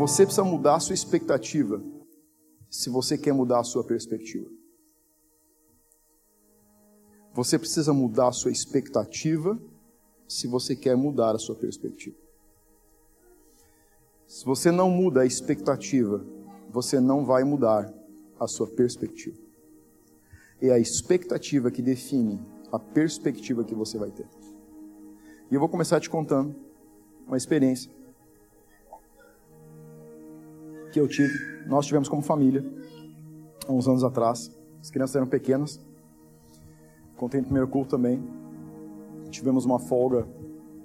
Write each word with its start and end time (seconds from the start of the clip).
Você 0.00 0.24
precisa 0.24 0.42
mudar 0.42 0.76
a 0.76 0.80
sua 0.80 0.94
expectativa 0.94 1.84
se 2.70 2.88
você 2.88 3.18
quer 3.18 3.34
mudar 3.34 3.60
a 3.60 3.62
sua 3.62 3.84
perspectiva. 3.84 4.48
Você 7.34 7.58
precisa 7.58 7.92
mudar 7.92 8.28
a 8.28 8.32
sua 8.32 8.50
expectativa 8.50 9.60
se 10.26 10.46
você 10.46 10.74
quer 10.74 10.96
mudar 10.96 11.34
a 11.36 11.38
sua 11.38 11.54
perspectiva. 11.54 12.16
Se 14.26 14.42
você 14.46 14.70
não 14.70 14.88
muda 14.88 15.20
a 15.20 15.26
expectativa, 15.26 16.24
você 16.70 16.98
não 16.98 17.26
vai 17.26 17.44
mudar 17.44 17.92
a 18.38 18.46
sua 18.46 18.68
perspectiva. 18.68 19.36
É 20.62 20.70
a 20.70 20.78
expectativa 20.78 21.70
que 21.70 21.82
define 21.82 22.40
a 22.72 22.78
perspectiva 22.78 23.64
que 23.64 23.74
você 23.74 23.98
vai 23.98 24.10
ter. 24.10 24.26
E 25.50 25.54
eu 25.54 25.60
vou 25.60 25.68
começar 25.68 26.00
te 26.00 26.08
contando 26.08 26.56
uma 27.26 27.36
experiência 27.36 27.99
que 30.90 31.00
eu 31.00 31.08
tive, 31.08 31.32
nós 31.66 31.86
tivemos 31.86 32.08
como 32.08 32.22
família, 32.22 32.64
há 33.66 33.72
uns 33.72 33.86
anos 33.88 34.04
atrás. 34.04 34.50
As 34.80 34.90
crianças 34.90 35.16
eram 35.16 35.26
pequenas. 35.26 35.80
Contei 37.16 37.40
no 37.40 37.46
primeiro 37.46 37.68
culto 37.68 37.90
também. 37.90 38.22
Tivemos 39.30 39.64
uma 39.64 39.78
folga, 39.78 40.26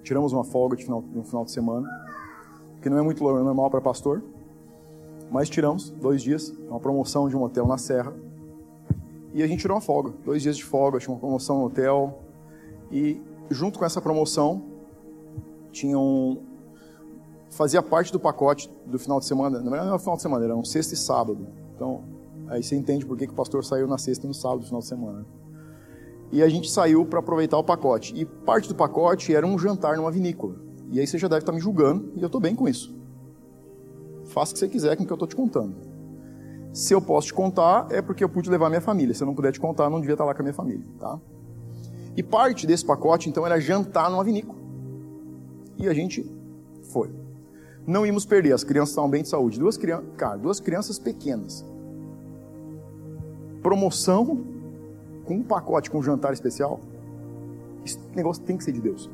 tiramos 0.04 0.34
uma 0.34 0.44
folga 0.44 0.76
de 0.76 0.84
final, 0.84 1.02
no 1.02 1.23
final 1.23 1.44
de 1.44 1.52
semana, 1.52 1.90
que 2.82 2.90
não 2.90 2.98
é 2.98 3.02
muito 3.02 3.23
normal 3.23 3.72
para 3.72 3.82
pastor, 3.82 4.22
mas 5.32 5.49
tiramos 5.49 5.90
dois 5.90 6.22
dias, 6.22 6.54
uma 6.70 6.80
promoção 6.80 7.27
de 7.27 7.35
um 7.35 7.41
hotel 7.41 7.66
na 7.66 7.77
Serra. 7.77 8.13
E 9.34 9.41
a 9.41 9.48
gente 9.48 9.62
tirou 9.62 9.76
uma 9.76 9.82
folga, 9.82 10.13
dois 10.24 10.44
dias 10.44 10.55
de 10.55 10.63
folga, 10.63 10.99
tinha 10.99 11.12
uma 11.12 11.20
promoção 11.20 11.60
no 11.60 11.66
hotel. 11.66 12.20
E 12.91 13.20
junto 13.49 13.80
com 13.80 13.85
essa 13.85 13.99
promoção, 13.99 14.63
tinha 15.72 15.98
um, 15.98 16.41
fazia 17.49 17.82
parte 17.82 18.12
do 18.12 18.20
pacote 18.20 18.70
do 18.85 18.99
final 18.99 19.20
de 19.20 19.26
semana. 19.26 19.60
Não 19.60 19.76
era 19.76 19.85
no 19.85 19.99
final 19.99 20.15
de 20.15 20.21
semana, 20.21 20.46
era 20.46 20.55
um 20.55 20.63
sexta 20.63 20.93
e 20.93 20.98
sábado. 20.98 21.48
Então, 21.76 22.04
aí 22.48 22.63
você 22.63 22.76
entende 22.76 23.05
por 23.05 23.18
que, 23.18 23.27
que 23.27 23.34
o 23.34 23.35
pastor 23.35 23.63
saiu 23.63 23.88
na 23.88 23.98
sexta 23.98 24.26
e 24.26 24.27
no 24.27 24.34
sábado 24.34 24.60
do 24.60 24.65
final 24.65 24.82
de 24.82 24.88
semana. 24.88 25.26
E 26.32 26.41
a 26.41 26.49
gente 26.49 26.70
saiu 26.70 27.05
para 27.05 27.20
aproveitar 27.20 27.57
o 27.57 27.63
pacote. 27.63 28.13
E 28.16 28.26
parte 28.26 28.68
do 28.68 28.76
pacote 28.76 29.34
era 29.34 29.46
um 29.46 29.57
jantar 29.57 29.96
numa 29.98 30.12
vinícola. 30.12 30.55
E 30.90 30.99
aí 30.99 31.07
você 31.07 31.18
já 31.18 31.27
deve 31.27 31.40
estar 31.40 31.51
tá 31.51 31.55
me 31.55 31.62
julgando, 31.62 32.12
e 32.16 32.21
eu 32.21 32.27
estou 32.27 32.41
bem 32.41 32.55
com 32.55 32.68
isso. 32.68 32.96
Faça 34.26 34.51
o 34.51 34.54
que 34.54 34.60
você 34.60 34.68
quiser 34.68 34.96
com 34.96 35.04
o 35.04 35.05
que 35.05 35.12
eu 35.12 35.16
estou 35.16 35.27
te 35.27 35.35
contando. 35.35 35.76
Se 36.73 36.93
eu 36.93 37.01
posso 37.01 37.27
te 37.27 37.34
contar, 37.34 37.88
é 37.90 38.01
porque 38.01 38.23
eu 38.23 38.29
pude 38.29 38.49
levar 38.49 38.70
minha 38.70 38.82
família. 38.82 39.13
Se 39.13 39.23
eu 39.23 39.27
não 39.27 39.35
puder 39.35 39.51
te 39.51 39.60
contar, 39.60 39.85
eu 39.85 39.90
não 39.90 39.99
devia 39.99 40.13
estar 40.13 40.23
tá 40.23 40.27
lá 40.27 40.34
com 40.34 40.41
a 40.41 40.43
minha 40.43 40.54
família, 40.54 40.85
tá? 40.99 41.20
E 42.18 42.23
parte 42.23 42.66
desse 42.68 42.85
pacote, 42.85 43.29
então, 43.29 43.46
era 43.46 43.60
jantar 43.60 44.10
numa 44.10 44.23
vinícola. 44.23 44.60
E 45.77 45.88
a 45.88 45.93
gente 45.93 46.26
foi 46.91 47.24
não 47.88 48.05
íamos 48.05 48.26
perder, 48.26 48.54
as 48.54 48.64
crianças 48.64 48.90
estavam 48.90 49.10
bem 49.10 49.22
de 49.22 49.30
saúde. 49.30 49.60
Duas, 49.60 49.78
crianças, 49.78 50.08
cara, 50.18 50.38
duas 50.38 50.60
crianças 50.60 50.98
pequenas. 50.98 51.64
Promoção 53.62 54.44
com 55.24 55.36
um 55.36 55.44
pacote 55.44 55.91
com 55.91 56.00
um 56.00 56.04
jantar 56.04 56.34
especial. 56.34 56.80
Esse 57.86 58.00
negócio 58.16 58.44
tem 58.44 58.58
que 58.58 58.63
ser 58.63 58.72
de 58.72 58.82
Deus. 58.82 59.10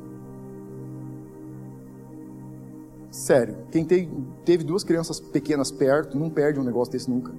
Sério, 3.10 3.56
quem 3.70 3.84
teve, 3.84 4.08
teve 4.42 4.64
duas 4.64 4.82
crianças 4.82 5.20
pequenas 5.20 5.70
perto, 5.70 6.18
não 6.18 6.30
perde 6.30 6.58
um 6.58 6.64
negócio 6.64 6.92
desse 6.92 7.10
nunca. 7.10 7.30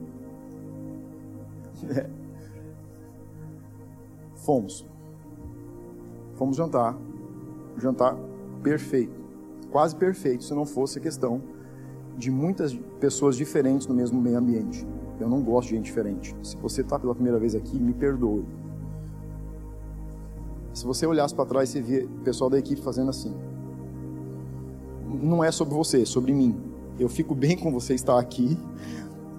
É. 1.89 2.08
Fomos. 4.38 4.86
Fomos 6.36 6.56
jantar. 6.56 6.95
Jantar 7.80 8.16
perfeito 8.61 9.22
quase 9.73 9.95
perfeito 9.95 10.43
se 10.43 10.53
não 10.53 10.67
fosse 10.67 10.99
a 10.99 11.02
questão 11.02 11.41
de 12.16 12.29
muitas 12.29 12.75
pessoas 12.99 13.35
diferentes 13.35 13.87
no 13.87 13.95
mesmo 13.95 14.21
meio 14.21 14.37
ambiente. 14.37 14.86
Eu 15.20 15.27
não 15.27 15.42
gosto 15.42 15.70
de 15.70 15.75
gente 15.75 15.86
diferente. 15.86 16.36
Se 16.43 16.55
você 16.58 16.81
está 16.81 16.99
pela 16.99 17.15
primeira 17.15 17.39
vez 17.39 17.55
aqui, 17.55 17.75
me 17.80 17.92
perdoe. 17.92 18.45
Se 20.75 20.86
você 20.86 21.08
olhasse 21.08 21.33
para 21.33 21.45
trás, 21.45 21.70
você 21.70 21.81
via 21.81 22.05
o 22.05 22.23
pessoal 22.23 22.52
da 22.52 22.59
equipe 22.59 22.81
fazendo 22.81 23.09
assim. 23.09 23.33
Não 25.21 25.43
é 25.43 25.52
sobre 25.52 25.73
você, 25.73 26.03
é 26.03 26.05
sobre 26.05 26.33
mim. 26.33 26.55
Eu 26.99 27.09
fico 27.09 27.33
bem 27.33 27.58
com 27.58 27.71
você 27.71 27.95
estar 27.95 28.19
aqui, 28.19 28.55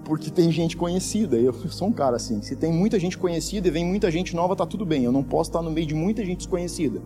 porque 0.03 0.29
tem 0.29 0.51
gente 0.51 0.75
conhecida. 0.75 1.37
Eu 1.37 1.53
sou 1.53 1.87
um 1.87 1.93
cara 1.93 2.17
assim. 2.17 2.41
Se 2.41 2.57
tem 2.57 2.73
muita 2.73 2.99
gente 2.99 3.17
conhecida 3.17 3.69
e 3.69 3.71
vem 3.71 3.85
muita 3.85 4.11
gente 4.11 4.35
nova, 4.35 4.53
tá 4.53 4.65
tudo 4.65 4.85
bem. 4.85 5.05
Eu 5.05 5.13
não 5.13 5.23
posso 5.23 5.49
estar 5.49 5.61
no 5.61 5.71
meio 5.71 5.87
de 5.87 5.95
muita 5.95 6.25
gente 6.25 6.39
desconhecida 6.39 7.01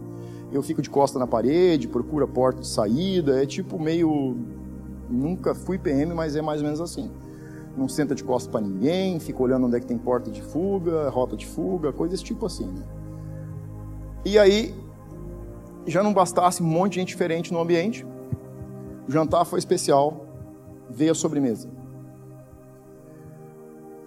eu 0.51 0.63
fico 0.63 0.81
de 0.81 0.89
costa 0.89 1.19
na 1.19 1.27
parede, 1.27 1.87
procuro 1.87 2.25
a 2.25 2.27
porta 2.27 2.61
de 2.61 2.67
saída, 2.67 3.41
é 3.41 3.45
tipo 3.45 3.79
meio. 3.79 4.37
Nunca 5.09 5.55
fui 5.55 5.77
PM, 5.77 6.13
mas 6.13 6.35
é 6.35 6.41
mais 6.41 6.61
ou 6.61 6.65
menos 6.65 6.81
assim. 6.81 7.11
Não 7.77 7.87
senta 7.87 8.13
de 8.13 8.23
costa 8.23 8.49
para 8.49 8.61
ninguém, 8.61 9.19
fica 9.19 9.41
olhando 9.41 9.67
onde 9.67 9.77
é 9.77 9.79
que 9.79 9.85
tem 9.85 9.97
porta 9.97 10.29
de 10.29 10.41
fuga, 10.41 11.09
rota 11.09 11.37
de 11.37 11.45
fuga, 11.45 11.93
coisas 11.93 12.21
tipo 12.21 12.45
assim. 12.45 12.67
Né? 12.67 12.83
E 14.25 14.37
aí, 14.37 14.75
já 15.87 16.03
não 16.03 16.13
bastasse 16.13 16.61
um 16.61 16.65
monte 16.65 16.93
de 16.93 16.99
gente 16.99 17.09
diferente 17.09 17.53
no 17.53 17.59
ambiente, 17.59 18.05
o 19.07 19.11
jantar 19.11 19.45
foi 19.45 19.59
especial, 19.59 20.25
veio 20.89 21.11
a 21.11 21.15
sobremesa. 21.15 21.69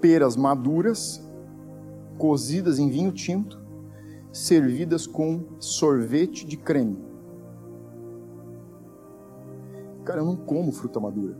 Peras 0.01 0.37
maduras, 0.37 1.23
cozidas 2.19 2.79
em 2.79 2.89
vinho 2.89 3.13
tinto, 3.13 3.62
servidas 4.33 5.07
com 5.07 5.45
sorvete 5.61 6.47
de 6.47 6.57
creme. 6.57 6.99
Cara, 10.05 10.21
eu 10.21 10.25
não 10.25 10.37
como 10.37 10.73
fruta 10.73 10.99
madura. 10.99 11.37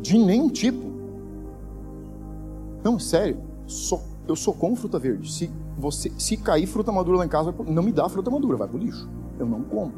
De 0.00 0.16
nenhum 0.16 0.48
tipo. 0.48 0.88
Não, 2.82 2.98
sério. 2.98 3.38
Só, 3.66 4.00
eu 4.26 4.34
só 4.34 4.52
como 4.52 4.76
fruta 4.76 4.98
verde. 4.98 5.30
Se, 5.30 5.50
você, 5.76 6.10
se 6.18 6.36
cair 6.36 6.66
fruta 6.66 6.90
madura 6.90 7.18
lá 7.18 7.26
em 7.26 7.28
casa, 7.28 7.54
não 7.66 7.82
me 7.82 7.92
dá 7.92 8.08
fruta 8.08 8.30
madura, 8.30 8.56
vai 8.56 8.68
pro 8.68 8.78
lixo. 8.78 9.08
Eu 9.38 9.46
não 9.46 9.62
como. 9.62 9.92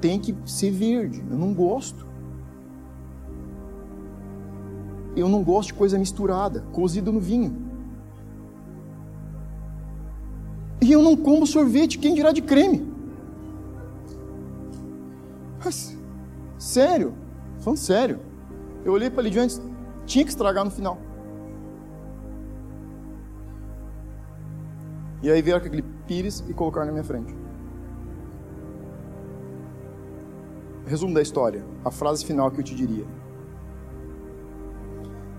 Tem 0.00 0.18
que 0.18 0.34
ser 0.44 0.70
verde. 0.72 1.24
Eu 1.30 1.38
não 1.38 1.54
gosto. 1.54 2.04
Eu 5.16 5.28
não 5.28 5.44
gosto 5.44 5.68
de 5.68 5.74
coisa 5.74 5.96
misturada, 5.96 6.62
cozido 6.72 7.12
no 7.12 7.20
vinho. 7.20 7.63
E 10.84 10.92
eu 10.92 11.00
não 11.00 11.16
como 11.16 11.46
sorvete, 11.46 11.98
quem 11.98 12.14
dirá 12.14 12.30
de 12.30 12.42
creme? 12.42 12.86
Mas, 15.64 15.96
sério, 16.58 17.14
falando 17.60 17.78
sério. 17.78 18.20
Eu 18.84 18.92
olhei 18.92 19.08
para 19.08 19.26
ele 19.26 19.38
antes, 19.38 19.62
tinha 20.04 20.22
que 20.22 20.30
estragar 20.30 20.62
no 20.62 20.70
final. 20.70 20.98
E 25.22 25.30
aí 25.30 25.40
vieram 25.40 25.64
aquele 25.64 25.80
pires 26.06 26.44
e 26.46 26.52
colocaram 26.52 26.84
na 26.84 26.92
minha 26.92 27.04
frente. 27.04 27.34
Resumo 30.84 31.14
da 31.14 31.22
história, 31.22 31.64
a 31.82 31.90
frase 31.90 32.26
final 32.26 32.50
que 32.50 32.60
eu 32.60 32.64
te 32.64 32.74
diria. 32.74 33.06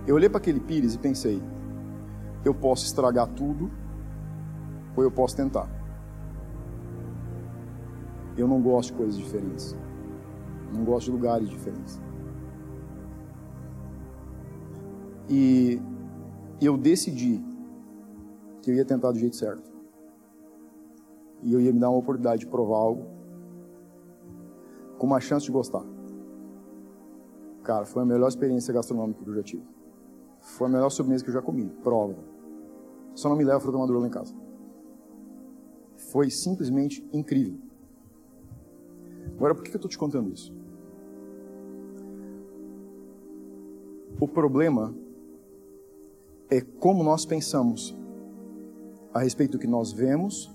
Eu 0.08 0.16
olhei 0.16 0.28
para 0.28 0.40
aquele 0.40 0.60
pires 0.60 0.96
e 0.96 0.98
pensei: 0.98 1.40
eu 2.44 2.52
posso 2.52 2.84
estragar 2.84 3.28
tudo 3.28 3.85
ou 4.96 5.04
eu 5.04 5.12
posso 5.12 5.36
tentar. 5.36 5.70
Eu 8.38 8.48
não 8.48 8.62
gosto 8.62 8.92
de 8.92 8.98
coisas 8.98 9.18
diferentes. 9.18 9.76
Não 10.74 10.84
gosto 10.84 11.06
de 11.06 11.12
lugares 11.12 11.50
diferentes. 11.50 12.02
E 15.30 15.82
eu 16.62 16.78
decidi 16.78 17.44
que 18.62 18.72
eu 18.72 18.76
ia 18.76 18.86
tentar 18.86 19.12
do 19.12 19.20
jeito 19.20 19.36
certo. 19.36 19.74
E 21.42 21.54
eu 21.54 21.62
ia 21.62 21.72
me 21.72 21.80
dar 21.80 21.90
uma 21.90 22.00
oportunidade 22.00 22.42
de 22.42 22.48
provar 22.48 22.78
algo 22.78 23.06
com 24.98 25.08
uma 25.08 25.20
chance 25.20 25.46
de 25.46 25.52
gostar. 25.52 25.84
Cara, 27.64 27.86
foi 27.86 28.04
a 28.04 28.06
melhor 28.06 28.28
experiência 28.28 28.74
gastronômica 28.74 29.24
que 29.24 29.30
eu 29.30 29.36
já 29.36 29.44
tive. 29.44 29.64
Foi 30.40 30.68
a 30.68 30.70
melhor 30.70 30.90
sobremesa 30.90 31.24
que 31.24 31.30
eu 31.30 31.34
já 31.34 31.42
comi. 31.42 31.70
Prova. 31.84 32.16
Só 33.16 33.30
não 33.30 33.36
me 33.36 33.44
leva 33.44 33.60
fruta 33.60 33.78
madura 33.78 34.00
lá 34.00 34.08
em 34.08 34.12
casa 34.12 34.45
foi 35.98 36.30
simplesmente 36.30 37.08
incrível. 37.12 37.58
Agora, 39.36 39.56
por 39.56 39.64
que 39.64 39.72
eu 39.72 39.76
estou 39.76 39.90
te 39.90 39.98
contando 39.98 40.32
isso? 40.32 40.54
O 44.20 44.28
problema 44.28 44.96
é 46.50 46.62
como 46.62 47.04
nós 47.04 47.26
pensamos 47.26 47.96
a 49.14 49.20
respeito 49.20 49.54
do 49.54 49.60
que 49.60 49.68
nós 49.68 49.92
vemos 49.92 50.54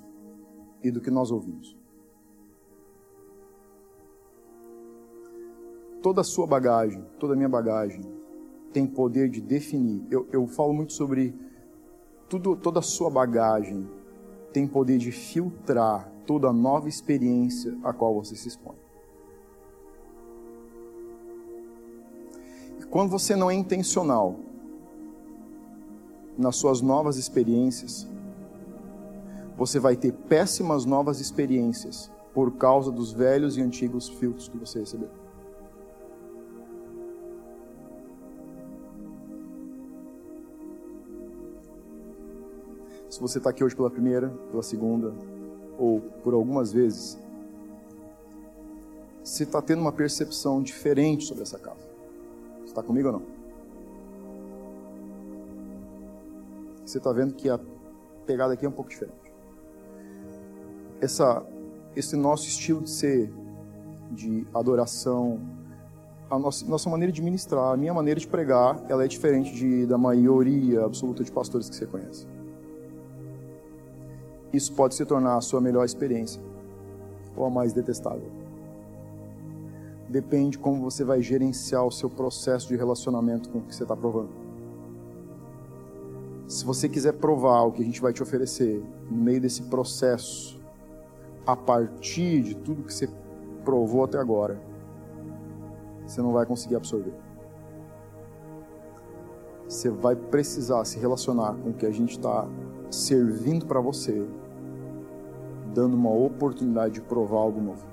e 0.82 0.90
do 0.90 1.00
que 1.00 1.10
nós 1.10 1.30
ouvimos. 1.30 1.76
Toda 6.02 6.22
a 6.22 6.24
sua 6.24 6.46
bagagem, 6.46 7.04
toda 7.18 7.34
a 7.34 7.36
minha 7.36 7.48
bagagem, 7.48 8.00
tem 8.72 8.86
poder 8.86 9.28
de 9.28 9.40
definir. 9.40 10.06
Eu, 10.10 10.26
eu 10.32 10.46
falo 10.46 10.72
muito 10.72 10.92
sobre 10.92 11.34
tudo, 12.28 12.56
toda 12.56 12.78
a 12.78 12.82
sua 12.82 13.10
bagagem, 13.10 13.86
tem 14.52 14.66
poder 14.66 14.98
de 14.98 15.12
filtrar 15.12 16.10
toda 16.26 16.52
nova 16.52 16.88
experiência 16.88 17.76
a 17.82 17.92
qual 17.92 18.14
você 18.14 18.36
se 18.36 18.48
expõe. 18.48 18.76
E 22.78 22.84
quando 22.84 23.10
você 23.10 23.34
não 23.36 23.50
é 23.50 23.54
intencional 23.54 24.36
nas 26.36 26.56
suas 26.56 26.80
novas 26.80 27.16
experiências, 27.16 28.08
você 29.56 29.78
vai 29.78 29.96
ter 29.96 30.12
péssimas 30.12 30.84
novas 30.84 31.20
experiências 31.20 32.10
por 32.32 32.52
causa 32.52 32.90
dos 32.90 33.12
velhos 33.12 33.56
e 33.56 33.60
antigos 33.60 34.08
filtros 34.08 34.48
que 34.48 34.56
você 34.56 34.80
recebeu. 34.80 35.10
Se 43.20 43.22
você 43.22 43.36
está 43.36 43.50
aqui 43.50 43.62
hoje 43.62 43.76
pela 43.76 43.90
primeira, 43.90 44.30
pela 44.50 44.62
segunda, 44.62 45.12
ou 45.78 46.00
por 46.24 46.32
algumas 46.32 46.72
vezes, 46.72 47.18
você 49.22 49.42
está 49.42 49.60
tendo 49.60 49.82
uma 49.82 49.92
percepção 49.92 50.62
diferente 50.62 51.26
sobre 51.26 51.42
essa 51.42 51.58
casa. 51.58 51.86
Você 52.60 52.68
está 52.68 52.82
comigo 52.82 53.08
ou 53.08 53.12
não? 53.12 53.22
Você 56.82 56.96
está 56.96 57.12
vendo 57.12 57.34
que 57.34 57.50
a 57.50 57.60
pegada 58.24 58.54
aqui 58.54 58.64
é 58.64 58.68
um 58.70 58.72
pouco 58.72 58.88
diferente. 58.88 59.20
Essa, 60.98 61.44
esse 61.94 62.16
nosso 62.16 62.48
estilo 62.48 62.80
de 62.80 62.90
ser, 62.90 63.30
de 64.12 64.46
adoração, 64.54 65.38
a 66.30 66.38
nossa, 66.38 66.64
nossa 66.64 66.88
maneira 66.88 67.12
de 67.12 67.20
ministrar, 67.20 67.74
a 67.74 67.76
minha 67.76 67.92
maneira 67.92 68.18
de 68.18 68.26
pregar, 68.26 68.82
ela 68.88 69.04
é 69.04 69.08
diferente 69.08 69.54
de, 69.54 69.84
da 69.84 69.98
maioria 69.98 70.86
absoluta 70.86 71.22
de 71.22 71.30
pastores 71.30 71.68
que 71.68 71.76
você 71.76 71.84
conhece 71.84 72.29
isso 74.52 74.72
pode 74.72 74.94
se 74.94 75.04
tornar 75.04 75.36
a 75.36 75.40
sua 75.40 75.60
melhor 75.60 75.84
experiência 75.84 76.42
ou 77.36 77.44
a 77.44 77.50
mais 77.50 77.72
detestável. 77.72 78.28
Depende 80.08 80.58
como 80.58 80.82
você 80.82 81.04
vai 81.04 81.22
gerenciar 81.22 81.86
o 81.86 81.90
seu 81.90 82.10
processo 82.10 82.66
de 82.68 82.76
relacionamento 82.76 83.48
com 83.48 83.58
o 83.58 83.62
que 83.62 83.74
você 83.74 83.84
está 83.84 83.96
provando. 83.96 84.30
Se 86.48 86.64
você 86.64 86.88
quiser 86.88 87.12
provar 87.12 87.62
o 87.62 87.70
que 87.70 87.80
a 87.80 87.84
gente 87.84 88.00
vai 88.00 88.12
te 88.12 88.20
oferecer 88.20 88.82
no 89.08 89.16
meio 89.16 89.40
desse 89.40 89.62
processo, 89.62 90.60
a 91.46 91.54
partir 91.54 92.42
de 92.42 92.56
tudo 92.56 92.82
que 92.82 92.92
você 92.92 93.08
provou 93.64 94.02
até 94.02 94.18
agora, 94.18 94.60
você 96.04 96.20
não 96.20 96.32
vai 96.32 96.44
conseguir 96.44 96.74
absorver. 96.74 97.14
Você 99.68 99.88
vai 99.90 100.16
precisar 100.16 100.84
se 100.84 100.98
relacionar 100.98 101.54
com 101.54 101.70
o 101.70 101.72
que 101.72 101.86
a 101.86 101.92
gente 101.92 102.18
está 102.18 102.48
servindo 102.90 103.66
para 103.66 103.80
você 103.80 104.26
dando 105.72 105.94
uma 105.94 106.10
oportunidade 106.10 106.94
de 106.94 107.00
provar 107.00 107.38
algo 107.38 107.60
novo. 107.60 107.86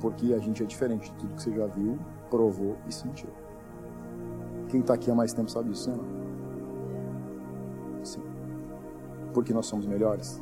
Porque 0.00 0.32
a 0.32 0.38
gente 0.38 0.62
é 0.62 0.66
diferente 0.66 1.10
de 1.10 1.18
tudo 1.18 1.34
que 1.34 1.42
você 1.42 1.52
já 1.52 1.66
viu, 1.66 1.98
provou 2.30 2.76
e 2.86 2.92
sentiu. 2.92 3.30
Quem 4.68 4.80
está 4.80 4.94
aqui 4.94 5.10
há 5.10 5.14
mais 5.14 5.32
tempo 5.32 5.50
sabe 5.50 5.70
disso, 5.70 5.90
né? 5.90 5.98
Sim. 8.04 8.22
Porque 9.34 9.52
nós 9.52 9.66
somos 9.66 9.86
melhores? 9.86 10.40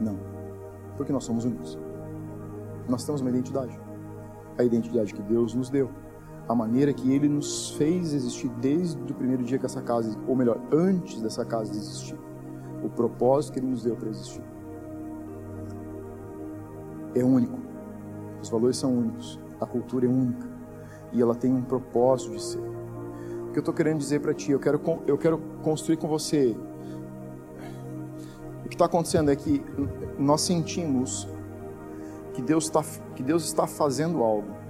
Não. 0.00 0.16
Porque 0.96 1.12
nós 1.12 1.24
somos 1.24 1.44
únicos. 1.44 1.78
Nós 2.88 3.04
temos 3.04 3.20
uma 3.20 3.30
identidade. 3.30 3.78
A 4.56 4.62
identidade 4.62 5.12
que 5.12 5.22
Deus 5.22 5.54
nos 5.54 5.68
deu 5.68 5.90
a 6.48 6.54
maneira 6.54 6.92
que 6.92 7.12
ele 7.12 7.28
nos 7.28 7.70
fez 7.70 8.12
existir 8.12 8.48
desde 8.60 9.00
o 9.00 9.14
primeiro 9.14 9.42
dia 9.42 9.58
que 9.58 9.64
essa 9.64 9.80
casa, 9.80 10.16
ou 10.28 10.36
melhor, 10.36 10.60
antes 10.70 11.20
dessa 11.20 11.44
casa 11.44 11.72
existir. 11.72 12.18
O 12.82 12.88
propósito 12.88 13.54
que 13.54 13.60
ele 13.60 13.68
nos 13.68 13.82
deu 13.82 13.96
para 13.96 14.10
existir. 14.10 14.42
É 17.14 17.24
único. 17.24 17.58
Os 18.42 18.50
valores 18.50 18.76
são 18.76 18.92
únicos. 18.92 19.40
A 19.58 19.64
cultura 19.64 20.04
é 20.04 20.08
única. 20.08 20.46
E 21.10 21.22
ela 21.22 21.34
tem 21.34 21.50
um 21.50 21.62
propósito 21.62 22.32
de 22.32 22.42
ser. 22.42 22.60
O 23.48 23.52
que 23.52 23.58
eu 23.58 23.60
estou 23.60 23.72
querendo 23.72 23.98
dizer 23.98 24.20
para 24.20 24.34
ti, 24.34 24.50
eu 24.50 24.60
quero, 24.60 24.80
eu 25.06 25.16
quero 25.16 25.38
construir 25.62 25.96
com 25.96 26.08
você. 26.08 26.54
O 28.66 28.68
que 28.68 28.74
está 28.74 28.84
acontecendo 28.84 29.30
é 29.30 29.36
que 29.36 29.64
nós 30.18 30.42
sentimos 30.42 31.26
que 32.34 32.42
Deus, 32.42 32.68
tá, 32.68 32.84
que 33.14 33.22
Deus 33.22 33.44
está 33.44 33.66
fazendo 33.66 34.22
algo 34.22 34.63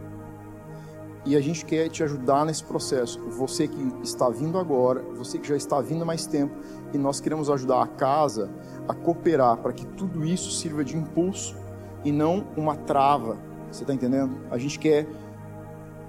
e 1.24 1.36
a 1.36 1.40
gente 1.40 1.64
quer 1.64 1.88
te 1.88 2.02
ajudar 2.02 2.44
nesse 2.44 2.62
processo. 2.62 3.20
Você 3.30 3.66
que 3.66 3.92
está 4.02 4.28
vindo 4.28 4.58
agora, 4.58 5.02
você 5.16 5.38
que 5.38 5.48
já 5.48 5.56
está 5.56 5.80
vindo 5.80 6.02
há 6.02 6.04
mais 6.04 6.26
tempo, 6.26 6.54
e 6.92 6.98
nós 6.98 7.20
queremos 7.20 7.50
ajudar 7.50 7.82
a 7.82 7.86
casa 7.86 8.50
a 8.86 8.94
cooperar 8.94 9.56
para 9.58 9.72
que 9.72 9.86
tudo 9.86 10.24
isso 10.24 10.50
sirva 10.50 10.84
de 10.84 10.96
impulso 10.96 11.56
e 12.04 12.12
não 12.12 12.46
uma 12.56 12.76
trava. 12.76 13.38
Você 13.70 13.82
está 13.82 13.94
entendendo? 13.94 14.36
A 14.50 14.58
gente 14.58 14.78
quer 14.78 15.06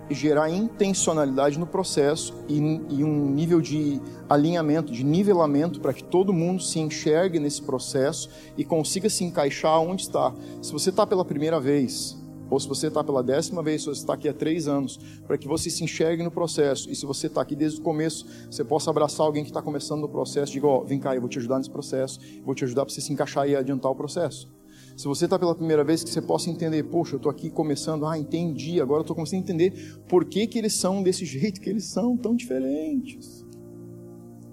gerar 0.10 0.52
intencionalidade 0.52 1.58
no 1.58 1.66
processo 1.66 2.34
e, 2.48 2.58
e 2.90 3.04
um 3.04 3.30
nível 3.30 3.60
de 3.60 4.00
alinhamento, 4.30 4.92
de 4.92 5.04
nivelamento 5.04 5.80
para 5.80 5.94
que 5.94 6.04
todo 6.04 6.32
mundo 6.32 6.62
se 6.62 6.80
enxergue 6.80 7.40
nesse 7.40 7.62
processo 7.62 8.30
e 8.56 8.64
consiga 8.64 9.10
se 9.10 9.24
encaixar 9.24 9.80
onde 9.80 10.04
está. 10.04 10.34
Se 10.62 10.72
você 10.72 10.92
está 10.92 11.08
pela 11.08 11.26
primeira 11.26 11.60
vez, 11.60 12.16
ou 12.50 12.60
se 12.60 12.68
você 12.68 12.88
está 12.88 13.04
pela 13.04 13.24
décima 13.24 13.64
vez, 13.64 13.82
se 13.82 13.88
você 13.88 14.02
está 14.02 14.14
aqui 14.14 14.30
há 14.30 14.34
três 14.34 14.68
anos, 14.68 15.00
para 15.26 15.38
que 15.38 15.48
você 15.48 15.70
se 15.70 15.84
enxergue 15.84 16.24
no 16.24 16.32
processo. 16.32 16.90
E 16.90 16.96
se 16.96 17.06
você 17.06 17.28
está 17.28 17.42
aqui 17.42 17.56
desde 17.56 17.80
o 17.80 17.84
começo, 17.84 18.26
você 18.50 18.64
possa 18.64 18.90
abraçar 18.90 19.26
alguém 19.26 19.44
que 19.44 19.50
está 19.50 19.62
começando 19.62 20.02
no 20.02 20.10
processo, 20.10 20.52
diga, 20.52 20.68
ó, 20.68 20.82
oh, 20.82 20.86
vem 20.86 21.00
cá, 21.00 21.16
eu 21.16 21.22
vou 21.22 21.30
te 21.30 21.40
ajudar 21.40 21.58
nesse 21.58 21.70
processo, 21.70 22.20
vou 22.44 22.54
te 22.54 22.64
ajudar 22.64 22.86
para 22.86 22.94
você 22.94 23.02
se 23.02 23.12
encaixar 23.12 23.48
e 23.48 23.56
adiantar 23.56 23.92
o 23.92 23.96
processo. 23.96 24.48
Se 24.96 25.08
você 25.08 25.26
está 25.26 25.38
pela 25.38 25.54
primeira 25.54 25.84
vez, 25.84 26.04
que 26.04 26.10
você 26.10 26.22
possa 26.22 26.50
entender, 26.50 26.84
poxa, 26.84 27.16
eu 27.16 27.18
estou 27.18 27.30
aqui 27.30 27.50
começando, 27.50 28.06
ah, 28.06 28.18
entendi, 28.18 28.80
agora 28.80 29.00
eu 29.00 29.02
estou 29.02 29.16
começando 29.16 29.40
a 29.40 29.44
entender 29.44 30.00
por 30.08 30.24
que, 30.24 30.48
que 30.48 30.58
eles 30.58 30.74
são 30.74 31.04
desse 31.04 31.26
jeito 31.26 31.60
que 31.60 31.70
eles 31.70 31.86
são, 31.86 32.16
tão 32.16 32.36
diferentes. 32.36 33.46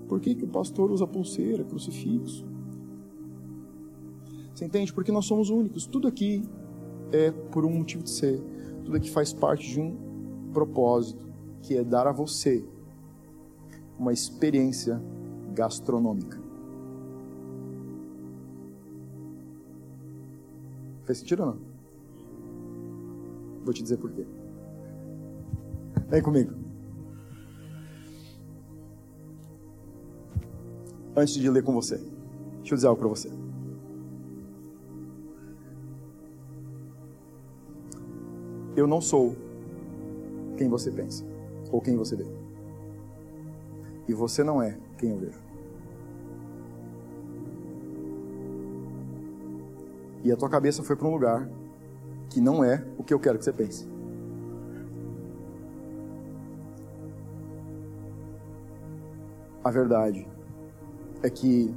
Por 0.09 0.21
que, 0.21 0.35
que 0.35 0.45
o 0.45 0.49
pastor 0.49 0.91
usa 0.91 1.07
pulseira, 1.07 1.63
crucifixo? 1.65 2.45
Você 4.53 4.65
entende? 4.65 4.93
Porque 4.93 5.11
nós 5.11 5.25
somos 5.25 5.49
únicos. 5.49 5.87
Tudo 5.87 6.07
aqui 6.07 6.43
é 7.13 7.31
por 7.31 7.65
um 7.65 7.71
motivo 7.71 8.03
de 8.03 8.11
ser. 8.11 8.41
Tudo 8.85 8.97
aqui 8.97 9.11
faz 9.11 9.33
parte 9.33 9.69
de 9.69 9.81
um 9.81 9.97
propósito, 10.53 11.25
que 11.63 11.77
é 11.77 11.85
dar 11.85 12.07
a 12.07 12.13
você 12.13 12.65
uma 13.99 14.13
experiência 14.13 15.01
gastronômica. 15.55 16.41
Faz 21.05 21.19
sentido 21.19 21.41
ou 21.41 21.47
não? 21.47 21.59
Vou 23.65 23.73
te 23.73 23.83
dizer 23.83 23.99
por 23.99 24.11
quê. 24.11 24.27
Vem 26.09 26.23
comigo. 26.23 26.53
Antes 31.15 31.35
de 31.35 31.49
ler 31.51 31.63
com 31.63 31.75
você, 31.75 31.97
deixa 31.97 32.73
eu 32.73 32.77
dizer 32.77 32.87
algo 32.87 33.01
para 33.01 33.09
você. 33.09 33.42
Eu 38.77 38.87
não 38.87 39.01
sou 39.01 39.37
quem 40.57 40.69
você 40.69 40.91
pensa 40.91 41.25
ou 41.71 41.81
quem 41.81 41.97
você 41.97 42.17
vê. 42.17 42.27
E 44.09 44.15
você 44.15 44.43
não 44.43 44.63
é 44.63 44.79
quem 44.99 45.11
eu 45.11 45.19
vejo. 45.19 45.41
E 50.25 50.31
a 50.31 50.37
tua 50.37 50.49
cabeça 50.49 50.83
foi 50.83 50.95
para 50.95 51.07
um 51.07 51.13
lugar 51.13 51.49
que 52.31 52.41
não 52.41 52.63
é 52.63 52.85
o 52.97 53.03
que 53.03 53.13
eu 53.13 53.19
quero 53.19 53.39
que 53.39 53.45
você 53.45 53.53
pense. 53.53 53.89
A 59.65 59.71
verdade 59.71 60.27
é 61.23 61.31
que 61.31 61.73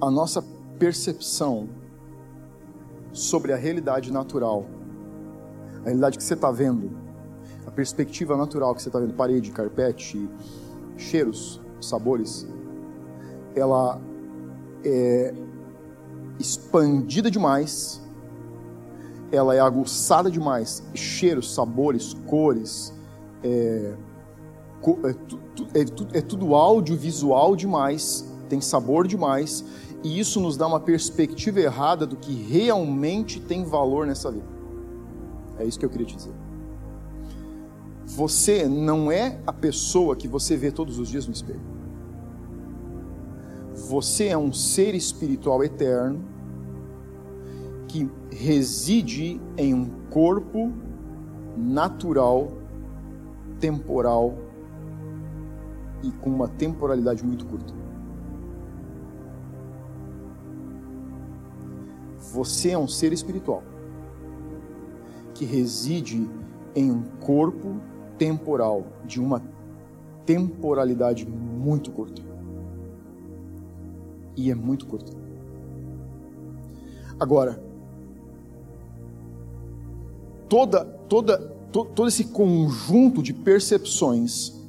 a 0.00 0.10
nossa 0.10 0.42
percepção 0.78 1.68
sobre 3.14 3.52
a 3.52 3.56
realidade 3.56 4.12
natural, 4.12 4.66
a 5.82 5.84
realidade 5.84 6.18
que 6.18 6.24
você 6.24 6.34
está 6.34 6.50
vendo, 6.50 6.90
a 7.64 7.70
perspectiva 7.70 8.36
natural 8.36 8.74
que 8.74 8.82
você 8.82 8.88
está 8.88 8.98
vendo, 8.98 9.14
parede, 9.14 9.52
carpete, 9.52 10.28
cheiros, 10.96 11.60
sabores, 11.80 12.46
ela 13.54 14.00
é 14.84 15.32
expandida 16.40 17.30
demais, 17.30 18.02
ela 19.30 19.54
é 19.54 19.60
aguçada 19.60 20.28
demais, 20.28 20.82
cheiros, 20.92 21.54
sabores, 21.54 22.14
cores, 22.26 22.92
é, 23.44 23.94
é, 25.04 25.80
é, 25.80 26.18
é 26.18 26.20
tudo 26.20 26.54
audiovisual 26.56 27.54
demais, 27.54 28.28
tem 28.48 28.60
sabor 28.60 29.06
demais, 29.06 29.64
e 30.04 30.20
isso 30.20 30.38
nos 30.38 30.54
dá 30.54 30.66
uma 30.66 30.78
perspectiva 30.78 31.60
errada 31.60 32.06
do 32.06 32.14
que 32.14 32.34
realmente 32.34 33.40
tem 33.40 33.64
valor 33.64 34.06
nessa 34.06 34.30
vida. 34.30 34.44
É 35.58 35.64
isso 35.64 35.78
que 35.78 35.86
eu 35.86 35.88
queria 35.88 36.06
te 36.06 36.14
dizer. 36.14 36.34
Você 38.04 38.68
não 38.68 39.10
é 39.10 39.40
a 39.46 39.52
pessoa 39.52 40.14
que 40.14 40.28
você 40.28 40.58
vê 40.58 40.70
todos 40.70 40.98
os 40.98 41.08
dias 41.08 41.26
no 41.26 41.32
espelho. 41.32 41.62
Você 43.88 44.26
é 44.26 44.36
um 44.36 44.52
ser 44.52 44.94
espiritual 44.94 45.64
eterno 45.64 46.22
que 47.88 48.10
reside 48.30 49.40
em 49.56 49.72
um 49.72 49.88
corpo 50.10 50.70
natural, 51.56 52.52
temporal 53.58 54.34
e 56.02 56.10
com 56.10 56.28
uma 56.28 56.48
temporalidade 56.48 57.24
muito 57.24 57.46
curta. 57.46 57.83
Você 62.34 62.70
é 62.70 62.78
um 62.78 62.88
ser 62.88 63.12
espiritual 63.12 63.62
que 65.34 65.44
reside 65.44 66.28
em 66.74 66.90
um 66.90 67.04
corpo 67.20 67.80
temporal 68.18 68.84
de 69.04 69.20
uma 69.20 69.40
temporalidade 70.26 71.24
muito 71.24 71.92
curta. 71.92 72.20
E 74.36 74.50
é 74.50 74.54
muito 74.54 74.84
curta. 74.84 75.12
Agora, 77.20 77.62
toda, 80.48 80.84
toda, 80.84 81.38
to, 81.70 81.84
todo 81.84 82.08
esse 82.08 82.24
conjunto 82.24 83.22
de 83.22 83.32
percepções 83.32 84.60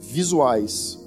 visuais, 0.00 1.06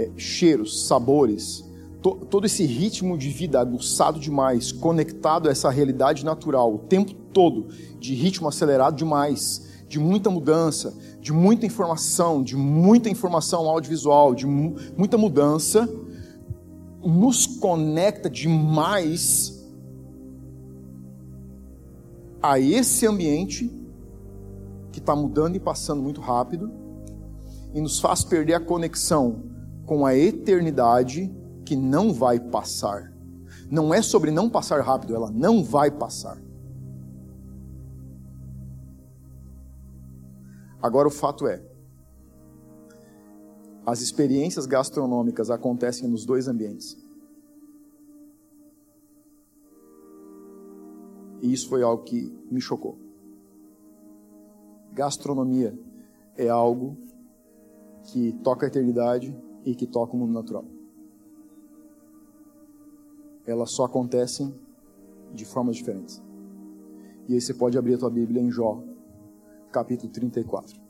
é, 0.00 0.10
cheiros, 0.16 0.88
sabores, 0.88 1.65
to, 2.06 2.26
todo 2.26 2.46
esse 2.46 2.64
ritmo 2.64 3.18
de 3.18 3.28
vida 3.30 3.58
aguçado 3.58 4.20
demais, 4.20 4.70
conectado 4.70 5.48
a 5.48 5.52
essa 5.52 5.68
realidade 5.68 6.24
natural, 6.24 6.72
o 6.72 6.78
tempo 6.78 7.12
todo, 7.12 7.66
de 7.98 8.14
ritmo 8.14 8.46
acelerado 8.46 8.96
demais, 8.96 9.84
de 9.88 9.98
muita 9.98 10.30
mudança, 10.30 10.94
de 11.20 11.32
muita 11.32 11.66
informação, 11.66 12.44
de 12.44 12.54
muita 12.54 13.10
informação 13.10 13.68
audiovisual, 13.68 14.34
de 14.34 14.46
mu 14.46 14.76
muita 14.96 15.18
mudança, 15.18 15.88
nos 17.04 17.46
conecta 17.46 18.30
demais 18.30 19.64
a 22.40 22.60
esse 22.60 23.06
ambiente 23.06 23.68
que 24.92 25.00
está 25.00 25.16
mudando 25.16 25.56
e 25.56 25.60
passando 25.60 26.02
muito 26.02 26.20
rápido 26.20 26.70
e 27.74 27.80
nos 27.80 27.98
faz 27.98 28.22
perder 28.22 28.54
a 28.54 28.60
conexão 28.60 29.42
com 29.84 30.06
a 30.06 30.16
eternidade 30.16 31.32
que 31.66 31.76
não 31.76 32.12
vai 32.12 32.38
passar. 32.38 33.12
Não 33.70 33.92
é 33.92 34.00
sobre 34.00 34.30
não 34.30 34.48
passar 34.48 34.80
rápido, 34.80 35.14
ela 35.14 35.30
não 35.30 35.62
vai 35.62 35.90
passar. 35.90 36.40
Agora 40.80 41.08
o 41.08 41.10
fato 41.10 41.48
é, 41.48 41.60
as 43.84 44.00
experiências 44.00 44.66
gastronômicas 44.66 45.50
acontecem 45.50 46.08
nos 46.08 46.24
dois 46.24 46.46
ambientes. 46.46 46.96
E 51.42 51.52
isso 51.52 51.68
foi 51.68 51.82
algo 51.82 52.04
que 52.04 52.32
me 52.50 52.60
chocou. 52.60 52.98
Gastronomia 54.92 55.78
é 56.36 56.48
algo 56.48 56.96
que 58.04 58.32
toca 58.44 58.66
a 58.66 58.68
eternidade 58.68 59.36
e 59.64 59.74
que 59.74 59.86
toca 59.86 60.14
o 60.14 60.18
mundo 60.18 60.32
natural. 60.32 60.64
Elas 63.46 63.70
só 63.70 63.84
acontecem 63.84 64.54
de 65.32 65.44
formas 65.44 65.76
diferentes. 65.76 66.22
E 67.28 67.34
aí 67.34 67.40
você 67.40 67.54
pode 67.54 67.78
abrir 67.78 67.94
a 67.94 67.98
tua 67.98 68.10
Bíblia 68.10 68.42
em 68.42 68.50
Jó, 68.50 68.82
capítulo 69.72 70.12
34. 70.12 70.80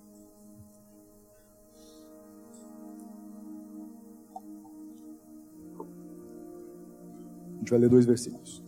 A 7.54 7.58
gente 7.58 7.70
vai 7.70 7.78
ler 7.78 7.88
dois 7.88 8.06
versículos. 8.06 8.65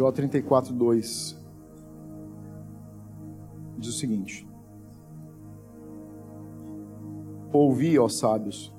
Jó 0.00 0.10
34, 0.10 0.72
2 0.72 1.38
diz 3.76 3.88
o 3.90 3.92
seguinte: 3.92 4.48
Ouvi, 7.52 7.98
ó 7.98 8.08
sábios, 8.08 8.74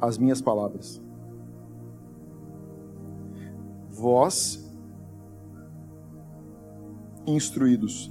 as 0.00 0.16
minhas 0.16 0.40
palavras. 0.40 1.02
Vós, 3.90 4.66
instruídos, 7.26 8.10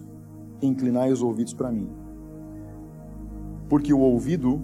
inclinai 0.62 1.12
os 1.12 1.24
ouvidos 1.24 1.56
para 1.56 1.72
mim. 1.72 1.90
Porque 3.68 3.92
o 3.92 4.00
ouvido 4.00 4.62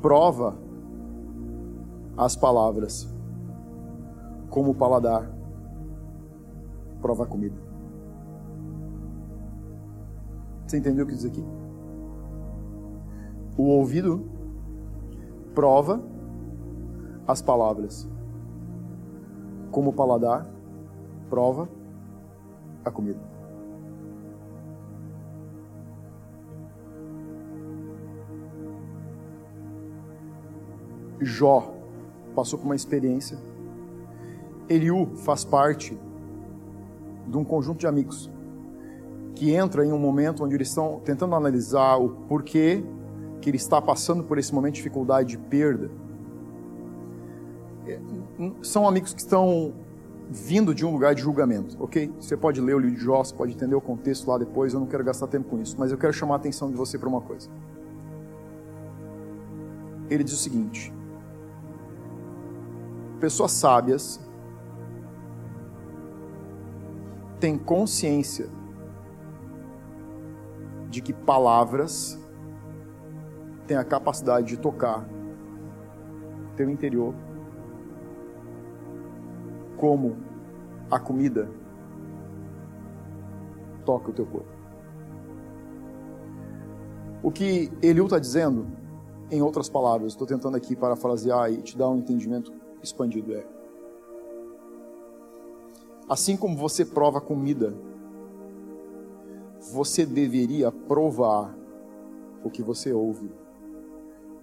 prova 0.00 0.56
as 2.16 2.34
palavras 2.34 3.17
como 4.58 4.72
o 4.72 4.74
paladar 4.74 5.30
prova 7.00 7.22
a 7.22 7.26
comida. 7.28 7.54
Você 10.66 10.78
entendeu 10.78 11.04
o 11.04 11.08
que 11.08 11.14
diz 11.14 11.24
aqui? 11.24 11.44
O 13.56 13.62
ouvido 13.62 14.28
prova 15.54 16.02
as 17.24 17.40
palavras, 17.40 18.10
como 19.70 19.90
o 19.90 19.92
paladar 19.92 20.44
prova 21.30 21.68
a 22.84 22.90
comida. 22.90 23.20
Jó 31.20 31.76
passou 32.34 32.58
por 32.58 32.64
uma 32.64 32.74
experiência 32.74 33.38
Eliú 34.68 35.08
faz 35.16 35.44
parte 35.44 35.98
de 37.26 37.36
um 37.36 37.44
conjunto 37.44 37.78
de 37.78 37.86
amigos 37.86 38.30
que 39.34 39.52
entra 39.52 39.86
em 39.86 39.92
um 39.92 39.98
momento 39.98 40.44
onde 40.44 40.54
eles 40.54 40.68
estão 40.68 41.00
tentando 41.04 41.34
analisar 41.34 41.96
o 41.96 42.08
porquê 42.28 42.82
que 43.40 43.48
ele 43.48 43.56
está 43.56 43.80
passando 43.80 44.24
por 44.24 44.36
esse 44.36 44.52
momento 44.52 44.74
de 44.74 44.78
dificuldade 44.78 45.30
de 45.30 45.38
perda. 45.38 45.90
É, 47.86 48.00
são 48.62 48.86
amigos 48.86 49.14
que 49.14 49.20
estão 49.20 49.72
vindo 50.28 50.74
de 50.74 50.84
um 50.84 50.92
lugar 50.92 51.14
de 51.14 51.22
julgamento, 51.22 51.76
ok? 51.82 52.12
Você 52.18 52.36
pode 52.36 52.60
ler 52.60 52.74
o 52.74 52.78
livro 52.78 52.96
de 52.96 53.02
Jó, 53.02 53.24
você 53.24 53.34
pode 53.34 53.52
entender 53.52 53.74
o 53.74 53.80
contexto 53.80 54.28
lá 54.28 54.36
depois, 54.36 54.74
eu 54.74 54.80
não 54.80 54.86
quero 54.86 55.04
gastar 55.04 55.26
tempo 55.28 55.48
com 55.48 55.58
isso, 55.60 55.76
mas 55.78 55.90
eu 55.90 55.96
quero 55.96 56.12
chamar 56.12 56.34
a 56.34 56.36
atenção 56.36 56.68
de 56.68 56.76
você 56.76 56.98
para 56.98 57.08
uma 57.08 57.20
coisa. 57.20 57.48
Ele 60.10 60.24
diz 60.24 60.34
o 60.34 60.36
seguinte: 60.36 60.92
pessoas 63.20 63.52
sábias 63.52 64.20
tem 67.38 67.56
consciência 67.56 68.48
de 70.88 71.00
que 71.00 71.12
palavras 71.12 72.18
têm 73.66 73.76
a 73.76 73.84
capacidade 73.84 74.46
de 74.48 74.56
tocar 74.56 75.06
teu 76.56 76.68
interior, 76.68 77.14
como 79.76 80.16
a 80.90 80.98
comida 80.98 81.48
toca 83.84 84.10
o 84.10 84.12
teu 84.12 84.26
corpo. 84.26 84.58
O 87.22 87.30
que 87.30 87.70
Eliú 87.82 88.04
está 88.04 88.18
dizendo, 88.18 88.66
em 89.30 89.42
outras 89.42 89.68
palavras, 89.68 90.12
estou 90.12 90.26
tentando 90.26 90.56
aqui 90.56 90.74
parafrasear 90.74 91.52
e 91.52 91.62
te 91.62 91.76
dar 91.76 91.88
um 91.88 91.98
entendimento 91.98 92.52
expandido, 92.82 93.34
é 93.34 93.44
Assim 96.08 96.36
como 96.36 96.56
você 96.56 96.84
prova 96.84 97.20
comida, 97.20 97.74
você 99.72 100.06
deveria 100.06 100.72
provar 100.72 101.54
o 102.42 102.50
que 102.50 102.62
você 102.62 102.92
ouve 102.92 103.30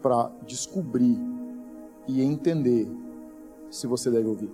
para 0.01 0.31
descobrir 0.45 1.17
e 2.07 2.21
entender 2.21 2.87
se 3.71 3.87
você 3.87 4.11
deve 4.11 4.27
ouvir. 4.27 4.51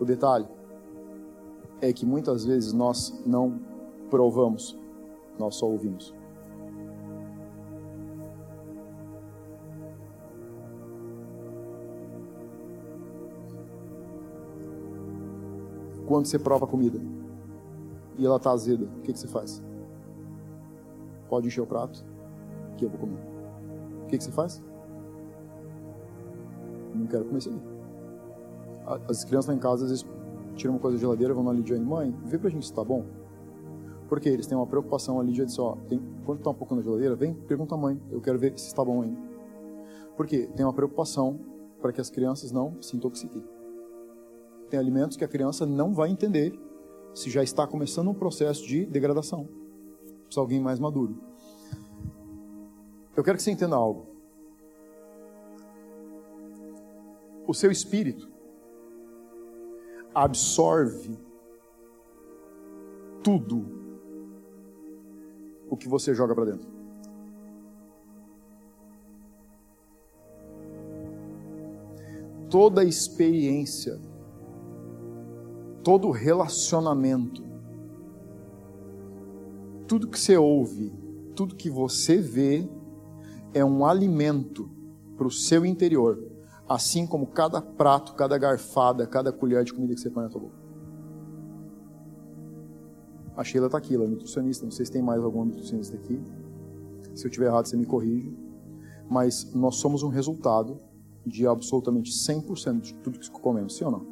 O 0.00 0.04
detalhe 0.04 0.48
é 1.80 1.92
que 1.92 2.04
muitas 2.04 2.44
vezes 2.44 2.72
nós 2.72 3.22
não 3.24 3.60
provamos, 4.10 4.76
nós 5.38 5.54
só 5.54 5.66
ouvimos. 5.66 6.12
Quando 16.06 16.26
você 16.26 16.38
prova 16.38 16.64
a 16.64 16.68
comida 16.68 17.00
e 18.18 18.26
ela 18.26 18.36
está 18.36 18.50
azeda, 18.50 18.84
o 18.84 19.00
que, 19.02 19.12
que 19.12 19.18
você 19.18 19.28
faz? 19.28 19.62
Pode 21.28 21.46
encher 21.46 21.60
o 21.60 21.66
prato, 21.66 22.04
que 22.76 22.84
eu 22.84 22.90
vou 22.90 22.98
comer. 22.98 23.18
O 24.04 24.06
que, 24.06 24.18
que 24.18 24.24
você 24.24 24.32
faz? 24.32 24.62
Não 26.94 27.06
quero 27.06 27.24
comer 27.24 27.38
isso. 27.38 27.50
As 29.08 29.24
crianças 29.24 29.48
lá 29.48 29.54
em 29.54 29.58
casa 29.58 29.84
às 29.84 29.90
vezes 29.90 30.06
tiram 30.54 30.74
uma 30.74 30.80
coisa 30.80 30.96
da 30.96 31.00
geladeira, 31.00 31.32
vão 31.32 31.44
na 31.44 31.52
Lidiane, 31.52 31.84
mãe, 31.84 32.14
vê 32.24 32.38
pra 32.38 32.50
gente 32.50 32.66
se 32.66 32.74
tá 32.74 32.84
bom. 32.84 33.04
Porque 34.08 34.28
eles 34.28 34.46
têm 34.46 34.56
uma 34.58 34.66
preocupação, 34.66 35.18
a 35.18 35.22
Lídia 35.22 35.46
disse, 35.46 35.60
ó, 35.60 35.76
tem, 35.88 35.98
quando 36.26 36.42
tá 36.42 36.50
um 36.50 36.54
pouco 36.54 36.74
na 36.74 36.82
geladeira, 36.82 37.16
vem, 37.16 37.32
pergunta 37.32 37.74
à 37.74 37.78
mãe, 37.78 37.98
eu 38.10 38.20
quero 38.20 38.38
ver 38.38 38.58
se 38.58 38.66
está 38.66 38.84
bom 38.84 39.00
ainda. 39.00 39.18
Porque 40.16 40.48
tem 40.48 40.66
uma 40.66 40.72
preocupação 40.74 41.40
para 41.80 41.92
que 41.92 42.00
as 42.00 42.10
crianças 42.10 42.52
não 42.52 42.76
se 42.82 42.94
intoxiquem. 42.94 43.42
Tem 44.72 44.78
alimentos 44.78 45.18
que 45.18 45.24
a 45.24 45.28
criança 45.28 45.66
não 45.66 45.92
vai 45.92 46.08
entender 46.08 46.58
se 47.14 47.28
já 47.28 47.42
está 47.42 47.66
começando 47.66 48.08
um 48.08 48.14
processo 48.14 48.66
de 48.66 48.86
degradação. 48.86 49.46
Precisa 50.24 50.40
alguém 50.40 50.62
mais 50.62 50.80
maduro. 50.80 51.22
Eu 53.14 53.22
quero 53.22 53.36
que 53.36 53.42
você 53.42 53.50
entenda 53.50 53.76
algo. 53.76 54.06
O 57.46 57.52
seu 57.52 57.70
espírito 57.70 58.30
absorve 60.14 61.18
tudo 63.22 63.66
o 65.68 65.76
que 65.76 65.86
você 65.86 66.14
joga 66.14 66.34
para 66.34 66.46
dentro. 66.46 66.66
Toda 72.48 72.82
experiência, 72.82 74.00
todo 75.82 76.10
relacionamento, 76.10 77.42
tudo 79.86 80.08
que 80.08 80.18
você 80.18 80.36
ouve, 80.36 80.92
tudo 81.34 81.54
que 81.54 81.68
você 81.70 82.16
vê, 82.16 82.68
é 83.54 83.64
um 83.64 83.84
alimento 83.84 84.70
para 85.16 85.26
o 85.26 85.30
seu 85.30 85.66
interior 85.66 86.32
assim 86.74 87.06
como 87.06 87.26
cada 87.26 87.60
prato, 87.60 88.14
cada 88.14 88.38
garfada, 88.38 89.06
cada 89.06 89.32
colher 89.32 89.64
de 89.64 89.72
comida 89.74 89.94
que 89.94 90.00
você 90.00 90.10
põe 90.10 90.24
na 90.24 90.30
tua 90.30 90.40
boca. 90.40 90.62
A 93.36 93.44
Sheila 93.44 93.66
está 93.66 93.78
aqui, 93.78 93.94
ela 93.94 94.04
é 94.04 94.08
nutricionista. 94.08 94.64
Não 94.64 94.72
sei 94.72 94.86
se 94.86 94.92
tem 94.92 95.02
mais 95.02 95.22
algum 95.22 95.44
nutricionista 95.44 95.96
aqui. 95.96 96.20
Se 97.14 97.26
eu 97.26 97.28
estiver 97.28 97.46
errado, 97.46 97.66
você 97.66 97.76
me 97.76 97.86
corrige. 97.86 98.34
Mas 99.08 99.52
nós 99.54 99.76
somos 99.76 100.02
um 100.02 100.08
resultado 100.08 100.80
de 101.26 101.46
absolutamente 101.46 102.10
100% 102.10 102.80
de 102.80 102.94
tudo 102.94 103.18
que 103.18 103.30
comemos, 103.30 103.76
sim 103.76 103.84
ou 103.84 103.90
não? 103.90 104.11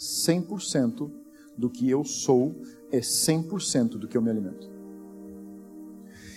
100% 0.00 1.10
do 1.56 1.68
que 1.68 1.90
eu 1.90 2.02
sou 2.02 2.56
é 2.90 3.00
100% 3.00 3.98
do 3.98 4.08
que 4.08 4.16
eu 4.16 4.22
me 4.22 4.30
alimento. 4.30 4.70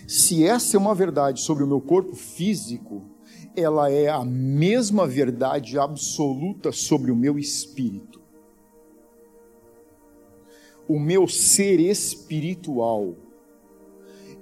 Se 0.06 0.46
essa 0.46 0.76
é 0.76 0.80
uma 0.80 0.94
verdade 0.94 1.40
sobre 1.40 1.64
o 1.64 1.68
meu 1.68 1.80
corpo 1.80 2.14
físico, 2.14 3.10
ela 3.56 3.90
é 3.90 4.10
a 4.10 4.26
mesma 4.26 5.08
verdade 5.08 5.80
absoluta 5.80 6.74
sobre 6.74 7.10
o 7.10 7.16
meu 7.16 7.40
espírito. 7.40 8.22
O 10.88 11.00
meu 11.00 11.28
ser 11.28 11.80
espiritual 11.80 13.16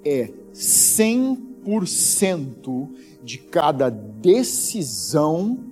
é 0.03 0.33
100% 0.53 2.89
de 3.23 3.37
cada 3.37 3.89
decisão, 3.89 5.70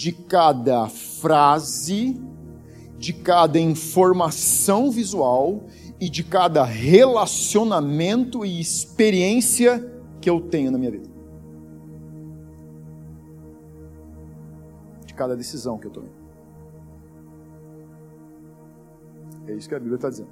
de 0.00 0.12
cada 0.12 0.88
frase, 0.88 2.18
de 2.96 3.12
cada 3.12 3.60
informação 3.60 4.90
visual 4.90 5.64
e 6.00 6.08
de 6.08 6.24
cada 6.24 6.64
relacionamento 6.64 8.42
e 8.42 8.58
experiência 8.58 9.92
que 10.18 10.30
eu 10.30 10.40
tenho 10.40 10.70
na 10.70 10.78
minha 10.78 10.90
vida. 10.90 11.10
cada 15.14 15.36
decisão 15.36 15.76
que 15.76 15.86
eu 15.86 15.90
tomei. 15.90 16.10
É 19.48 19.52
isso 19.52 19.68
que 19.68 19.74
a 19.74 19.78
Bíblia 19.78 19.96
está 19.96 20.08
dizendo. 20.08 20.30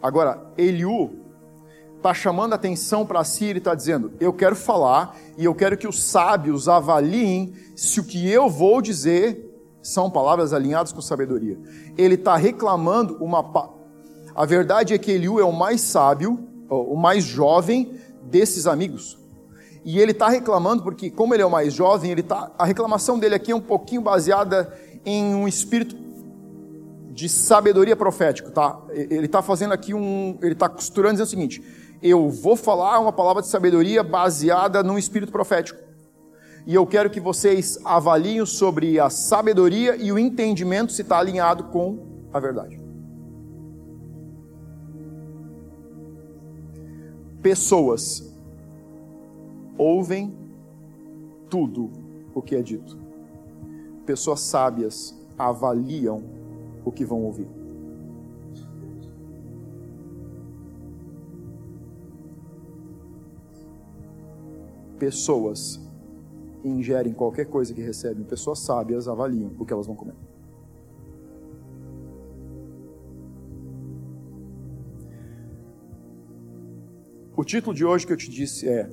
Agora, 0.00 0.50
Eliú 0.56 1.21
está 2.02 2.12
chamando 2.12 2.52
a 2.52 2.56
atenção 2.56 3.06
para 3.06 3.22
si, 3.22 3.44
ele 3.44 3.58
está 3.58 3.74
dizendo: 3.74 4.12
Eu 4.18 4.32
quero 4.32 4.56
falar 4.56 5.16
e 5.38 5.44
eu 5.44 5.54
quero 5.54 5.78
que 5.78 5.86
os 5.86 6.02
sábios 6.02 6.68
avaliem 6.68 7.54
se 7.76 8.00
o 8.00 8.04
que 8.04 8.28
eu 8.28 8.50
vou 8.50 8.82
dizer 8.82 9.48
são 9.80 10.10
palavras 10.10 10.52
alinhadas 10.52 10.92
com 10.92 11.00
sabedoria. 11.00 11.58
Ele 11.96 12.16
está 12.16 12.36
reclamando 12.36 13.16
uma. 13.22 13.72
A 14.34 14.44
verdade 14.44 14.92
é 14.92 14.98
que 14.98 15.12
Eliú 15.12 15.38
é 15.38 15.44
o 15.44 15.52
mais 15.52 15.80
sábio, 15.80 16.38
o 16.68 16.96
mais 16.96 17.24
jovem 17.24 17.94
desses 18.24 18.66
amigos. 18.66 19.18
E 19.84 19.98
ele 19.98 20.12
está 20.12 20.28
reclamando, 20.28 20.82
porque 20.82 21.10
como 21.10 21.34
ele 21.34 21.42
é 21.42 21.46
o 21.46 21.50
mais 21.50 21.72
jovem, 21.74 22.10
ele 22.10 22.22
tá, 22.22 22.52
a 22.56 22.64
reclamação 22.64 23.18
dele 23.18 23.34
aqui 23.34 23.50
é 23.50 23.56
um 23.56 23.60
pouquinho 23.60 24.00
baseada 24.00 24.72
em 25.04 25.34
um 25.34 25.48
espírito 25.48 25.96
de 27.10 27.28
sabedoria 27.28 27.94
profético, 27.94 28.50
tá? 28.50 28.80
Ele 28.90 29.26
está 29.26 29.42
fazendo 29.42 29.72
aqui 29.72 29.92
um, 29.92 30.38
ele 30.40 30.54
está 30.54 30.68
costurando 30.68 31.14
dizendo 31.14 31.26
o 31.26 31.30
seguinte: 31.30 31.62
eu 32.02 32.28
vou 32.28 32.56
falar 32.56 32.98
uma 32.98 33.12
palavra 33.12 33.42
de 33.42 33.48
sabedoria 33.48 34.02
baseada 34.02 34.82
num 34.82 34.98
espírito 34.98 35.30
profético. 35.30 35.80
E 36.66 36.74
eu 36.74 36.86
quero 36.86 37.10
que 37.10 37.20
vocês 37.20 37.78
avaliem 37.84 38.44
sobre 38.44 38.98
a 38.98 39.08
sabedoria 39.08 39.96
e 39.96 40.10
o 40.10 40.18
entendimento 40.18 40.92
se 40.92 41.02
está 41.02 41.18
alinhado 41.18 41.64
com 41.64 41.98
a 42.32 42.40
verdade. 42.40 42.80
Pessoas 47.40 48.32
ouvem 49.76 50.32
tudo 51.50 51.90
o 52.34 52.40
que 52.40 52.54
é 52.54 52.62
dito. 52.62 52.96
Pessoas 54.06 54.40
sábias 54.40 55.14
avaliam 55.38 56.22
o 56.84 56.92
que 56.92 57.04
vão 57.04 57.22
ouvir. 57.22 57.61
Pessoas 65.02 65.80
ingerem 66.62 67.12
qualquer 67.12 67.46
coisa 67.46 67.74
que 67.74 67.82
recebem, 67.82 68.22
pessoas 68.22 68.60
sábias 68.60 69.08
avaliam 69.08 69.52
o 69.58 69.66
que 69.66 69.72
elas 69.72 69.84
vão 69.84 69.96
comer. 69.96 70.14
O 77.36 77.42
título 77.42 77.74
de 77.74 77.84
hoje 77.84 78.06
que 78.06 78.12
eu 78.12 78.16
te 78.16 78.30
disse 78.30 78.68
é 78.68 78.88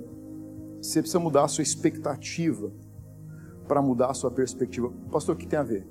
você 0.82 1.00
precisa 1.00 1.20
mudar 1.20 1.44
a 1.44 1.48
sua 1.48 1.62
expectativa 1.62 2.72
para 3.68 3.80
mudar 3.80 4.10
a 4.10 4.16
sua 4.16 4.32
perspectiva. 4.32 4.92
Pastor, 5.12 5.36
o 5.36 5.38
que 5.38 5.46
tem 5.46 5.60
a 5.60 5.64
ver? 5.64 5.88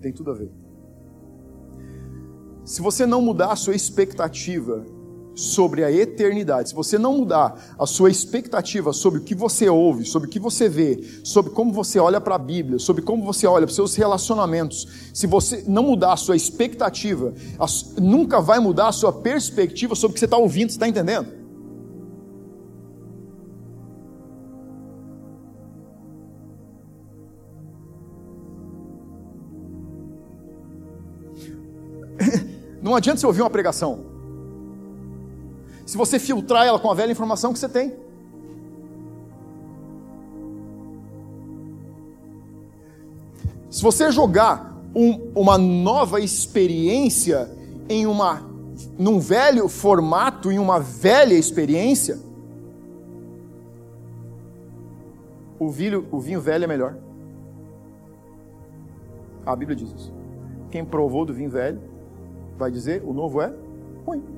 Tem 0.00 0.12
tudo 0.12 0.30
a 0.30 0.34
ver. 0.34 0.52
Se 2.64 2.80
você 2.80 3.04
não 3.04 3.20
mudar 3.20 3.50
a 3.50 3.56
sua 3.56 3.74
expectativa 3.74 4.86
sobre 5.34 5.82
a 5.82 5.90
eternidade, 5.90 6.68
se 6.68 6.74
você 6.74 6.96
não 6.96 7.18
mudar 7.18 7.74
a 7.78 7.86
sua 7.86 8.10
expectativa 8.10 8.92
sobre 8.92 9.20
o 9.20 9.22
que 9.22 9.34
você 9.34 9.68
ouve, 9.68 10.04
sobre 10.04 10.28
o 10.28 10.30
que 10.30 10.38
você 10.38 10.68
vê, 10.68 11.02
sobre 11.24 11.50
como 11.52 11.72
você 11.72 11.98
olha 11.98 12.20
para 12.20 12.36
a 12.36 12.38
Bíblia, 12.38 12.78
sobre 12.78 13.02
como 13.02 13.24
você 13.24 13.46
olha 13.46 13.66
para 13.66 13.70
os 13.70 13.74
seus 13.74 13.94
relacionamentos, 13.96 14.86
se 15.12 15.26
você 15.26 15.64
não 15.66 15.82
mudar 15.82 16.12
a 16.12 16.16
sua 16.16 16.36
expectativa, 16.36 17.34
nunca 18.00 18.40
vai 18.40 18.60
mudar 18.60 18.88
a 18.88 18.92
sua 18.92 19.12
perspectiva 19.12 19.94
sobre 19.94 20.12
o 20.12 20.14
que 20.14 20.20
você 20.20 20.26
está 20.26 20.36
ouvindo, 20.36 20.70
você 20.70 20.76
está 20.76 20.88
entendendo? 20.88 21.44
Não 32.82 32.94
adianta 32.94 33.20
você 33.20 33.26
ouvir 33.26 33.40
uma 33.40 33.50
pregação. 33.50 34.13
Se 35.94 35.96
você 35.96 36.18
filtrar 36.18 36.66
ela 36.66 36.80
com 36.80 36.90
a 36.90 36.94
velha 36.94 37.12
informação 37.12 37.52
que 37.52 37.58
você 37.60 37.68
tem. 37.68 37.94
Se 43.70 43.80
você 43.80 44.10
jogar 44.10 44.76
um, 44.92 45.30
uma 45.36 45.56
nova 45.56 46.18
experiência 46.18 47.48
em 47.88 48.08
uma, 48.08 48.42
num 48.98 49.20
velho 49.20 49.68
formato, 49.68 50.50
em 50.50 50.58
uma 50.58 50.80
velha 50.80 51.34
experiência, 51.34 52.18
o 55.60 55.66
o 56.10 56.18
vinho 56.18 56.40
velho 56.40 56.64
é 56.64 56.66
melhor. 56.66 56.96
A 59.46 59.54
Bíblia 59.54 59.76
diz 59.76 59.92
isso. 59.92 60.12
Quem 60.72 60.84
provou 60.84 61.24
do 61.24 61.32
vinho 61.32 61.50
velho 61.50 61.80
vai 62.58 62.72
dizer: 62.72 63.00
o 63.06 63.12
novo 63.12 63.40
é 63.40 63.54
ruim. 64.04 64.33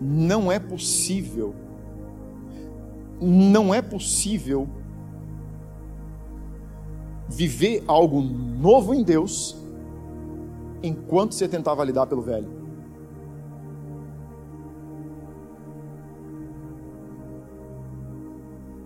Não 0.00 0.50
é 0.50 0.58
possível 0.58 1.54
não 3.20 3.72
é 3.72 3.80
possível 3.80 4.68
viver 7.28 7.82
algo 7.86 8.20
novo 8.20 8.94
em 8.94 9.02
Deus 9.02 9.56
enquanto 10.82 11.34
você 11.34 11.48
tentar 11.48 11.74
validar 11.74 12.06
pelo 12.06 12.22
velho. 12.22 12.48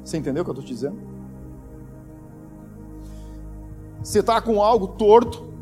Você 0.04 0.16
entendeu 0.16 0.42
o 0.42 0.44
que 0.44 0.50
eu 0.50 0.52
estou 0.52 0.64
te 0.64 0.72
dizendo? 0.72 0.98
Você 4.02 4.20
está 4.20 4.40
com 4.40 4.62
algo 4.62 4.88
torto 4.88 5.52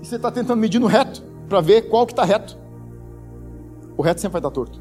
e 0.00 0.06
você 0.06 0.16
está 0.16 0.30
tentando 0.30 0.60
medir 0.60 0.78
no 0.78 0.86
reto 0.86 1.22
para 1.48 1.60
ver 1.60 1.88
qual 1.88 2.06
que 2.06 2.12
está 2.12 2.24
reto. 2.24 2.56
O 3.96 4.02
reto 4.02 4.20
sempre 4.20 4.34
vai 4.34 4.40
estar 4.40 4.50
torto. 4.50 4.80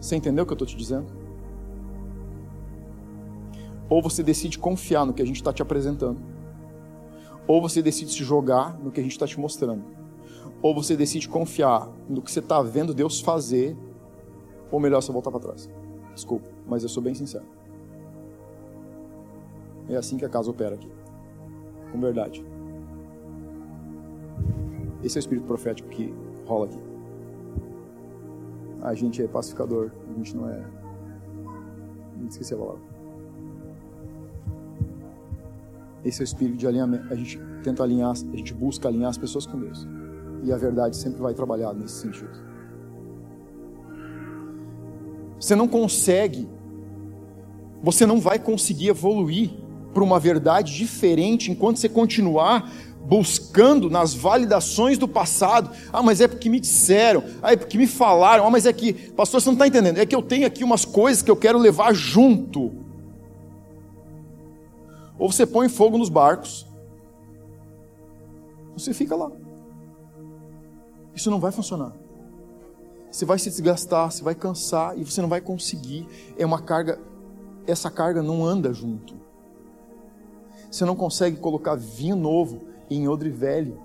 Você 0.00 0.16
entendeu 0.16 0.44
o 0.44 0.46
que 0.46 0.52
eu 0.52 0.54
estou 0.54 0.66
te 0.66 0.76
dizendo? 0.76 1.06
Ou 3.88 4.02
você 4.02 4.22
decide 4.22 4.58
confiar 4.58 5.04
no 5.04 5.12
que 5.12 5.22
a 5.22 5.24
gente 5.24 5.36
está 5.36 5.52
te 5.52 5.62
apresentando, 5.62 6.20
ou 7.46 7.60
você 7.60 7.82
decide 7.82 8.12
se 8.12 8.24
jogar 8.24 8.78
no 8.78 8.90
que 8.90 8.98
a 8.98 9.02
gente 9.02 9.12
está 9.12 9.26
te 9.26 9.38
mostrando, 9.38 9.84
ou 10.62 10.74
você 10.74 10.96
decide 10.96 11.28
confiar 11.28 11.88
no 12.08 12.22
que 12.22 12.30
você 12.30 12.40
está 12.40 12.62
vendo 12.62 12.94
Deus 12.94 13.20
fazer, 13.20 13.76
ou 14.70 14.80
melhor, 14.80 15.00
você 15.00 15.12
voltar 15.12 15.30
para 15.30 15.40
trás. 15.40 15.70
Desculpa, 16.14 16.48
mas 16.66 16.82
eu 16.82 16.88
sou 16.88 17.02
bem 17.02 17.14
sincero. 17.14 17.44
É 19.88 19.96
assim 19.96 20.16
que 20.16 20.24
a 20.24 20.28
casa 20.28 20.50
opera 20.50 20.74
aqui, 20.74 20.90
com 21.92 22.00
verdade. 22.00 22.44
Esse 25.04 25.16
é 25.16 25.18
o 25.18 25.20
espírito 25.20 25.46
profético 25.46 25.88
que 25.88 26.12
rola 26.44 26.66
aqui. 26.66 26.85
A 28.82 28.94
gente 28.94 29.22
é 29.22 29.26
pacificador, 29.26 29.90
a 30.10 30.18
gente 30.18 30.36
não 30.36 30.48
é. 30.48 30.64
Não 32.18 32.28
esqueci 32.28 32.54
a 32.54 32.56
palavra. 32.56 32.82
Esse 36.04 36.20
é 36.20 36.22
o 36.22 36.24
espírito 36.24 36.56
de 36.56 36.66
alinhamento. 36.66 37.12
A 37.12 37.16
gente 37.16 37.40
tenta 37.64 37.82
alinhar, 37.82 38.10
a 38.10 38.36
gente 38.36 38.54
busca 38.54 38.88
alinhar 38.88 39.10
as 39.10 39.18
pessoas 39.18 39.44
com 39.44 39.58
Deus. 39.58 39.86
E 40.44 40.52
a 40.52 40.56
verdade 40.56 40.96
sempre 40.96 41.20
vai 41.20 41.34
trabalhar 41.34 41.74
nesse 41.74 41.94
sentido. 41.94 42.30
Você 45.40 45.56
não 45.56 45.66
consegue, 45.66 46.48
você 47.82 48.06
não 48.06 48.20
vai 48.20 48.38
conseguir 48.38 48.88
evoluir 48.88 49.50
para 49.92 50.04
uma 50.04 50.20
verdade 50.20 50.74
diferente 50.76 51.50
enquanto 51.50 51.78
você 51.78 51.88
continuar 51.88 52.70
buscando 53.06 53.88
nas 53.88 54.14
validações 54.14 54.98
do 54.98 55.06
passado. 55.06 55.70
Ah, 55.92 56.02
mas 56.02 56.20
é 56.20 56.26
porque 56.26 56.50
me 56.50 56.58
disseram, 56.58 57.22
ah, 57.42 57.52
é 57.52 57.56
porque 57.56 57.78
me 57.78 57.86
falaram, 57.86 58.46
ah, 58.46 58.50
mas 58.50 58.66
é 58.66 58.72
que, 58.72 58.92
pastor, 58.92 59.40
você 59.40 59.46
não 59.46 59.54
está 59.54 59.66
entendendo, 59.66 59.98
é 59.98 60.06
que 60.06 60.14
eu 60.14 60.22
tenho 60.22 60.46
aqui 60.46 60.64
umas 60.64 60.84
coisas 60.84 61.22
que 61.22 61.30
eu 61.30 61.36
quero 61.36 61.58
levar 61.58 61.94
junto. 61.94 62.72
Ou 65.18 65.30
você 65.30 65.46
põe 65.46 65.68
fogo 65.68 65.96
nos 65.96 66.08
barcos, 66.08 66.66
você 68.76 68.92
fica 68.92 69.14
lá. 69.14 69.30
Isso 71.14 71.30
não 71.30 71.40
vai 71.40 71.52
funcionar. 71.52 71.92
Você 73.10 73.24
vai 73.24 73.38
se 73.38 73.48
desgastar, 73.48 74.10
você 74.10 74.22
vai 74.22 74.34
cansar 74.34 74.98
e 74.98 75.04
você 75.04 75.22
não 75.22 75.28
vai 75.28 75.40
conseguir. 75.40 76.06
É 76.36 76.44
uma 76.44 76.60
carga, 76.60 77.00
essa 77.66 77.90
carga 77.90 78.22
não 78.22 78.44
anda 78.44 78.74
junto. 78.74 79.14
Você 80.70 80.84
não 80.84 80.94
consegue 80.94 81.38
colocar 81.38 81.76
vinho 81.76 82.16
novo 82.16 82.75
em 82.90 83.08
odre 83.08 83.30
velho. 83.30 83.78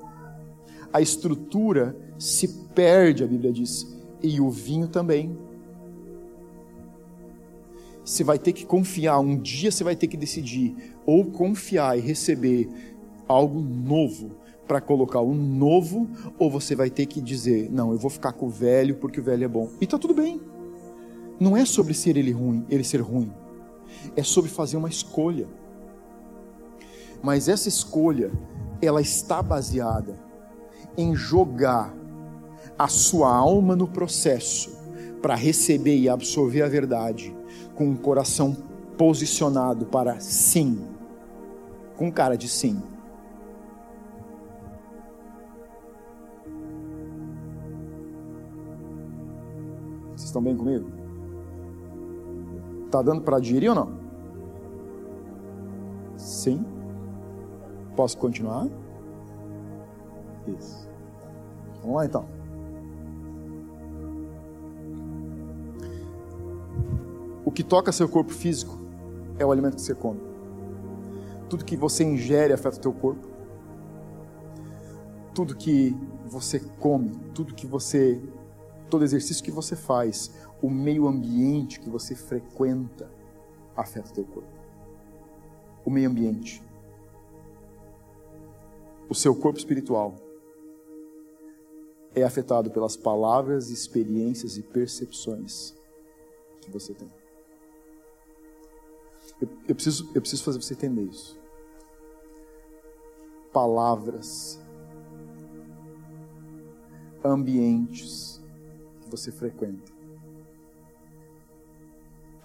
A 0.93 1.01
estrutura 1.01 1.95
se 2.17 2.47
perde, 2.75 3.23
a 3.23 3.27
Bíblia 3.27 3.51
diz, 3.51 3.97
e 4.21 4.39
o 4.39 4.49
vinho 4.49 4.87
também. 4.87 5.37
Você 8.03 8.23
vai 8.23 8.37
ter 8.37 8.51
que 8.51 8.65
confiar, 8.65 9.19
um 9.19 9.37
dia 9.37 9.71
você 9.71 9.83
vai 9.83 9.95
ter 9.95 10.07
que 10.07 10.17
decidir 10.17 10.75
ou 11.05 11.25
confiar 11.25 11.97
e 11.97 12.01
receber 12.01 12.67
algo 13.27 13.59
novo 13.59 14.31
para 14.67 14.79
colocar 14.79 15.19
o 15.19 15.33
novo, 15.33 16.07
ou 16.39 16.49
você 16.49 16.75
vai 16.75 16.89
ter 16.89 17.05
que 17.05 17.19
dizer, 17.19 17.69
não, 17.69 17.91
eu 17.91 17.97
vou 17.97 18.09
ficar 18.09 18.31
com 18.31 18.45
o 18.45 18.49
velho 18.49 18.95
porque 18.95 19.19
o 19.19 19.23
velho 19.23 19.43
é 19.43 19.47
bom. 19.47 19.69
E 19.81 19.85
tá 19.85 19.97
tudo 19.97 20.13
bem. 20.13 20.39
Não 21.37 21.57
é 21.57 21.65
sobre 21.65 21.93
ser 21.93 22.15
ele 22.15 22.31
ruim, 22.31 22.65
ele 22.69 22.83
ser 22.83 23.01
ruim. 23.01 23.31
É 24.15 24.23
sobre 24.23 24.49
fazer 24.49 24.77
uma 24.77 24.87
escolha. 24.87 25.47
Mas 27.21 27.47
essa 27.47 27.67
escolha 27.67 28.31
ela 28.81 29.01
está 29.01 29.41
baseada 29.41 30.15
em 30.97 31.15
jogar 31.15 31.93
a 32.77 32.87
sua 32.87 33.33
alma 33.33 33.75
no 33.75 33.87
processo 33.87 34.77
para 35.21 35.35
receber 35.35 35.97
e 35.97 36.09
absorver 36.09 36.63
a 36.63 36.67
verdade 36.67 37.35
com 37.75 37.85
um 37.85 37.95
coração 37.95 38.57
posicionado 38.97 39.85
para 39.85 40.19
sim, 40.19 40.83
com 41.95 42.11
cara 42.11 42.35
de 42.35 42.49
sim. 42.49 42.81
Vocês 50.09 50.23
estão 50.23 50.41
bem 50.41 50.57
comigo? 50.57 50.89
Tá 52.89 53.01
dando 53.01 53.21
para 53.21 53.39
digerir 53.39 53.69
ou 53.69 53.75
não? 53.75 54.01
Sim. 56.17 56.80
Posso 57.95 58.17
continuar? 58.17 58.67
Isso. 60.47 60.89
Vamos 61.81 61.95
lá 61.95 62.05
então. 62.05 62.25
O 67.43 67.51
que 67.51 67.63
toca 67.63 67.91
seu 67.91 68.07
corpo 68.07 68.31
físico 68.31 68.79
é 69.37 69.45
o 69.45 69.51
alimento 69.51 69.75
que 69.75 69.81
você 69.81 69.95
come. 69.95 70.21
Tudo 71.49 71.65
que 71.65 71.75
você 71.75 72.03
ingere 72.03 72.53
afeta 72.53 72.77
o 72.77 72.79
teu 72.79 72.93
corpo. 72.93 73.27
Tudo 75.33 75.55
que 75.55 75.95
você 76.25 76.59
come, 76.79 77.11
tudo 77.33 77.53
que 77.53 77.65
você 77.65 78.21
todo 78.89 79.05
exercício 79.05 79.43
que 79.43 79.51
você 79.51 79.73
faz, 79.73 80.31
o 80.61 80.69
meio 80.69 81.07
ambiente 81.07 81.79
que 81.79 81.89
você 81.89 82.13
frequenta 82.13 83.09
afeta 83.75 84.09
o 84.09 84.13
teu 84.13 84.25
corpo. 84.25 84.49
O 85.85 85.89
meio 85.89 86.09
ambiente 86.09 86.61
o 89.11 89.13
seu 89.13 89.35
corpo 89.35 89.59
espiritual 89.59 90.15
é 92.15 92.23
afetado 92.23 92.71
pelas 92.71 92.95
palavras, 92.95 93.69
experiências 93.69 94.55
e 94.55 94.63
percepções 94.63 95.75
que 96.61 96.71
você 96.71 96.93
tem. 96.93 97.11
Eu, 99.41 99.49
eu, 99.67 99.75
preciso, 99.75 100.09
eu 100.15 100.21
preciso 100.21 100.45
fazer 100.45 100.61
você 100.61 100.75
entender 100.75 101.01
isso. 101.01 101.37
Palavras, 103.51 104.61
ambientes 107.21 108.41
que 109.01 109.09
você 109.09 109.29
frequenta, 109.29 109.91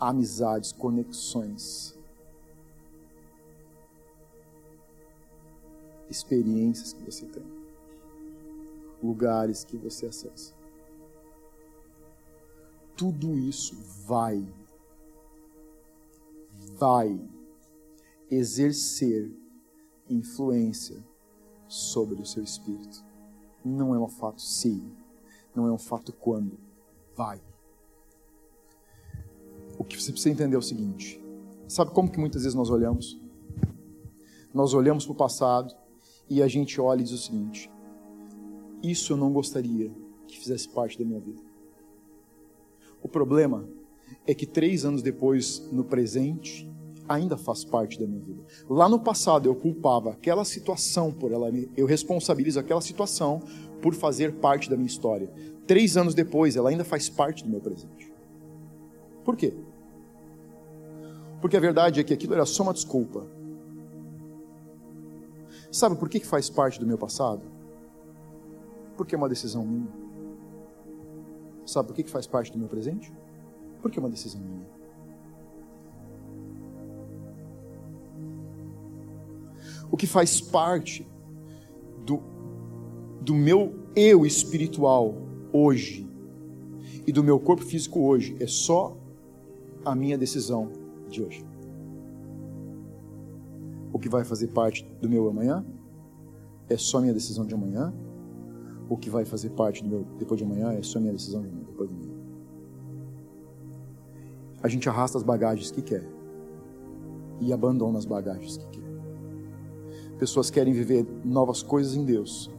amizades, 0.00 0.72
conexões 0.72 1.95
experiências 6.10 6.92
que 6.92 7.02
você 7.02 7.26
tem, 7.26 7.44
lugares 9.02 9.64
que 9.64 9.76
você 9.76 10.06
acessa. 10.06 10.54
Tudo 12.96 13.36
isso 13.38 13.76
vai, 14.06 14.46
vai 16.78 17.20
exercer 18.30 19.30
influência 20.08 20.96
sobre 21.68 22.20
o 22.20 22.26
seu 22.26 22.42
espírito. 22.42 23.04
Não 23.64 23.94
é 23.94 23.98
um 23.98 24.08
fato 24.08 24.40
se, 24.40 24.82
não 25.54 25.66
é 25.66 25.72
um 25.72 25.78
fato 25.78 26.12
quando, 26.12 26.58
vai. 27.14 27.40
O 29.78 29.84
que 29.84 30.00
você 30.00 30.12
precisa 30.12 30.30
entender 30.30 30.56
é 30.56 30.58
o 30.58 30.62
seguinte: 30.62 31.20
sabe 31.68 31.90
como 31.90 32.10
que 32.10 32.18
muitas 32.18 32.42
vezes 32.42 32.54
nós 32.54 32.70
olhamos? 32.70 33.20
Nós 34.54 34.72
olhamos 34.72 35.04
para 35.04 35.12
o 35.12 35.16
passado, 35.16 35.74
e 36.28 36.42
a 36.42 36.48
gente 36.48 36.80
olha 36.80 37.00
e 37.00 37.04
diz 37.04 37.12
o 37.12 37.18
seguinte: 37.18 37.70
Isso 38.82 39.12
eu 39.12 39.16
não 39.16 39.32
gostaria 39.32 39.90
que 40.26 40.38
fizesse 40.38 40.68
parte 40.68 40.98
da 40.98 41.04
minha 41.04 41.20
vida. 41.20 41.40
O 43.02 43.08
problema 43.08 43.68
é 44.26 44.34
que 44.34 44.46
três 44.46 44.84
anos 44.84 45.02
depois, 45.02 45.68
no 45.70 45.84
presente, 45.84 46.68
ainda 47.08 47.36
faz 47.36 47.64
parte 47.64 47.98
da 47.98 48.06
minha 48.06 48.20
vida. 48.20 48.42
Lá 48.68 48.88
no 48.88 48.98
passado 48.98 49.48
eu 49.48 49.54
culpava 49.54 50.10
aquela 50.10 50.44
situação 50.44 51.12
por 51.12 51.30
ela, 51.30 51.50
eu 51.76 51.86
responsabilizo 51.86 52.58
aquela 52.58 52.80
situação 52.80 53.40
por 53.80 53.94
fazer 53.94 54.34
parte 54.34 54.68
da 54.68 54.76
minha 54.76 54.86
história. 54.86 55.30
Três 55.66 55.96
anos 55.96 56.14
depois, 56.14 56.56
ela 56.56 56.70
ainda 56.70 56.84
faz 56.84 57.08
parte 57.08 57.44
do 57.44 57.50
meu 57.50 57.60
presente. 57.60 58.12
Por 59.24 59.36
quê? 59.36 59.54
Porque 61.40 61.56
a 61.56 61.60
verdade 61.60 62.00
é 62.00 62.04
que 62.04 62.14
aquilo 62.14 62.34
era 62.34 62.46
só 62.46 62.62
uma 62.62 62.72
desculpa 62.72 63.26
Sabe 65.76 65.94
por 65.94 66.08
que, 66.08 66.20
faz 66.20 66.48
parte 66.48 66.80
do 66.80 66.86
meu 66.86 66.96
passado? 66.96 67.42
Porque 68.96 69.14
é 69.14 69.18
uma 69.18 69.28
decisão 69.28 69.62
minha. 69.62 69.92
Sabe 71.66 71.88
por 71.88 71.94
que, 71.94 72.10
faz 72.10 72.26
parte 72.26 72.50
do 72.50 72.58
meu 72.58 72.66
presente? 72.66 73.12
Por 73.82 73.90
que 73.90 74.00
uma 74.00 74.08
decisão 74.08 74.40
minha? 74.40 74.66
O 79.90 79.98
que 79.98 80.06
faz 80.06 80.40
parte 80.40 81.06
do, 82.06 82.22
do 83.20 83.34
meu 83.34 83.86
eu 83.94 84.24
espiritual 84.24 85.14
hoje 85.52 86.08
e 87.06 87.12
do 87.12 87.22
meu 87.22 87.38
corpo 87.38 87.62
físico 87.62 88.00
hoje 88.00 88.34
é 88.40 88.46
só 88.46 88.96
a 89.84 89.94
minha 89.94 90.16
decisão 90.16 90.72
de 91.10 91.22
hoje. 91.22 91.45
O 93.96 93.98
que 93.98 94.10
vai 94.10 94.24
fazer 94.24 94.48
parte 94.48 94.86
do 95.00 95.08
meu 95.08 95.26
amanhã 95.26 95.64
é 96.68 96.76
só 96.76 97.00
minha 97.00 97.14
decisão 97.14 97.46
de 97.46 97.54
amanhã. 97.54 97.94
O 98.90 98.96
que 98.98 99.08
vai 99.08 99.24
fazer 99.24 99.48
parte 99.52 99.82
do 99.82 99.88
meu 99.88 100.04
depois 100.18 100.36
de 100.36 100.44
amanhã 100.44 100.74
é 100.74 100.82
só 100.82 101.00
minha 101.00 101.14
decisão 101.14 101.40
de 101.40 101.48
amanhã, 101.48 101.64
depois 101.64 101.88
de 101.88 101.94
amanhã. 101.94 102.14
A 104.62 104.68
gente 104.68 104.86
arrasta 104.86 105.16
as 105.16 105.24
bagagens 105.24 105.70
que 105.70 105.80
quer 105.80 106.06
e 107.40 107.54
abandona 107.54 107.96
as 107.96 108.04
bagagens 108.04 108.58
que 108.58 108.66
quer. 108.66 108.84
Pessoas 110.18 110.50
querem 110.50 110.74
viver 110.74 111.06
novas 111.24 111.62
coisas 111.62 111.94
em 111.94 112.04
Deus, 112.04 112.50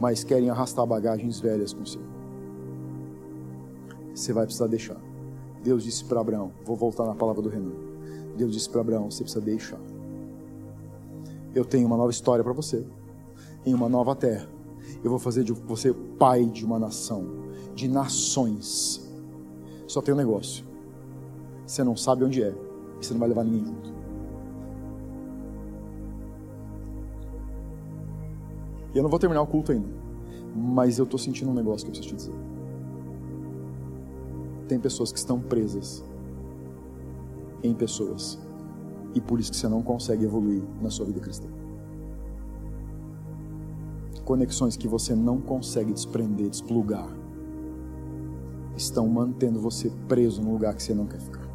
mas 0.00 0.24
querem 0.24 0.50
arrastar 0.50 0.84
bagagens 0.84 1.38
velhas 1.38 1.72
consigo. 1.72 2.02
Você 4.12 4.32
vai 4.32 4.44
precisar 4.44 4.66
deixar. 4.66 5.00
Deus 5.62 5.84
disse 5.84 6.04
para 6.04 6.20
Abraão, 6.20 6.50
vou 6.64 6.74
voltar 6.74 7.06
na 7.06 7.14
palavra 7.14 7.40
do 7.40 7.48
Renan. 7.48 7.76
Deus 8.36 8.54
disse 8.54 8.68
para 8.68 8.80
Abraão, 8.80 9.08
você 9.08 9.22
precisa 9.22 9.40
deixar. 9.40 9.78
Eu 11.54 11.64
tenho 11.64 11.86
uma 11.86 11.96
nova 11.96 12.10
história 12.10 12.44
para 12.44 12.52
você, 12.52 12.86
em 13.66 13.74
uma 13.74 13.88
nova 13.88 14.14
terra. 14.14 14.48
Eu 15.02 15.10
vou 15.10 15.18
fazer 15.18 15.44
de 15.44 15.52
você 15.52 15.92
pai 15.92 16.44
de 16.44 16.64
uma 16.64 16.78
nação, 16.78 17.26
de 17.74 17.88
nações. 17.88 19.08
Só 19.86 20.00
tem 20.00 20.14
um 20.14 20.16
negócio. 20.16 20.64
Você 21.66 21.82
não 21.82 21.96
sabe 21.96 22.24
onde 22.24 22.42
é, 22.42 22.54
e 23.00 23.04
você 23.04 23.12
não 23.12 23.20
vai 23.20 23.28
levar 23.28 23.44
ninguém 23.44 23.64
junto. 23.64 23.90
E 28.92 28.98
eu 28.98 29.02
não 29.02 29.10
vou 29.10 29.18
terminar 29.18 29.42
o 29.42 29.46
culto 29.46 29.72
ainda, 29.72 29.88
mas 30.54 30.98
eu 30.98 31.04
estou 31.04 31.18
sentindo 31.18 31.50
um 31.50 31.54
negócio 31.54 31.86
que 31.86 31.90
eu 31.90 31.94
preciso 31.94 32.16
te 32.16 32.16
dizer. 32.16 32.34
Tem 34.66 34.78
pessoas 34.78 35.12
que 35.12 35.18
estão 35.18 35.40
presas 35.40 36.04
em 37.62 37.74
pessoas 37.74 38.38
e 39.14 39.20
por 39.20 39.40
isso 39.40 39.50
que 39.50 39.56
você 39.56 39.68
não 39.68 39.82
consegue 39.82 40.24
evoluir 40.24 40.62
na 40.80 40.90
sua 40.90 41.06
vida 41.06 41.20
cristã. 41.20 41.48
Conexões 44.24 44.76
que 44.76 44.86
você 44.86 45.14
não 45.14 45.40
consegue 45.40 45.92
desprender, 45.92 46.48
desplugar, 46.48 47.08
estão 48.76 49.08
mantendo 49.08 49.60
você 49.60 49.90
preso 50.08 50.40
no 50.40 50.52
lugar 50.52 50.74
que 50.74 50.82
você 50.82 50.94
não 50.94 51.06
quer 51.06 51.20
ficar. 51.20 51.48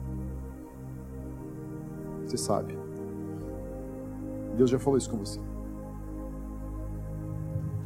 Você 2.26 2.38
sabe. 2.38 2.78
Deus 4.58 4.70
já 4.70 4.80
falou 4.80 4.98
isso 4.98 5.10
com 5.10 5.18
você. 5.18 5.40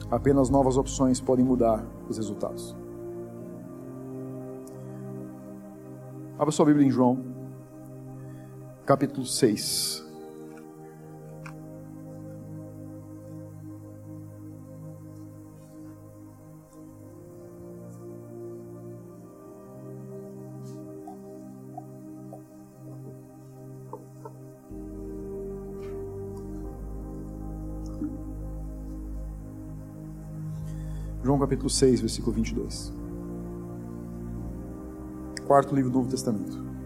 Apenas 0.10 0.50
novas 0.50 0.78
opções 0.78 1.22
podem 1.22 1.46
mudar 1.46 1.86
os 2.10 2.18
resultados. 2.18 2.76
Abra 6.38 6.52
sua 6.52 6.66
Bíblia 6.66 6.88
em 6.88 6.92
João, 6.92 7.29
capítulo 8.90 9.24
6. 9.24 10.04
João 31.24 31.38
capítulo 31.38 31.70
6, 31.70 32.02
versículo 32.02 32.36
22. 32.38 32.92
Quarto 35.46 35.76
livro 35.76 35.92
do 35.92 36.00
Novo 36.00 36.10
Testamento. 36.10 36.79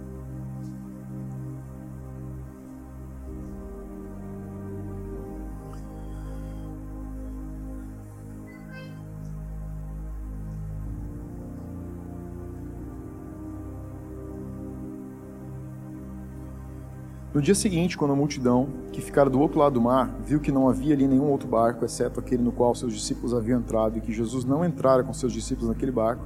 Dia 17.44 17.54
seguinte, 17.54 17.98
quando 17.98 18.12
a 18.12 18.16
multidão, 18.16 18.70
que 18.92 19.02
ficara 19.02 19.30
do 19.30 19.40
outro 19.40 19.60
lado 19.60 19.74
do 19.74 19.82
mar, 19.82 20.18
viu 20.26 20.40
que 20.40 20.52
não 20.52 20.70
havia 20.70 20.96
ali 20.96 21.08
nenhum 21.08 21.30
outro 21.30 21.48
barco, 21.48 21.84
exceto 21.84 22.20
aquele 22.20 22.42
no 22.42 22.52
qual 22.52 22.74
seus 22.74 22.94
discípulos 22.94 23.34
haviam 23.34 23.60
entrado, 23.60 23.98
e 23.98 24.02
que 24.02 24.14
Jesus 24.14 24.46
não 24.46 24.64
entrara 24.64 25.04
com 25.04 25.14
seus 25.14 25.34
discípulos 25.34 25.70
naquele 25.70 25.92
barco, 25.92 26.26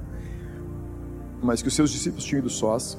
mas 1.42 1.60
que 1.60 1.68
os 1.68 1.74
seus 1.74 1.90
discípulos 1.90 2.24
tinham 2.24 2.38
ido 2.38 2.48
sós. 2.48 2.96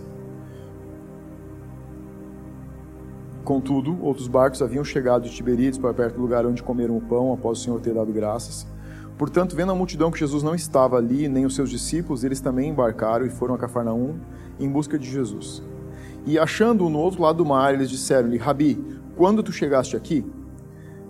Contudo, 3.43 3.97
outros 4.03 4.27
barcos 4.27 4.61
haviam 4.61 4.83
chegado 4.83 5.23
de 5.23 5.31
Tiberíades 5.31 5.79
para 5.79 5.93
perto 5.93 6.15
do 6.15 6.21
lugar 6.21 6.45
onde 6.45 6.61
comeram 6.61 6.97
o 6.97 7.01
pão 7.01 7.33
após 7.33 7.59
o 7.59 7.63
Senhor 7.63 7.79
ter 7.79 7.93
dado 7.93 8.11
graças. 8.11 8.67
Portanto, 9.17 9.55
vendo 9.55 9.71
a 9.71 9.75
multidão 9.75 10.11
que 10.11 10.19
Jesus 10.19 10.43
não 10.43 10.53
estava 10.53 10.97
ali, 10.97 11.27
nem 11.27 11.45
os 11.45 11.55
seus 11.55 11.69
discípulos, 11.69 12.23
eles 12.23 12.41
também 12.41 12.69
embarcaram 12.69 13.25
e 13.25 13.29
foram 13.29 13.55
a 13.55 13.57
Cafarnaum 13.57 14.19
em 14.59 14.69
busca 14.69 14.99
de 14.99 15.09
Jesus. 15.09 15.63
E 16.25 16.37
achando-o 16.37 16.89
no 16.89 16.99
outro 16.99 17.21
lado 17.21 17.37
do 17.37 17.45
mar, 17.45 17.73
eles 17.73 17.89
disseram-lhe: 17.89 18.37
Rabi, 18.37 18.83
quando 19.15 19.43
tu 19.43 19.51
chegaste 19.51 19.95
aqui? 19.95 20.25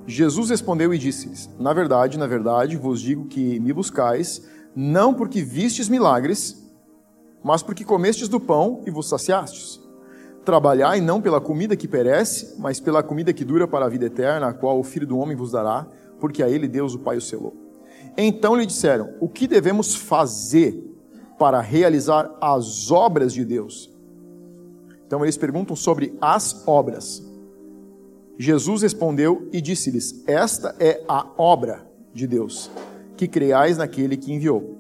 Jesus 0.06 0.50
respondeu 0.50 0.94
e 0.94 0.98
disse-lhes: 0.98 1.50
Na 1.60 1.74
verdade, 1.74 2.18
na 2.18 2.28
verdade, 2.28 2.78
vos 2.78 3.02
digo 3.02 3.26
que 3.26 3.60
me 3.60 3.72
buscais, 3.72 4.44
não 4.76 5.14
porque 5.14 5.42
vistes 5.42 5.90
milagres, 5.90 6.68
mas 7.44 7.62
porque 7.62 7.84
comestes 7.84 8.28
do 8.28 8.40
pão 8.40 8.82
e 8.86 8.92
vos 8.92 9.08
saciastes. 9.08 9.80
Trabalhai 10.44 11.00
não 11.00 11.22
pela 11.22 11.40
comida 11.40 11.76
que 11.76 11.88
perece, 11.88 12.56
mas 12.58 12.80
pela 12.80 13.04
comida 13.04 13.34
que 13.34 13.46
dura 13.46 13.68
para 13.68 13.86
a 13.86 13.90
vida 13.90 14.06
eterna, 14.06 14.48
a 14.48 14.54
qual 14.54 14.80
o 14.80 14.84
Filho 14.84 15.06
do 15.06 15.18
Homem 15.18 15.36
vos 15.36 15.52
dará, 15.52 15.86
porque 16.20 16.42
a 16.42 16.50
ele 16.50 16.68
Deus 16.68 16.96
o 16.96 17.00
Pai 17.00 17.18
o 17.18 17.22
selou. 17.22 17.56
Então 18.18 18.56
lhe 18.56 18.66
disseram: 18.66 19.14
O 19.20 19.30
que 19.30 19.48
devemos 19.48 19.96
fazer 19.96 20.84
para 21.38 21.62
realizar 21.62 22.36
as 22.42 22.90
obras 22.90 23.34
de 23.34 23.46
Deus? 23.46 23.89
Então 25.10 25.26
eles 25.26 25.38
perguntam 25.38 25.76
sobre 25.76 26.16
as 26.22 26.68
obras. 26.68 27.28
Jesus 28.38 28.84
respondeu 28.84 29.50
e 29.52 29.60
disse-lhes: 29.60 30.24
Esta 30.28 30.76
é 30.80 31.04
a 31.08 31.26
obra 31.36 31.84
de 32.14 32.28
Deus, 32.28 32.70
que 33.18 33.28
creais 33.28 33.80
naquele 33.80 34.16
que 34.16 34.32
enviou, 34.32 34.78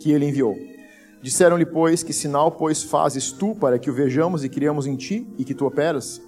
que 0.00 0.10
ele 0.10 0.24
enviou. 0.24 0.56
Disseram-lhe, 1.20 1.66
pois, 1.66 2.02
que 2.02 2.14
sinal, 2.14 2.52
pois, 2.52 2.82
fazes 2.82 3.30
tu 3.30 3.54
para 3.54 3.78
que 3.78 3.90
o 3.90 3.92
vejamos 3.92 4.42
e 4.42 4.48
criamos 4.48 4.86
em 4.86 4.96
ti 4.96 5.28
e 5.36 5.44
que 5.44 5.52
tu 5.52 5.66
operas? 5.66 6.18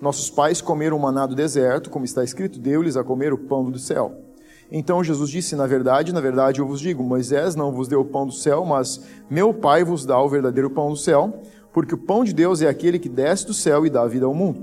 Nossos 0.00 0.30
pais 0.30 0.60
comeram 0.60 0.96
o 0.96 1.00
maná 1.00 1.26
do 1.26 1.34
deserto, 1.34 1.90
como 1.90 2.04
está 2.04 2.22
escrito, 2.22 2.60
deu-lhes 2.60 2.96
a 2.96 3.02
comer 3.02 3.32
o 3.32 3.38
pão 3.38 3.68
do 3.68 3.78
céu. 3.78 4.14
Então 4.70 5.02
Jesus 5.02 5.30
disse: 5.30 5.56
Na 5.56 5.66
verdade, 5.66 6.12
na 6.12 6.20
verdade 6.20 6.60
eu 6.60 6.66
vos 6.68 6.80
digo: 6.80 7.02
Moisés 7.02 7.56
não 7.56 7.72
vos 7.72 7.88
deu 7.88 8.02
o 8.02 8.04
pão 8.04 8.24
do 8.24 8.32
céu, 8.32 8.64
mas 8.64 9.04
meu 9.28 9.52
Pai 9.52 9.82
vos 9.82 10.06
dá 10.06 10.22
o 10.22 10.28
verdadeiro 10.28 10.70
pão 10.70 10.90
do 10.90 10.96
céu 10.96 11.42
porque 11.74 11.92
o 11.92 11.98
pão 11.98 12.22
de 12.22 12.32
Deus 12.32 12.62
é 12.62 12.68
aquele 12.68 13.00
que 13.00 13.08
desce 13.08 13.44
do 13.44 13.52
céu 13.52 13.84
e 13.84 13.90
dá 13.90 14.06
vida 14.06 14.24
ao 14.24 14.32
mundo. 14.32 14.62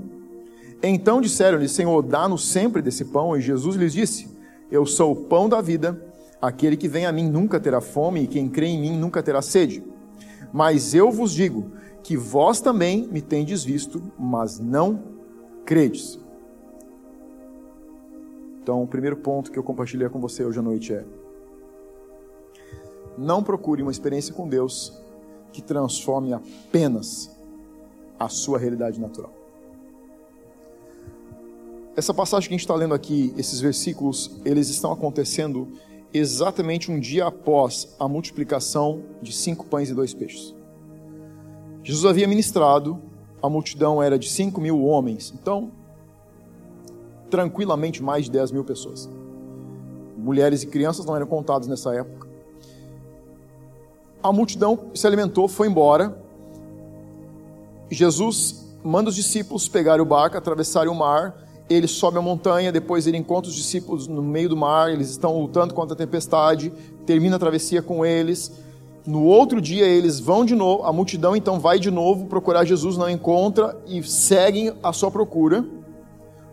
Então 0.82 1.20
disseram-lhe, 1.20 1.68
Senhor, 1.68 2.02
dá-nos 2.02 2.48
sempre 2.48 2.80
desse 2.80 3.04
pão. 3.04 3.36
E 3.36 3.40
Jesus 3.42 3.76
lhes 3.76 3.92
disse, 3.92 4.34
Eu 4.70 4.86
sou 4.86 5.12
o 5.12 5.16
pão 5.16 5.46
da 5.46 5.60
vida, 5.60 6.02
aquele 6.40 6.74
que 6.74 6.88
vem 6.88 7.04
a 7.04 7.12
mim 7.12 7.28
nunca 7.28 7.60
terá 7.60 7.82
fome, 7.82 8.22
e 8.22 8.26
quem 8.26 8.48
crê 8.48 8.66
em 8.66 8.80
mim 8.80 8.96
nunca 8.96 9.22
terá 9.22 9.42
sede. 9.42 9.84
Mas 10.50 10.94
eu 10.94 11.10
vos 11.10 11.32
digo 11.32 11.70
que 12.02 12.16
vós 12.16 12.62
também 12.62 13.06
me 13.06 13.20
tendes 13.20 13.62
visto, 13.62 14.02
mas 14.18 14.58
não 14.58 15.02
credes. 15.66 16.18
Então, 18.62 18.82
o 18.82 18.86
primeiro 18.86 19.18
ponto 19.18 19.52
que 19.52 19.58
eu 19.58 19.62
compartilhei 19.62 20.08
com 20.08 20.18
você 20.18 20.44
hoje 20.44 20.58
à 20.58 20.62
noite 20.62 20.94
é: 20.94 21.04
não 23.18 23.42
procure 23.42 23.82
uma 23.82 23.92
experiência 23.92 24.32
com 24.32 24.48
Deus 24.48 25.01
que 25.52 25.62
transforme 25.62 26.32
apenas 26.32 27.30
a 28.18 28.28
sua 28.28 28.58
realidade 28.58 29.00
natural. 29.00 29.32
Essa 31.94 32.14
passagem 32.14 32.48
que 32.48 32.54
a 32.54 32.56
gente 32.56 32.64
está 32.64 32.74
lendo 32.74 32.94
aqui, 32.94 33.34
esses 33.36 33.60
versículos, 33.60 34.30
eles 34.44 34.70
estão 34.70 34.92
acontecendo 34.92 35.68
exatamente 36.14 36.90
um 36.90 36.98
dia 36.98 37.26
após 37.26 37.94
a 37.98 38.08
multiplicação 38.08 39.02
de 39.20 39.32
cinco 39.32 39.66
pães 39.66 39.90
e 39.90 39.94
dois 39.94 40.14
peixes. 40.14 40.54
Jesus 41.82 42.06
havia 42.06 42.26
ministrado, 42.26 42.98
a 43.42 43.48
multidão 43.48 44.02
era 44.02 44.18
de 44.18 44.30
cinco 44.30 44.60
mil 44.60 44.82
homens, 44.84 45.34
então, 45.34 45.70
tranquilamente 47.28 48.02
mais 48.02 48.24
de 48.26 48.30
dez 48.30 48.50
mil 48.50 48.64
pessoas. 48.64 49.10
Mulheres 50.16 50.62
e 50.62 50.66
crianças 50.66 51.04
não 51.04 51.16
eram 51.16 51.26
contadas 51.26 51.68
nessa 51.68 51.94
época 51.94 52.31
a 54.22 54.32
multidão 54.32 54.78
se 54.94 55.06
alimentou, 55.06 55.48
foi 55.48 55.68
embora. 55.68 56.16
Jesus 57.90 58.76
manda 58.82 59.10
os 59.10 59.16
discípulos 59.16 59.68
pegarem 59.68 60.02
o 60.02 60.06
barco, 60.06 60.36
atravessarem 60.36 60.90
o 60.90 60.94
mar. 60.94 61.36
Ele 61.68 61.86
sobe 61.86 62.18
a 62.18 62.22
montanha, 62.22 62.70
depois 62.70 63.06
ele 63.06 63.16
encontra 63.16 63.48
os 63.48 63.56
discípulos 63.56 64.06
no 64.06 64.22
meio 64.22 64.48
do 64.48 64.56
mar. 64.56 64.90
Eles 64.90 65.10
estão 65.10 65.40
lutando 65.40 65.74
contra 65.74 65.94
a 65.94 65.96
tempestade. 65.96 66.72
Termina 67.06 67.36
a 67.36 67.38
travessia 67.38 67.82
com 67.82 68.04
eles. 68.04 68.52
No 69.04 69.24
outro 69.24 69.60
dia 69.60 69.84
eles 69.84 70.20
vão 70.20 70.44
de 70.44 70.54
novo, 70.54 70.84
a 70.84 70.92
multidão 70.92 71.34
então 71.34 71.58
vai 71.58 71.76
de 71.76 71.90
novo 71.90 72.26
procurar 72.26 72.64
Jesus, 72.64 72.96
não 72.96 73.10
encontra 73.10 73.76
e 73.84 74.00
seguem 74.04 74.72
a 74.80 74.92
sua 74.92 75.10
procura, 75.10 75.64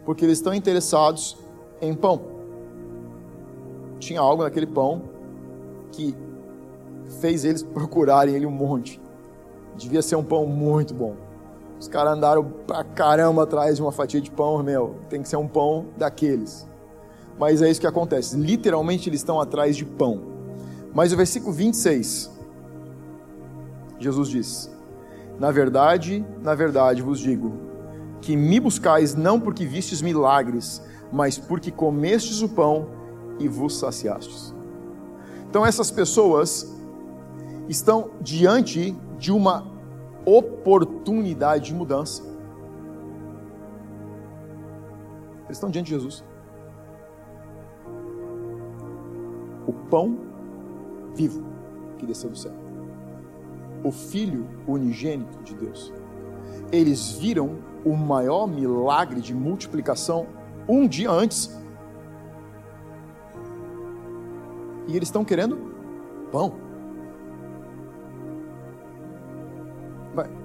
porque 0.04 0.26
eles 0.26 0.40
estão 0.40 0.52
interessados 0.52 1.38
em 1.80 1.94
pão. 1.94 2.22
Tinha 4.00 4.20
algo 4.20 4.42
naquele 4.42 4.66
pão 4.66 5.04
que 5.92 6.16
fez 7.20 7.44
eles 7.44 7.64
procurarem 7.64 8.36
ele 8.36 8.46
um 8.46 8.52
monte. 8.52 9.02
Devia 9.76 10.02
ser 10.02 10.16
um 10.16 10.24
pão 10.24 10.46
muito 10.46 10.94
bom. 10.94 11.16
Os 11.80 11.88
caras 11.88 12.14
andaram 12.14 12.44
pra 12.68 12.84
caramba 12.84 13.44
atrás 13.44 13.78
de 13.78 13.82
uma 13.82 13.92
fatia 13.92 14.20
de 14.20 14.30
pão, 14.30 14.62
meu. 14.62 14.96
Tem 15.10 15.22
que 15.22 15.30
ser 15.30 15.38
um 15.38 15.48
pão 15.48 15.86
daqueles. 15.98 16.68
Mas 17.40 17.62
é 17.62 17.72
isso 17.72 17.80
que 17.80 17.88
acontece. 17.88 18.36
Literalmente 18.36 19.10
eles 19.10 19.22
estão 19.22 19.40
atrás 19.40 19.78
de 19.78 19.86
pão. 19.86 20.22
Mas 20.94 21.14
o 21.14 21.18
versículo 21.18 21.54
26, 21.54 22.30
Jesus 23.98 24.28
diz: 24.28 24.70
Na 25.40 25.52
verdade, 25.52 26.26
na 26.42 26.54
verdade 26.54 27.02
vos 27.02 27.20
digo, 27.20 27.54
que 28.22 28.36
me 28.36 28.60
buscais 28.60 29.16
não 29.16 29.40
porque 29.40 29.66
vistes 29.66 30.02
milagres, 30.02 30.82
mas 31.12 31.38
porque 31.38 31.72
comestes 31.72 32.42
o 32.42 32.50
pão 32.50 32.88
e 33.40 33.48
vos 33.48 33.80
saciastes. 33.80 34.54
Então 35.50 35.66
essas 35.66 35.90
pessoas 35.90 36.76
estão 37.70 38.10
diante 38.20 38.92
de 39.20 39.32
uma 39.32 39.66
oportunidade 40.26 41.66
de 41.66 41.74
mudança. 41.74 42.24
Eles 45.46 45.58
estão 45.58 45.70
diante 45.70 45.86
de 45.86 45.92
Jesus. 45.92 46.24
O 49.68 49.74
pão 49.74 50.18
vivo 51.14 51.44
que 51.98 52.06
desceu 52.06 52.30
do 52.30 52.38
céu. 52.38 52.54
O 53.84 53.92
Filho 53.92 54.48
unigênito 54.68 55.42
de 55.44 55.54
Deus. 55.54 55.94
Eles 56.72 57.12
viram 57.12 57.60
o 57.86 57.96
maior 57.96 58.48
milagre 58.48 59.22
de 59.22 59.34
multiplicação 59.34 60.28
um 60.68 60.88
dia 60.88 61.10
antes. 61.10 61.56
E 64.88 64.96
eles 64.96 65.08
estão 65.08 65.24
querendo 65.24 65.58
pão. 66.32 66.69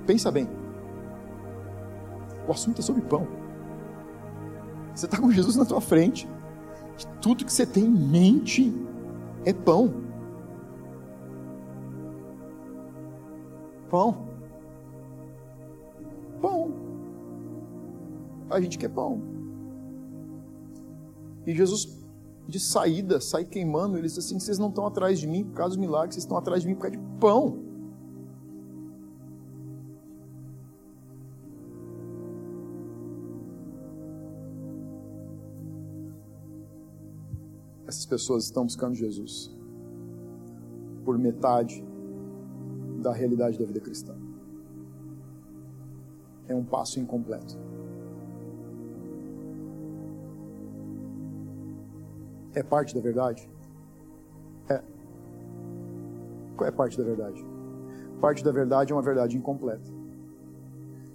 Pensa 0.05 0.31
bem. 0.31 0.49
O 2.47 2.53
assunto 2.53 2.81
é 2.81 2.83
sobre 2.83 3.03
pão. 3.03 3.27
Você 4.95 5.07
está 5.07 5.19
com 5.21 5.31
Jesus 5.31 5.57
na 5.57 5.65
tua 5.65 5.81
frente. 5.81 6.29
Tudo 7.21 7.45
que 7.45 7.53
você 7.53 7.67
tem 7.67 7.85
em 7.85 7.91
mente 7.91 8.73
é 9.45 9.53
pão. 9.53 9.93
Pão. 13.91 14.29
Pão. 16.41 16.73
A 18.51 18.61
gente 18.61 18.79
quer 18.79 18.89
pão. 18.89 19.21
E 21.47 21.55
Jesus, 21.55 22.01
de 22.47 22.61
saída, 22.61 23.21
sai 23.21 23.45
queimando. 23.45 23.97
Ele 23.97 24.07
diz 24.07 24.19
assim: 24.19 24.39
vocês 24.39 24.59
não 24.59 24.69
estão 24.69 24.87
atrás 24.87 25.19
de 25.19 25.27
mim 25.27 25.45
por 25.45 25.55
causa 25.55 25.77
dos 25.77 25.79
milagres, 25.79 26.15
vocês 26.15 26.25
estão 26.25 26.37
atrás 26.37 26.63
de 26.63 26.69
mim 26.69 26.75
por 26.75 26.83
causa 26.83 26.97
de 26.97 27.03
pão. 27.19 27.74
Essas 37.87 38.07
pessoas 38.07 38.45
estão 38.45 38.65
buscando 38.65 38.95
Jesus 38.95 39.55
por 41.05 41.19
metade 41.19 41.85
da 43.01 43.13
realidade 43.13 43.59
da 43.59 43.65
vida 43.65 43.81
cristã. 43.81 44.15
É 46.49 46.55
um 46.55 46.65
passo 46.65 46.99
incompleto. 46.99 47.59
É 52.55 52.63
parte 52.63 52.95
da 52.95 53.01
verdade? 53.01 53.49
É. 54.69 54.83
Qual 56.57 56.69
é 56.69 56.71
parte 56.71 56.97
da 56.97 57.05
verdade? 57.05 57.45
Parte 58.21 58.45
da 58.45 58.53
verdade 58.53 58.93
é 58.93 58.95
uma 58.95 59.03
verdade 59.03 59.37
incompleta. 59.37 59.91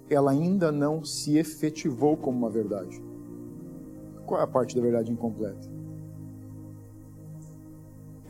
Ela 0.08 0.32
ainda 0.32 0.70
não 0.70 1.04
se 1.04 1.38
efetivou 1.38 2.16
como 2.16 2.38
uma 2.38 2.50
verdade. 2.50 3.02
Qual 4.26 4.40
é 4.40 4.44
a 4.44 4.46
parte 4.46 4.76
da 4.76 4.82
verdade 4.82 5.10
incompleta? 5.10 5.79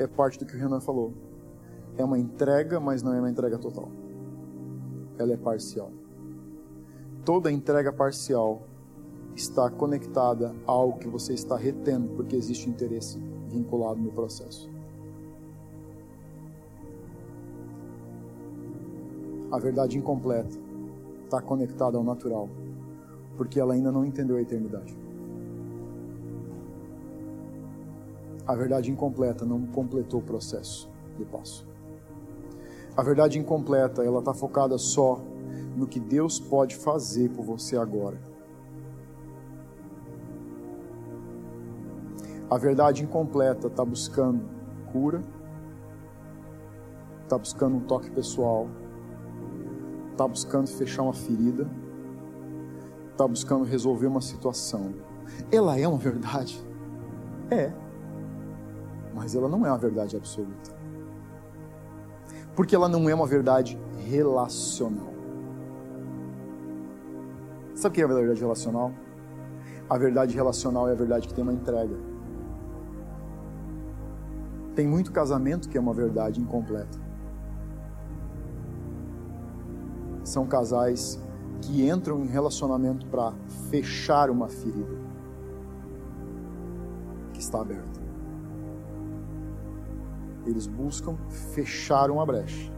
É 0.02 0.06
parte 0.06 0.38
do 0.38 0.46
que 0.46 0.56
o 0.56 0.58
Renan 0.58 0.80
falou. 0.80 1.12
É 1.96 2.04
uma 2.04 2.18
entrega, 2.18 2.80
mas 2.80 3.02
não 3.02 3.12
é 3.12 3.18
uma 3.18 3.30
entrega 3.30 3.58
total. 3.58 3.88
Ela 5.18 5.34
é 5.34 5.36
parcial. 5.36 5.90
Toda 7.24 7.52
entrega 7.52 7.92
parcial 7.92 8.62
está 9.34 9.70
conectada 9.70 10.54
a 10.66 10.70
algo 10.70 10.98
que 10.98 11.08
você 11.08 11.34
está 11.34 11.56
retendo, 11.56 12.08
porque 12.14 12.34
existe 12.34 12.68
interesse 12.68 13.18
vinculado 13.48 14.00
no 14.00 14.10
processo. 14.12 14.70
A 19.50 19.58
verdade 19.58 19.98
incompleta 19.98 20.56
está 21.24 21.42
conectada 21.42 21.98
ao 21.98 22.04
natural, 22.04 22.48
porque 23.36 23.60
ela 23.60 23.74
ainda 23.74 23.90
não 23.90 24.04
entendeu 24.04 24.36
a 24.36 24.42
eternidade. 24.42 24.96
A 28.50 28.54
verdade 28.56 28.90
incompleta 28.90 29.44
não 29.44 29.64
completou 29.66 30.18
o 30.18 30.22
processo 30.22 30.90
do 31.16 31.24
passo. 31.24 31.64
A 32.96 33.02
verdade 33.02 33.38
incompleta, 33.38 34.02
ela 34.02 34.18
está 34.18 34.34
focada 34.34 34.76
só 34.76 35.20
no 35.76 35.86
que 35.86 36.00
Deus 36.00 36.40
pode 36.40 36.74
fazer 36.74 37.30
por 37.30 37.44
você 37.44 37.76
agora. 37.76 38.20
A 42.50 42.58
verdade 42.58 43.04
incompleta 43.04 43.68
está 43.68 43.84
buscando 43.84 44.42
cura, 44.92 45.22
está 47.22 47.38
buscando 47.38 47.76
um 47.76 47.80
toque 47.80 48.10
pessoal, 48.10 48.66
está 50.10 50.26
buscando 50.26 50.66
fechar 50.66 51.04
uma 51.04 51.14
ferida, 51.14 51.70
está 53.12 53.28
buscando 53.28 53.64
resolver 53.64 54.08
uma 54.08 54.20
situação. 54.20 54.92
Ela 55.52 55.78
é 55.78 55.86
uma 55.86 55.98
verdade? 55.98 56.60
É 57.48 57.72
mas 59.14 59.35
ela 59.35 59.49
não 59.49 59.64
é 59.66 59.70
uma 59.70 59.79
verdade 59.79 60.16
absoluta. 60.16 60.75
Porque 62.55 62.75
ela 62.75 62.88
não 62.88 63.09
é 63.09 63.14
uma 63.14 63.27
verdade 63.27 63.79
relacional. 63.99 65.12
Sabe 67.75 67.92
o 67.92 67.94
que 67.94 68.03
é 68.03 68.05
a 68.05 68.09
verdade 68.09 68.40
relacional? 68.40 68.92
A 69.89 69.97
verdade 69.97 70.34
relacional 70.34 70.89
é 70.89 70.93
a 70.93 70.95
verdade 70.95 71.26
que 71.26 71.34
tem 71.34 71.43
uma 71.43 71.53
entrega. 71.53 71.97
Tem 74.74 74.87
muito 74.87 75.11
casamento 75.11 75.68
que 75.68 75.76
é 75.76 75.80
uma 75.80 75.95
verdade 75.95 76.41
incompleta. 76.41 76.99
São 80.22 80.47
casais 80.47 81.18
que 81.62 81.89
entram 81.89 82.20
em 82.20 82.26
relacionamento 82.26 83.07
para 83.07 83.32
fechar 83.70 84.30
uma 84.30 84.49
ferida 84.49 84.97
que 87.32 87.41
está 87.41 87.61
aberta. 87.61 87.99
Eles 90.51 90.66
buscam 90.66 91.16
fechar 91.55 92.11
uma 92.11 92.26
brecha, 92.26 92.72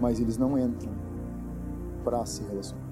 mas 0.00 0.18
eles 0.18 0.38
não 0.38 0.58
entram 0.58 0.92
para 2.02 2.24
se 2.24 2.42
relacionar. 2.44 2.82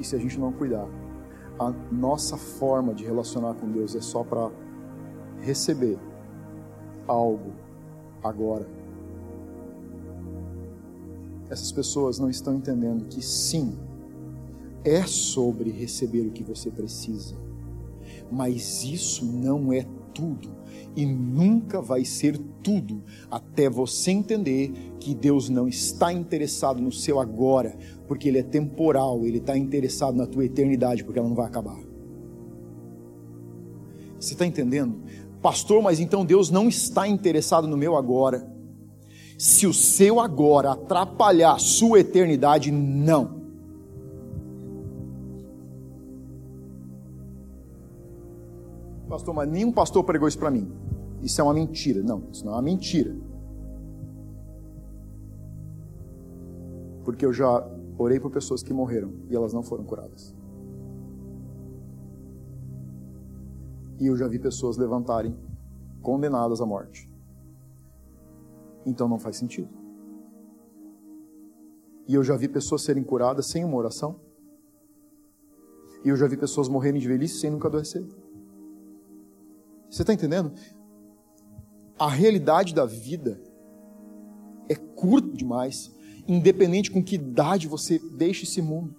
E 0.00 0.04
se 0.04 0.16
a 0.16 0.18
gente 0.18 0.40
não 0.40 0.52
cuidar, 0.52 0.88
a 1.58 1.70
nossa 1.92 2.36
forma 2.36 2.94
de 2.94 3.04
relacionar 3.04 3.54
com 3.54 3.70
Deus 3.70 3.94
é 3.94 4.00
só 4.00 4.24
para 4.24 4.50
receber 5.40 5.98
algo 7.06 7.52
agora. 8.22 8.66
Essas 11.50 11.70
pessoas 11.70 12.18
não 12.18 12.30
estão 12.30 12.54
entendendo 12.54 13.04
que 13.04 13.20
sim, 13.20 13.78
é 14.82 15.02
sobre 15.02 15.70
receber 15.70 16.26
o 16.26 16.32
que 16.32 16.42
você 16.42 16.70
precisa, 16.70 17.36
mas 18.30 18.82
isso 18.82 19.24
não 19.24 19.72
é 19.72 19.86
tudo 20.14 20.61
e 20.94 21.06
nunca 21.06 21.80
vai 21.80 22.04
ser 22.04 22.38
tudo 22.62 23.02
até 23.30 23.68
você 23.68 24.10
entender 24.10 24.72
que 25.00 25.14
Deus 25.14 25.48
não 25.48 25.66
está 25.66 26.12
interessado 26.12 26.80
no 26.80 26.92
seu 26.92 27.18
agora, 27.18 27.76
porque 28.06 28.28
Ele 28.28 28.38
é 28.38 28.42
temporal, 28.42 29.24
Ele 29.24 29.38
está 29.38 29.56
interessado 29.56 30.16
na 30.16 30.26
tua 30.26 30.44
eternidade, 30.44 31.04
porque 31.04 31.18
ela 31.18 31.28
não 31.28 31.36
vai 31.36 31.46
acabar. 31.46 31.78
Você 34.18 34.34
está 34.34 34.46
entendendo? 34.46 35.00
Pastor, 35.40 35.82
mas 35.82 35.98
então 35.98 36.24
Deus 36.24 36.50
não 36.50 36.68
está 36.68 37.08
interessado 37.08 37.66
no 37.66 37.76
meu 37.76 37.96
agora. 37.96 38.48
Se 39.36 39.66
o 39.66 39.74
seu 39.74 40.20
agora 40.20 40.72
atrapalhar 40.72 41.54
a 41.54 41.58
sua 41.58 41.98
eternidade, 41.98 42.70
não. 42.70 43.41
Pastor, 49.22 49.34
mas 49.36 49.48
nenhum 49.48 49.70
pastor 49.70 50.02
pregou 50.02 50.26
isso 50.26 50.38
para 50.38 50.50
mim. 50.50 50.68
Isso 51.22 51.40
é 51.40 51.44
uma 51.44 51.54
mentira. 51.54 52.02
Não, 52.02 52.24
isso 52.32 52.44
não 52.44 52.54
é 52.54 52.56
uma 52.56 52.62
mentira. 52.62 53.14
Porque 57.04 57.24
eu 57.24 57.32
já 57.32 57.64
orei 57.96 58.18
por 58.18 58.32
pessoas 58.32 58.64
que 58.64 58.72
morreram 58.74 59.12
e 59.30 59.36
elas 59.36 59.52
não 59.52 59.62
foram 59.62 59.84
curadas. 59.84 60.34
E 64.00 64.06
eu 64.08 64.16
já 64.16 64.26
vi 64.26 64.40
pessoas 64.40 64.76
levantarem 64.76 65.36
condenadas 66.00 66.60
à 66.60 66.66
morte. 66.66 67.08
Então 68.84 69.08
não 69.08 69.20
faz 69.20 69.36
sentido. 69.36 69.68
E 72.08 72.14
eu 72.14 72.24
já 72.24 72.36
vi 72.36 72.48
pessoas 72.48 72.82
serem 72.82 73.04
curadas 73.04 73.46
sem 73.46 73.64
uma 73.64 73.76
oração. 73.76 74.16
E 76.04 76.08
eu 76.08 76.16
já 76.16 76.26
vi 76.26 76.36
pessoas 76.36 76.68
morrerem 76.68 77.00
de 77.00 77.06
velhice 77.06 77.38
sem 77.38 77.52
nunca 77.52 77.68
adoecer. 77.68 78.04
Você 79.92 80.02
está 80.02 80.14
entendendo? 80.14 80.52
A 81.98 82.08
realidade 82.08 82.74
da 82.74 82.86
vida 82.86 83.38
é 84.66 84.74
curta 84.74 85.36
demais, 85.36 85.92
independente 86.26 86.90
com 86.90 87.04
que 87.04 87.16
idade 87.16 87.68
você 87.68 88.00
deixe 88.16 88.44
esse 88.44 88.62
mundo. 88.62 88.96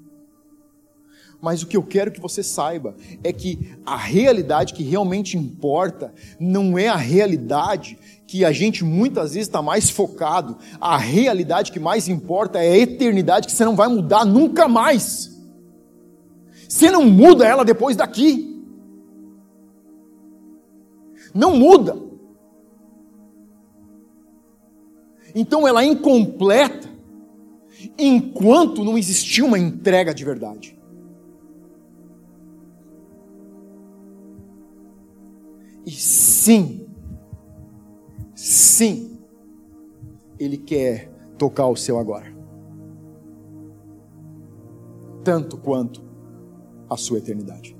Mas 1.41 1.63
o 1.63 1.67
que 1.67 1.75
eu 1.75 1.81
quero 1.81 2.11
que 2.11 2.21
você 2.21 2.43
saiba 2.43 2.95
é 3.23 3.33
que 3.33 3.75
a 3.83 3.97
realidade 3.97 4.75
que 4.75 4.83
realmente 4.83 5.35
importa 5.35 6.13
não 6.39 6.77
é 6.77 6.87
a 6.87 6.95
realidade 6.95 7.97
que 8.27 8.45
a 8.45 8.51
gente 8.51 8.83
muitas 8.83 9.33
vezes 9.33 9.47
está 9.47 9.63
mais 9.63 9.89
focado. 9.89 10.59
A 10.79 10.95
realidade 10.95 11.71
que 11.71 11.79
mais 11.79 12.07
importa 12.07 12.59
é 12.59 12.71
a 12.71 12.77
eternidade 12.77 13.47
que 13.47 13.53
você 13.53 13.65
não 13.65 13.75
vai 13.75 13.87
mudar 13.87 14.23
nunca 14.25 14.67
mais. 14.67 15.41
Você 16.69 16.91
não 16.91 17.09
muda 17.09 17.47
ela 17.47 17.65
depois 17.65 17.97
daqui. 17.97 18.52
Não 21.33 21.55
muda. 21.55 21.97
Então 25.35 25.67
ela 25.67 25.83
é 25.83 25.85
incompleta 25.85 26.87
enquanto 27.97 28.83
não 28.83 28.97
existir 28.97 29.41
uma 29.41 29.57
entrega 29.57 30.13
de 30.13 30.23
verdade. 30.23 30.79
E 35.85 35.91
sim, 35.91 36.87
sim, 38.35 39.19
Ele 40.39 40.57
quer 40.57 41.11
tocar 41.37 41.67
o 41.67 41.75
seu 41.75 41.97
agora. 41.97 42.33
Tanto 45.23 45.57
quanto 45.57 46.01
a 46.89 46.95
sua 46.95 47.17
eternidade. 47.17 47.75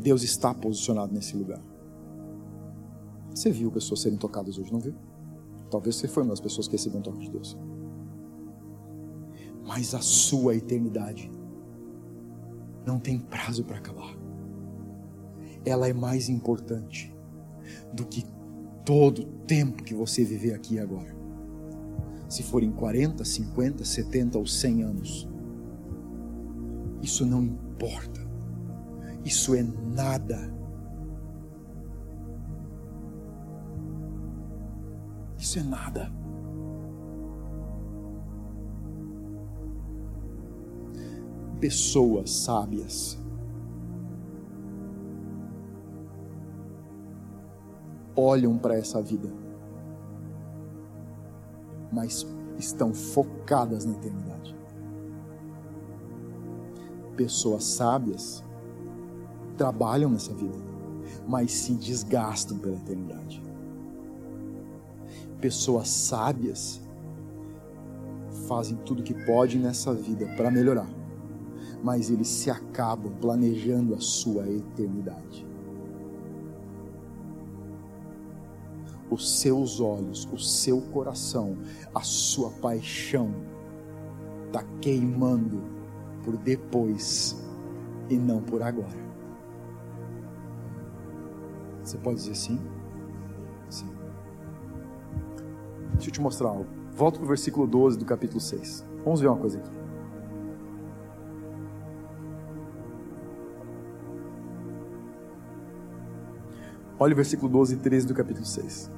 Deus 0.00 0.22
está 0.22 0.54
posicionado 0.54 1.12
nesse 1.12 1.36
lugar. 1.36 1.62
Você 3.30 3.50
viu 3.50 3.70
pessoas 3.70 4.00
serem 4.00 4.18
tocadas 4.18 4.58
hoje, 4.58 4.72
não 4.72 4.80
viu? 4.80 4.94
Talvez 5.70 5.96
você 5.96 6.08
foi 6.08 6.22
uma 6.22 6.30
das 6.30 6.40
pessoas 6.40 6.66
que 6.66 6.72
recebeu 6.72 6.98
um 6.98 7.02
toque 7.02 7.20
de 7.20 7.30
Deus. 7.30 7.56
Mas 9.66 9.94
a 9.94 10.00
sua 10.00 10.56
eternidade 10.56 11.30
não 12.86 12.98
tem 12.98 13.18
prazo 13.18 13.64
para 13.64 13.76
acabar 13.76 14.18
ela 15.64 15.88
é 15.88 15.92
mais 15.92 16.28
importante 16.28 17.14
do 17.92 18.06
que 18.06 18.24
todo 18.84 19.22
o 19.22 19.26
tempo 19.46 19.82
que 19.82 19.94
você 19.94 20.24
viver 20.24 20.54
aqui 20.54 20.78
agora. 20.78 21.16
Se 22.28 22.42
forem 22.42 22.70
40, 22.70 23.24
50, 23.24 23.84
70 23.84 24.38
ou 24.38 24.46
100 24.46 24.82
anos, 24.82 25.28
isso 27.02 27.24
não 27.24 27.42
importa. 27.42 28.27
Isso 29.24 29.54
é 29.54 29.62
nada. 29.62 30.38
Isso 35.38 35.58
é 35.58 35.62
nada. 35.62 36.10
Pessoas 41.60 42.30
sábias 42.30 43.18
olham 48.14 48.58
para 48.58 48.76
essa 48.76 49.00
vida, 49.00 49.28
mas 51.92 52.26
estão 52.58 52.92
focadas 52.92 53.84
na 53.84 53.92
eternidade. 53.92 54.56
Pessoas 57.16 57.64
sábias 57.64 58.44
trabalham 59.58 60.08
nessa 60.08 60.32
vida, 60.32 60.56
mas 61.26 61.52
se 61.52 61.74
desgastam 61.74 62.56
pela 62.56 62.76
eternidade. 62.76 63.42
Pessoas 65.40 65.88
sábias 65.88 66.80
fazem 68.46 68.76
tudo 68.78 69.02
que 69.02 69.14
podem 69.26 69.58
nessa 69.60 69.92
vida 69.92 70.26
para 70.36 70.50
melhorar, 70.50 70.88
mas 71.82 72.08
eles 72.08 72.28
se 72.28 72.50
acabam 72.50 73.12
planejando 73.20 73.94
a 73.94 74.00
sua 74.00 74.48
eternidade. 74.48 75.46
os 79.10 79.40
seus 79.40 79.80
olhos, 79.80 80.28
o 80.32 80.38
seu 80.38 80.80
coração, 80.80 81.56
a 81.94 82.02
sua 82.02 82.50
paixão 82.50 83.34
está 84.46 84.62
queimando 84.80 85.62
por 86.24 86.36
depois 86.36 87.42
e 88.08 88.16
não 88.16 88.42
por 88.42 88.62
agora. 88.62 89.07
Você 91.88 91.96
pode 91.96 92.16
dizer 92.16 92.34
sim? 92.34 92.60
Sim. 93.70 93.88
Deixa 95.94 96.10
eu 96.10 96.12
te 96.12 96.20
mostrar 96.20 96.50
algo. 96.50 96.66
Volta 96.92 97.16
para 97.16 97.24
o 97.24 97.28
versículo 97.28 97.66
12 97.66 97.96
do 97.96 98.04
capítulo 98.04 98.40
6. 98.40 98.84
Vamos 99.02 99.22
ver 99.22 99.28
uma 99.28 99.38
coisa 99.38 99.56
aqui. 99.58 99.70
Olha 106.98 107.14
o 107.14 107.16
versículo 107.16 107.50
12 107.50 107.76
e 107.76 107.78
13 107.78 108.06
do 108.06 108.14
capítulo 108.14 108.44
6. 108.44 108.90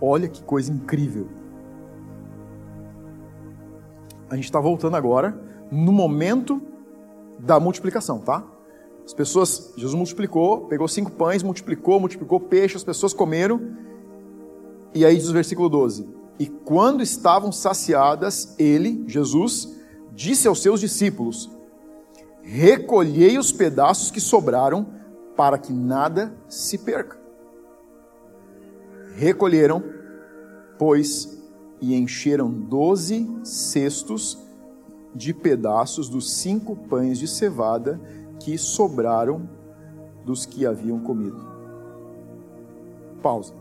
Olha 0.00 0.28
que 0.28 0.40
coisa 0.44 0.72
incrível. 0.72 1.26
A 4.30 4.36
gente 4.36 4.44
está 4.44 4.60
voltando 4.60 4.94
agora 4.94 5.36
no 5.72 5.90
momento 5.90 6.62
da 7.36 7.58
multiplicação, 7.58 8.20
tá? 8.20 8.46
As 9.08 9.14
pessoas, 9.14 9.72
Jesus 9.74 9.94
multiplicou, 9.94 10.66
pegou 10.66 10.86
cinco 10.86 11.10
pães, 11.10 11.42
multiplicou, 11.42 11.98
multiplicou 11.98 12.38
peixe, 12.38 12.76
as 12.76 12.84
pessoas 12.84 13.14
comeram. 13.14 13.58
E 14.94 15.02
aí 15.02 15.16
diz 15.16 15.30
o 15.30 15.32
versículo 15.32 15.66
12: 15.70 16.06
E 16.38 16.46
quando 16.46 17.02
estavam 17.02 17.50
saciadas, 17.50 18.54
ele, 18.58 19.02
Jesus, 19.06 19.74
disse 20.12 20.46
aos 20.46 20.60
seus 20.60 20.78
discípulos: 20.78 21.50
Recolhei 22.42 23.38
os 23.38 23.50
pedaços 23.50 24.10
que 24.10 24.20
sobraram, 24.20 24.86
para 25.34 25.56
que 25.56 25.72
nada 25.72 26.34
se 26.46 26.76
perca. 26.76 27.18
Recolheram, 29.14 29.82
pois, 30.78 31.42
e 31.80 31.94
encheram 31.94 32.50
doze 32.50 33.26
cestos 33.42 34.36
de 35.14 35.32
pedaços 35.32 36.10
dos 36.10 36.30
cinco 36.34 36.76
pães 36.76 37.18
de 37.18 37.26
cevada 37.26 37.98
que 38.40 38.56
sobraram 38.56 39.48
dos 40.24 40.44
que 40.46 40.66
haviam 40.66 41.00
comido. 41.00 41.38
Pausa. 43.22 43.54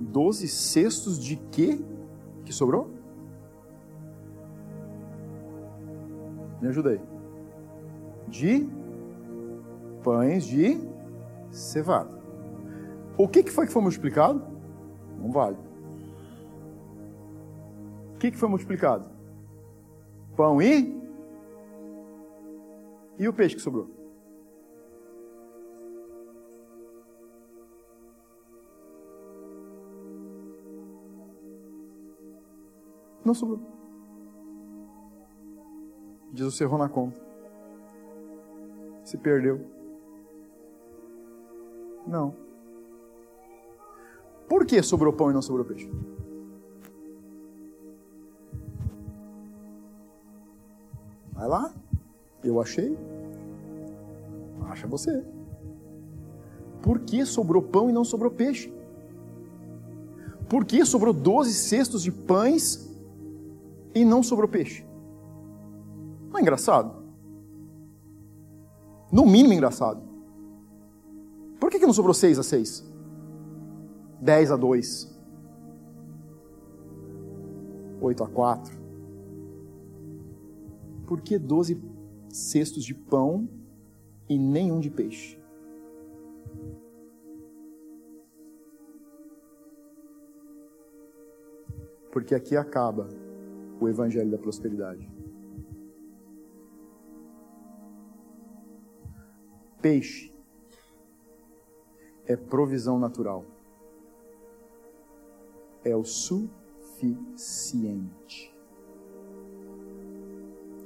Doze 0.00 0.48
cestos 0.48 1.18
de 1.18 1.36
quê 1.36 1.84
que 2.44 2.52
sobrou? 2.52 2.90
Me 6.60 6.68
ajuda 6.68 6.90
aí. 6.90 7.00
De 8.28 8.68
pães 10.02 10.44
de 10.44 10.80
cevada. 11.50 12.10
O 13.16 13.28
que, 13.28 13.42
que 13.42 13.50
foi 13.50 13.66
que 13.66 13.72
foi 13.72 13.82
multiplicado? 13.82 14.42
Não 15.20 15.30
vale. 15.30 15.56
O 18.14 18.18
que, 18.18 18.30
que 18.30 18.36
foi 18.36 18.48
multiplicado? 18.48 19.19
Pão 20.40 20.62
e? 20.62 20.98
E 23.18 23.28
o 23.28 23.32
peixe 23.34 23.54
que 23.54 23.60
sobrou? 23.60 23.90
Não 33.22 33.34
sobrou. 33.34 33.60
Jesus 36.32 36.58
errou 36.62 36.78
na 36.78 36.88
conta. 36.88 37.20
Se 39.04 39.18
perdeu. 39.18 39.60
Não. 42.06 42.34
Por 44.48 44.64
que 44.64 44.82
sobrou 44.82 45.12
pão 45.12 45.30
e 45.30 45.34
não 45.34 45.42
sobrou 45.42 45.66
peixe? 45.66 45.86
Lá. 51.50 51.74
Eu 52.42 52.60
achei. 52.60 52.96
Acha 54.62 54.86
você. 54.86 55.22
Por 56.80 57.00
que 57.00 57.26
sobrou 57.26 57.62
pão 57.62 57.90
e 57.90 57.92
não 57.92 58.04
sobrou 58.04 58.30
peixe? 58.30 58.72
Por 60.48 60.64
que 60.64 60.84
sobrou 60.84 61.12
12 61.12 61.52
cestos 61.52 62.02
de 62.02 62.10
pães 62.10 62.88
e 63.94 64.04
não 64.04 64.22
sobrou 64.22 64.48
peixe? 64.48 64.86
Não 66.30 66.38
é 66.38 66.42
engraçado? 66.42 67.04
No 69.12 69.26
mínimo 69.26 69.52
engraçado. 69.52 70.00
Por 71.58 71.70
que, 71.70 71.78
que 71.78 71.86
não 71.86 71.92
sobrou 71.92 72.14
6 72.14 72.38
a 72.38 72.42
6? 72.42 72.84
10 74.20 74.52
a 74.52 74.56
2? 74.56 75.20
8 78.00 78.24
a 78.24 78.28
4? 78.28 78.79
Por 81.10 81.20
que 81.20 81.36
12 81.40 81.82
cestos 82.28 82.84
de 82.84 82.94
pão 82.94 83.48
e 84.28 84.38
nenhum 84.38 84.78
de 84.78 84.88
peixe? 84.88 85.36
Porque 92.12 92.32
aqui 92.32 92.56
acaba 92.56 93.08
o 93.80 93.88
evangelho 93.88 94.30
da 94.30 94.38
prosperidade. 94.38 95.10
Peixe 99.82 100.32
é 102.24 102.36
provisão 102.36 103.00
natural. 103.00 103.44
É 105.82 105.96
o 105.96 106.04
suficiente 106.04 107.20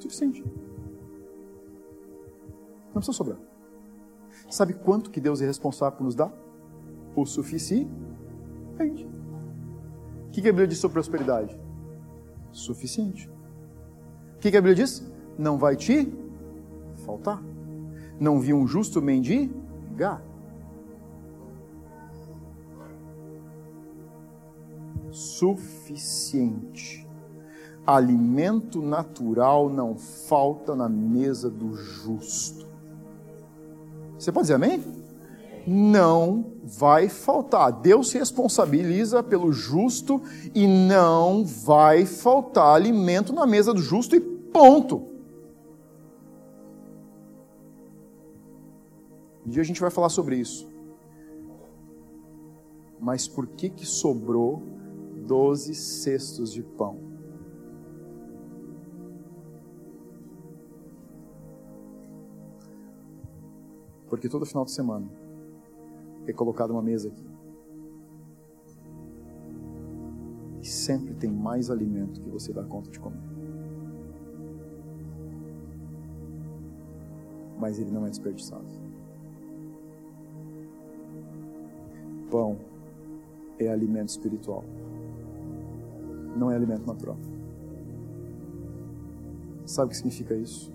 suficiente. 0.05 0.45
Não 2.87 2.95
precisa 2.95 3.13
sobrar. 3.13 3.39
Sabe 4.51 4.75
quanto 4.75 5.11
que 5.11 5.21
Deus 5.21 5.41
é 5.41 5.47
responsável 5.47 5.97
por 5.97 6.05
nos 6.05 6.15
dar? 6.15 6.33
O 7.17 7.25
suficiente. 7.25 7.91
O 10.27 10.31
que 10.31 10.41
a 10.41 10.45
Bíblia 10.45 10.67
diz 10.67 10.79
sobre 10.79 10.95
prosperidade? 10.95 11.59
Suficiente. 12.53 13.31
O 14.37 14.39
que 14.39 14.49
a 14.49 14.61
Bíblia 14.61 14.75
diz? 14.75 15.05
Não 15.39 15.59
vai 15.59 15.77
te 15.77 16.13
faltar. 17.05 17.43
Não 18.21 18.41
vi 18.41 18.53
um 18.53 18.67
justo 18.67 19.01
mendigar. 19.01 20.23
Suficiente 25.11 27.04
alimento 27.87 28.81
natural 28.81 29.69
não 29.69 29.97
falta 29.97 30.75
na 30.75 30.89
mesa 30.89 31.51
do 31.51 31.75
justo. 31.75 32.67
Você 34.19 34.33
pode 34.33 34.45
dizer 34.45 34.55
amém? 34.55 34.83
Não 35.67 36.53
vai 36.63 37.09
faltar. 37.09 37.73
Deus 37.73 38.09
se 38.09 38.19
responsabiliza 38.19 39.23
pelo 39.23 39.53
justo 39.53 40.23
e 40.55 40.67
não 40.67 41.45
vai 41.45 42.07
faltar 42.07 42.75
alimento 42.75 43.33
na 43.33 43.47
mesa 43.47 43.73
do 43.73 43.81
justo 43.81 44.15
e 44.17 44.21
ponto. 44.21 45.15
Um 49.47 49.51
dia 49.51 49.61
a 49.61 49.65
gente 49.65 49.81
vai 49.81 49.91
falar 49.91 50.09
sobre 50.09 50.37
isso. 50.37 50.67
Mas 52.99 53.29
por 53.29 53.47
que 53.47 53.69
que 53.69 53.85
sobrou 53.85 54.63
doze 55.27 55.75
cestos 55.75 56.51
de 56.51 56.63
pão? 56.63 57.14
Porque 64.15 64.29
todo 64.29 64.47
final 64.47 64.65
de 64.65 64.71
semana 64.71 65.09
é 66.25 66.33
colocada 66.33 66.73
uma 66.73 66.81
mesa 66.81 67.09
aqui. 67.09 67.27
E 70.63 70.65
sempre 70.65 71.15
tem 71.15 71.29
mais 71.29 71.69
alimento 71.69 72.21
que 72.21 72.31
você 72.31 72.53
dá 72.53 72.63
conta 72.63 72.93
de 72.93 73.01
comer. 73.01 73.21
Mas 77.59 77.81
ele 77.81 77.91
não 77.91 78.07
é 78.07 78.09
desperdiçado. 78.09 78.65
Pão 82.31 82.57
é 83.59 83.67
alimento 83.67 84.11
espiritual. 84.11 84.63
Não 86.37 86.53
é 86.53 86.55
alimento 86.55 86.87
natural. 86.87 87.19
Sabe 89.67 89.87
o 89.87 89.91
que 89.91 89.97
significa 89.97 90.37
isso? 90.37 90.74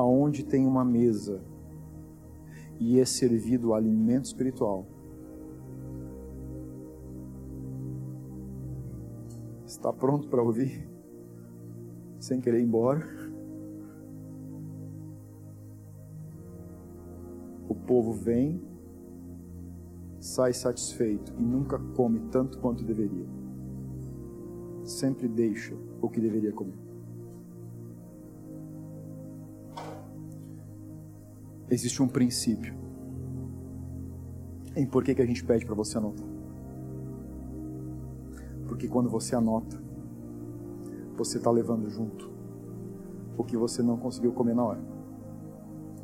Aonde 0.00 0.42
tem 0.42 0.66
uma 0.66 0.84
mesa 0.84 1.42
e 2.78 2.98
é 2.98 3.04
servido 3.04 3.74
alimento 3.74 4.24
espiritual, 4.24 4.86
está 9.66 9.92
pronto 9.92 10.28
para 10.28 10.42
ouvir? 10.42 10.88
Sem 12.18 12.40
querer 12.40 12.60
ir 12.60 12.64
embora? 12.64 13.06
O 17.68 17.74
povo 17.74 18.12
vem, 18.12 18.62
sai 20.18 20.52
satisfeito 20.52 21.32
e 21.38 21.42
nunca 21.42 21.78
come 21.94 22.20
tanto 22.30 22.58
quanto 22.58 22.84
deveria. 22.84 23.26
Sempre 24.82 25.28
deixa 25.28 25.74
o 26.00 26.08
que 26.08 26.20
deveria 26.20 26.52
comer. 26.52 26.89
Existe 31.70 32.02
um 32.02 32.08
princípio 32.08 32.74
em 34.74 34.86
por 34.86 35.04
que, 35.04 35.14
que 35.14 35.22
a 35.22 35.26
gente 35.26 35.44
pede 35.44 35.64
para 35.64 35.74
você 35.74 35.98
anotar. 35.98 36.26
Porque 38.66 38.88
quando 38.88 39.08
você 39.08 39.34
anota, 39.34 39.80
você 41.16 41.38
está 41.38 41.50
levando 41.50 41.88
junto 41.88 42.30
o 43.36 43.44
que 43.44 43.56
você 43.56 43.82
não 43.82 43.96
conseguiu 43.96 44.32
comer 44.32 44.54
na 44.54 44.64
hora. 44.64 44.80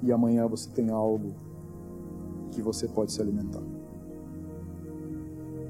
E 0.03 0.13
amanhã 0.13 0.47
você 0.47 0.71
tem 0.71 0.91
algo 0.91 1.35
que 2.51 2.63
você 2.63 2.87
pode 2.89 3.13
se 3.13 3.21
alimentar. 3.21 3.63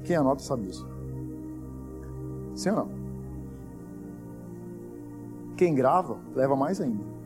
Quem 0.03 0.15
anota 0.15 0.41
sabe 0.41 0.69
isso. 0.69 0.87
Sim 2.55 2.69
ou 2.69 2.75
não? 2.75 2.89
Quem 5.55 5.73
grava, 5.73 6.19
leva 6.35 6.55
mais 6.55 6.79
ainda 6.79 7.16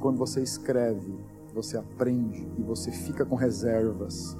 quando 0.00 0.18
você 0.18 0.42
escreve, 0.42 1.14
você 1.54 1.76
aprende 1.76 2.48
e 2.58 2.62
você 2.62 2.90
fica 2.90 3.24
com 3.24 3.36
reservas. 3.36 4.36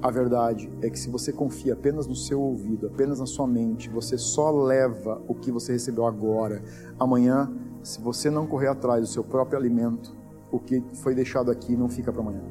A 0.00 0.10
verdade 0.10 0.70
é 0.80 0.88
que 0.88 0.98
se 0.98 1.10
você 1.10 1.32
confia 1.32 1.72
apenas 1.72 2.06
no 2.06 2.14
seu 2.14 2.40
ouvido, 2.40 2.86
apenas 2.86 3.18
na 3.18 3.26
sua 3.26 3.46
mente, 3.46 3.88
você 3.88 4.16
só 4.16 4.50
leva 4.50 5.20
o 5.26 5.34
que 5.34 5.50
você 5.50 5.72
recebeu 5.72 6.06
agora. 6.06 6.62
Amanhã, 6.98 7.52
se 7.82 8.00
você 8.00 8.30
não 8.30 8.46
correr 8.46 8.68
atrás 8.68 9.00
do 9.00 9.06
seu 9.08 9.24
próprio 9.24 9.58
alimento, 9.58 10.16
o 10.52 10.58
que 10.58 10.82
foi 10.94 11.14
deixado 11.14 11.50
aqui 11.50 11.76
não 11.76 11.88
fica 11.88 12.12
para 12.12 12.22
amanhã. 12.22 12.42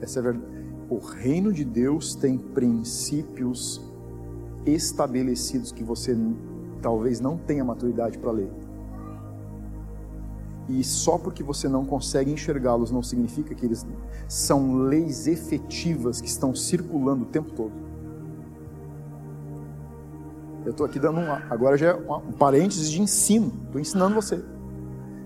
Essa 0.00 0.18
é 0.18 0.20
a 0.20 0.22
verdade. 0.24 0.54
O 0.90 0.98
reino 0.98 1.52
de 1.52 1.64
Deus 1.64 2.14
tem 2.14 2.36
princípios 2.36 3.80
estabelecidos 4.66 5.72
que 5.72 5.84
você 5.84 6.14
talvez 6.84 7.18
não 7.18 7.38
tenha 7.38 7.64
maturidade 7.64 8.18
para 8.18 8.30
ler. 8.30 8.52
E 10.68 10.84
só 10.84 11.16
porque 11.16 11.42
você 11.42 11.66
não 11.66 11.82
consegue 11.86 12.30
enxergá-los 12.30 12.90
não 12.90 13.02
significa 13.02 13.54
que 13.54 13.64
eles 13.64 13.86
são 14.28 14.74
leis 14.74 15.26
efetivas 15.26 16.20
que 16.20 16.28
estão 16.28 16.54
circulando 16.54 17.22
o 17.22 17.26
tempo 17.26 17.50
todo. 17.52 17.72
Eu 20.66 20.72
estou 20.72 20.84
aqui 20.84 20.98
dando 20.98 21.20
um, 21.20 21.32
agora 21.50 21.76
já 21.78 21.88
é 21.88 21.94
um 21.94 22.32
parênteses 22.32 22.90
de 22.90 23.00
ensino, 23.00 23.50
estou 23.64 23.80
ensinando 23.80 24.14
você. 24.14 24.44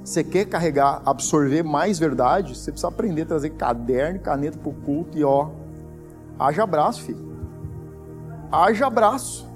Você 0.05 0.23
quer 0.23 0.45
carregar, 0.45 1.03
absorver 1.05 1.65
mais 1.65 1.99
verdade, 1.99 2.57
você 2.57 2.71
precisa 2.71 2.89
aprender 2.89 3.23
a 3.23 3.27
trazer 3.27 3.51
caderno 3.51 4.21
caneta 4.21 4.59
para 4.59 4.69
o 4.71 4.75
culto 4.75 5.19
e 5.19 5.25
ó, 5.25 5.51
haja 6.39 6.63
abraço, 6.63 7.03
filho. 7.03 7.37
Haja 8.51 8.87
abraço. 8.87 9.48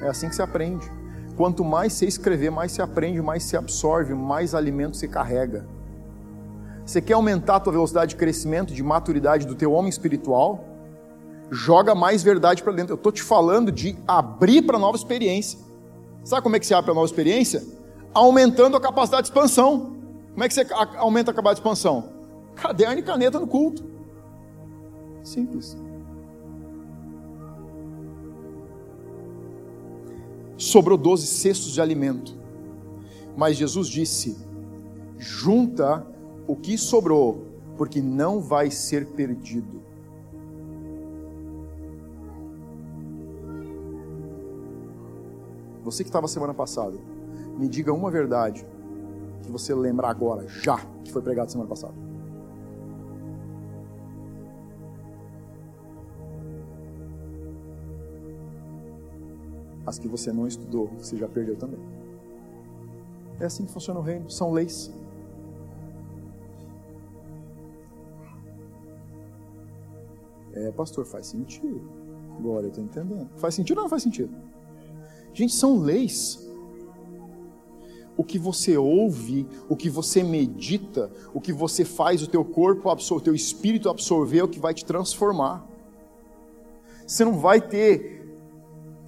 É 0.00 0.08
assim 0.08 0.28
que 0.28 0.34
se 0.34 0.42
aprende. 0.42 0.90
Quanto 1.36 1.64
mais 1.64 1.92
você 1.92 2.06
escrever, 2.06 2.50
mais 2.50 2.72
se 2.72 2.80
aprende, 2.80 3.20
mais 3.20 3.42
se 3.42 3.56
absorve, 3.56 4.14
mais 4.14 4.54
alimento 4.54 4.96
se 4.96 5.08
carrega. 5.08 5.66
Você 6.86 7.00
quer 7.00 7.14
aumentar 7.14 7.56
a 7.56 7.60
tua 7.60 7.72
velocidade 7.72 8.10
de 8.10 8.16
crescimento, 8.16 8.72
de 8.72 8.82
maturidade 8.82 9.46
do 9.46 9.54
teu 9.54 9.72
homem 9.72 9.88
espiritual? 9.88 10.64
Joga 11.50 11.94
mais 11.94 12.22
verdade 12.22 12.62
para 12.62 12.72
dentro. 12.72 12.92
Eu 12.92 12.96
estou 12.96 13.10
te 13.10 13.22
falando 13.22 13.72
de 13.72 13.96
abrir 14.06 14.62
para 14.62 14.78
nova 14.78 14.96
experiência. 14.96 15.58
Sabe 16.22 16.42
como 16.42 16.56
é 16.56 16.60
que 16.60 16.66
se 16.66 16.74
abre 16.74 16.86
para 16.86 16.94
nova 16.94 17.06
experiência? 17.06 17.62
Aumentando 18.12 18.76
a 18.76 18.80
capacidade 18.80 19.22
de 19.22 19.28
expansão. 19.28 19.94
Como 20.32 20.44
é 20.44 20.48
que 20.48 20.54
você 20.54 20.66
aumenta 20.96 21.30
a 21.30 21.34
capacidade 21.34 21.60
de 21.60 21.68
expansão? 21.68 22.12
Caderno 22.54 22.98
e 22.98 23.02
caneta 23.02 23.40
no 23.40 23.46
culto. 23.46 23.84
Simples. 25.22 25.76
Sobrou 30.56 30.96
12 30.96 31.26
cestos 31.26 31.72
de 31.72 31.80
alimento. 31.80 32.36
Mas 33.36 33.56
Jesus 33.56 33.88
disse: 33.88 34.36
junta 35.18 36.06
o 36.46 36.54
que 36.54 36.76
sobrou, 36.76 37.46
porque 37.76 38.00
não 38.00 38.40
vai 38.40 38.70
ser 38.70 39.06
perdido. 39.06 39.82
Você 45.82 46.02
que 46.02 46.08
estava 46.08 46.26
semana 46.26 46.54
passada, 46.54 46.96
me 47.58 47.68
diga 47.68 47.92
uma 47.92 48.10
verdade 48.10 48.66
que 49.42 49.50
você 49.50 49.74
lembra 49.74 50.08
agora, 50.08 50.48
já, 50.48 50.78
que 51.04 51.12
foi 51.12 51.20
pregado 51.20 51.50
semana 51.50 51.68
passada. 51.68 52.03
As 59.94 59.98
que 60.00 60.08
você 60.08 60.32
não 60.32 60.44
estudou, 60.44 60.88
você 60.98 61.16
já 61.16 61.28
perdeu 61.28 61.54
também. 61.54 61.78
É 63.38 63.44
assim 63.44 63.64
que 63.64 63.70
funciona 63.70 64.00
o 64.00 64.02
reino, 64.02 64.28
são 64.28 64.50
leis. 64.50 64.92
É, 70.52 70.72
pastor, 70.72 71.04
faz 71.04 71.28
sentido. 71.28 71.80
Glória, 72.40 72.66
eu 72.66 72.70
estou 72.70 72.82
entendendo. 72.82 73.30
Faz 73.36 73.54
sentido 73.54 73.78
ou 73.78 73.82
não 73.84 73.88
faz 73.88 74.02
sentido? 74.02 74.34
Gente, 75.32 75.52
são 75.52 75.78
leis. 75.78 76.44
O 78.16 78.24
que 78.24 78.36
você 78.36 78.76
ouve, 78.76 79.46
o 79.68 79.76
que 79.76 79.88
você 79.88 80.24
medita, 80.24 81.08
o 81.32 81.40
que 81.40 81.52
você 81.52 81.84
faz, 81.84 82.20
o 82.20 82.26
teu 82.26 82.44
corpo, 82.44 82.90
o 82.90 83.20
teu 83.20 83.34
espírito 83.34 83.88
absorver 83.88 84.38
é 84.38 84.44
o 84.44 84.48
que 84.48 84.58
vai 84.58 84.74
te 84.74 84.84
transformar. 84.84 85.64
Você 87.06 87.24
não 87.24 87.38
vai 87.38 87.60
ter 87.60 88.13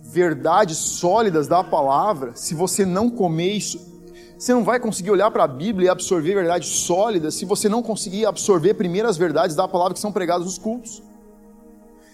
verdades 0.06 0.76
sólidas 0.76 1.48
da 1.48 1.62
palavra 1.62 2.32
se 2.34 2.54
você 2.54 2.84
não 2.84 3.10
comer 3.10 3.52
isso. 3.52 3.94
Você 4.38 4.52
não 4.52 4.64
vai 4.64 4.78
conseguir 4.78 5.10
olhar 5.10 5.30
para 5.30 5.44
a 5.44 5.48
Bíblia 5.48 5.86
e 5.86 5.88
absorver 5.88 6.34
verdades 6.34 6.68
sólidas 6.68 7.34
se 7.34 7.44
você 7.44 7.68
não 7.68 7.82
conseguir 7.82 8.26
absorver 8.26 8.74
primeiro 8.74 9.08
as 9.08 9.16
verdades 9.16 9.56
da 9.56 9.66
palavra 9.66 9.94
que 9.94 10.00
são 10.00 10.12
pregadas 10.12 10.44
nos 10.44 10.58
cultos. 10.58 11.02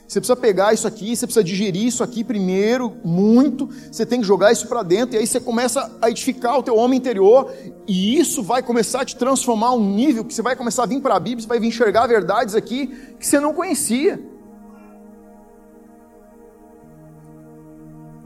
Você 0.06 0.20
precisa 0.20 0.36
pegar 0.36 0.74
isso 0.74 0.86
aqui, 0.86 1.16
você 1.16 1.26
precisa 1.26 1.42
digerir 1.42 1.86
isso 1.86 2.04
aqui 2.04 2.22
primeiro, 2.22 2.92
muito. 3.02 3.68
Você 3.90 4.04
tem 4.04 4.20
que 4.20 4.26
jogar 4.26 4.52
isso 4.52 4.68
para 4.68 4.82
dentro 4.82 5.16
e 5.16 5.18
aí 5.18 5.26
você 5.26 5.40
começa 5.40 5.90
a 6.02 6.10
edificar 6.10 6.58
o 6.58 6.62
teu 6.62 6.76
homem 6.76 6.98
interior 6.98 7.50
e 7.88 8.18
isso 8.18 8.42
vai 8.42 8.62
começar 8.62 9.00
a 9.00 9.04
te 9.06 9.16
transformar 9.16 9.68
a 9.68 9.74
um 9.74 9.94
nível 9.94 10.22
que 10.24 10.34
você 10.34 10.42
vai 10.42 10.54
começar 10.54 10.82
a 10.82 10.86
vir 10.86 11.00
para 11.00 11.16
a 11.16 11.20
Bíblia, 11.20 11.42
você 11.42 11.48
vai 11.48 11.58
enxergar 11.66 12.06
verdades 12.06 12.54
aqui 12.54 12.88
que 13.18 13.26
você 13.26 13.40
não 13.40 13.54
conhecia. 13.54 14.31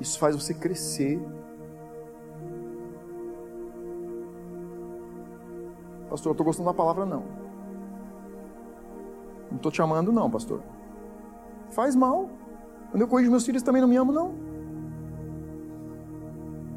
Isso 0.00 0.18
faz 0.18 0.36
você 0.36 0.52
crescer. 0.54 1.20
Pastor, 6.10 6.30
eu 6.30 6.32
estou 6.32 6.46
gostando 6.46 6.68
da 6.68 6.74
palavra 6.74 7.04
não. 7.04 7.24
Não 9.50 9.56
estou 9.56 9.72
te 9.72 9.80
amando 9.80 10.12
não, 10.12 10.30
pastor. 10.30 10.62
Faz 11.70 11.96
mal. 11.96 12.28
Quando 12.90 13.02
eu 13.02 13.08
corrijo 13.08 13.30
meus 13.30 13.44
filhos 13.44 13.62
também 13.62 13.80
não 13.80 13.88
me 13.88 13.96
amo, 13.96 14.12
não. 14.12 14.34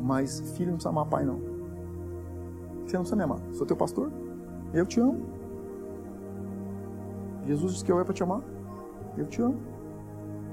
Mas 0.02 0.40
filho 0.58 0.72
não 0.72 0.78
precisa 0.78 0.90
amar 0.90 1.06
pai, 1.06 1.24
não. 1.24 1.40
Você 2.86 2.96
não 2.96 3.02
precisa 3.02 3.16
me 3.16 3.24
amar. 3.24 3.40
Sou 3.54 3.68
teu 3.68 3.78
pastor. 3.78 4.12
Eu 4.74 4.86
te 4.86 5.00
amo. 5.00 5.26
Jesus 7.46 7.74
disse 7.74 7.86
que 7.86 7.92
eu 7.92 8.00
é 8.00 8.04
para 8.04 8.14
te 8.14 8.24
amar. 8.24 8.42
Eu 9.18 9.26
te 9.28 9.42
amo. 9.42 9.60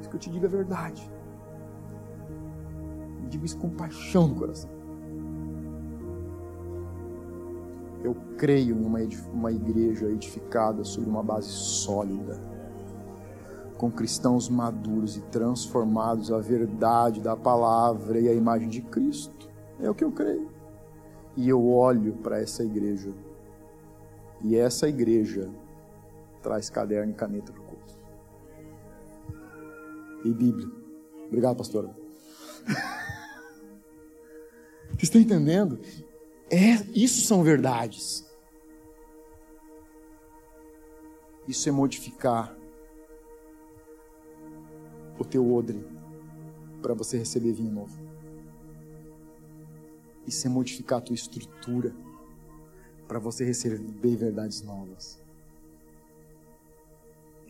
Isso 0.00 0.10
que 0.10 0.16
eu 0.16 0.20
te 0.20 0.30
digo 0.30 0.44
é 0.44 0.48
verdade. 0.48 1.10
Digo 3.29 3.45
isso 3.45 3.59
com 3.59 3.70
paixão 3.70 4.29
no 4.29 4.35
coração. 4.35 4.70
Eu 8.03 8.14
creio 8.37 8.77
em 8.77 8.85
uma, 8.85 9.01
uma 9.33 9.51
igreja 9.51 10.07
edificada 10.07 10.85
sobre 10.85 11.11
uma 11.11 11.22
base 11.22 11.49
sólida 11.49 12.41
com 13.77 13.91
cristãos 13.91 14.49
maduros 14.49 15.16
e 15.16 15.20
transformados 15.22 16.33
à 16.33 16.39
verdade 16.39 17.20
da 17.20 17.37
palavra 17.37 18.18
e 18.18 18.29
à 18.29 18.33
imagem 18.33 18.68
de 18.68 18.81
Cristo. 18.81 19.51
É 19.81 19.91
o 19.91 19.95
que 19.95 20.05
eu 20.05 20.11
creio. 20.11 20.51
E 21.37 21.49
eu 21.49 21.68
olho 21.68 22.14
para 22.14 22.41
essa 22.41 22.64
igreja. 22.64 23.12
E 24.43 24.57
essa 24.57 24.89
igreja 24.89 25.51
traz 26.43 26.70
caderno 26.70 27.12
e 27.12 27.14
caneta 27.14 27.53
para 27.53 27.61
o 27.61 27.64
culto. 27.64 27.99
E 30.24 30.33
Bíblia. 30.33 30.68
Obrigado, 31.27 31.57
pastora. 31.57 31.95
Vocês 34.97 35.05
estão 35.05 35.20
entendendo? 35.20 35.78
É, 36.51 36.74
isso 36.94 37.20
são 37.26 37.42
verdades. 37.42 38.24
Isso 41.47 41.68
é 41.68 41.72
modificar 41.72 42.57
o 45.18 45.24
teu 45.24 45.53
odre 45.53 45.86
para 46.80 46.94
você 46.94 47.18
receber 47.18 47.53
vinho 47.53 47.70
novo. 47.70 47.94
Isso 50.26 50.47
é 50.47 50.51
modificar 50.51 50.99
a 50.99 51.03
tua 51.03 51.14
estrutura 51.14 51.94
para 53.07 53.18
você 53.18 53.44
receber 53.44 54.16
verdades 54.16 54.62
novas. 54.62 55.20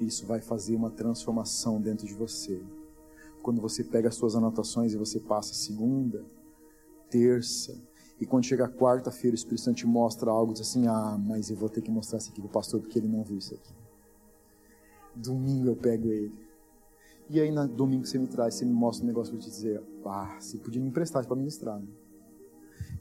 Isso 0.01 0.27
vai 0.27 0.41
fazer 0.41 0.75
uma 0.75 0.91
transformação 0.91 1.81
dentro 1.81 2.07
de 2.07 2.13
você. 2.13 2.61
Quando 3.41 3.61
você 3.61 3.85
pega 3.85 4.09
as 4.09 4.17
suas 4.17 4.35
anotações 4.35 4.93
e 4.93 4.97
você 4.97 5.21
passa 5.21 5.55
segunda, 5.55 6.25
terça, 7.11 7.77
e 8.21 8.25
quando 8.25 8.45
chega 8.45 8.69
quarta-feira 8.69 9.35
o 9.35 9.39
Espírito 9.39 9.61
Santo 9.63 9.77
te 9.77 9.87
mostra 9.87 10.31
algo, 10.31 10.53
diz 10.53 10.63
assim, 10.63 10.87
ah, 10.87 11.19
mas 11.19 11.51
eu 11.51 11.57
vou 11.57 11.69
ter 11.69 11.83
que 11.83 11.91
mostrar 11.91 12.19
isso 12.19 12.31
aqui 12.31 12.41
para 12.41 12.49
o 12.49 12.53
pastor 12.53 12.81
porque 12.81 12.99
ele 12.99 13.09
não 13.09 13.23
viu 13.23 13.37
isso 13.37 13.55
aqui. 13.55 13.75
Domingo 15.15 15.69
eu 15.69 15.77
pego 15.77 16.11
ele. 16.11 16.33
E 17.29 17.41
aí, 17.41 17.51
no 17.51 17.67
domingo 17.67 18.07
você 18.07 18.19
me 18.19 18.27
traz, 18.27 18.55
você 18.55 18.65
me 18.65 18.73
mostra 18.73 19.05
um 19.05 19.09
negócio 19.09 19.33
para 19.33 19.43
te 19.43 19.51
dizer, 19.51 19.83
ah, 20.05 20.37
você 20.39 20.57
podia 20.59 20.81
me 20.81 20.89
emprestar 20.89 21.27
para 21.27 21.37
ministrar. 21.37 21.79
Né? 21.79 21.89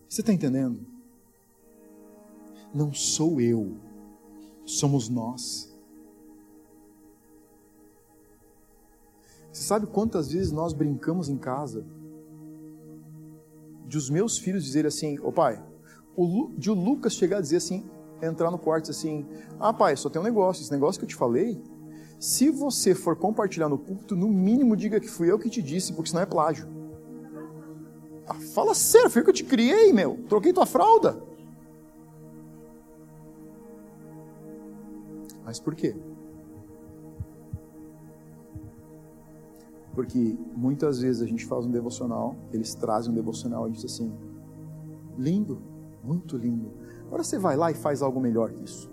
Você 0.10 0.22
está 0.22 0.34
entendendo? 0.34 0.86
Não 2.74 2.94
sou 2.94 3.40
eu, 3.40 3.78
somos 4.66 5.08
nós. 5.08 5.74
Você 9.52 9.64
sabe 9.64 9.88
quantas 9.88 10.32
vezes 10.32 10.52
nós 10.52 10.74
brincamos 10.74 11.30
em 11.30 11.38
casa 11.38 11.86
de 13.88 13.98
os 13.98 14.10
meus 14.10 14.38
filhos 14.38 14.64
dizerem 14.64 14.88
assim, 14.88 15.20
ô 15.20 15.28
oh, 15.28 15.32
pai, 15.32 15.64
o, 16.16 16.52
de 16.58 16.72
o 16.72 16.74
Lucas 16.74 17.14
chegar 17.14 17.38
a 17.38 17.42
dizer 17.42 17.58
assim, 17.58 17.86
entrar 18.22 18.50
no 18.50 18.58
quarto 18.58 18.92
assim, 18.92 19.26
ah 19.60 19.74
pai, 19.74 19.96
só 19.96 20.10
tem 20.10 20.22
um 20.22 20.26
negócio, 20.26 20.62
esse 20.62 20.72
negócio 20.72 21.00
que 21.00 21.06
eu 21.06 21.10
te 21.10 21.16
falei, 21.16 21.62
se 22.20 22.50
você 22.50 22.96
for 22.96 23.16
compartilhar 23.16 23.70
no 23.70 23.78
púlpito, 23.78 24.16
no 24.16 24.28
mínimo 24.28 24.76
diga 24.76 25.00
que 25.00 25.08
fui 25.08 25.32
eu 25.32 25.38
que 25.38 25.50
te 25.50 25.62
disse, 25.62 25.94
porque 25.94 26.10
senão 26.10 26.24
é 26.24 26.26
plágio. 26.26 26.68
Ah, 28.28 28.34
fala 28.54 28.74
sério, 28.74 29.10
foi 29.10 29.22
eu 29.22 29.26
que 29.26 29.34
te 29.34 29.44
criei, 29.44 29.94
meu. 29.94 30.18
Troquei 30.28 30.52
tua 30.52 30.66
fralda. 30.66 31.22
Mas 35.44 35.60
por 35.60 35.76
quê? 35.76 35.96
Porque 39.96 40.38
muitas 40.54 41.00
vezes 41.00 41.22
a 41.22 41.26
gente 41.26 41.46
faz 41.46 41.66
um 41.66 41.72
devocional, 41.72 42.36
eles 42.52 42.76
trazem 42.76 43.14
um 43.14 43.16
devocional 43.16 43.68
e 43.70 43.72
diz 43.72 43.86
assim: 43.86 44.14
lindo, 45.18 45.62
muito 46.04 46.38
lindo. 46.38 46.70
Agora 47.08 47.24
você 47.24 47.40
vai 47.40 47.56
lá 47.56 47.72
e 47.72 47.74
faz 47.74 48.02
algo 48.02 48.20
melhor 48.20 48.52
que 48.52 48.64
isso. 48.64 48.92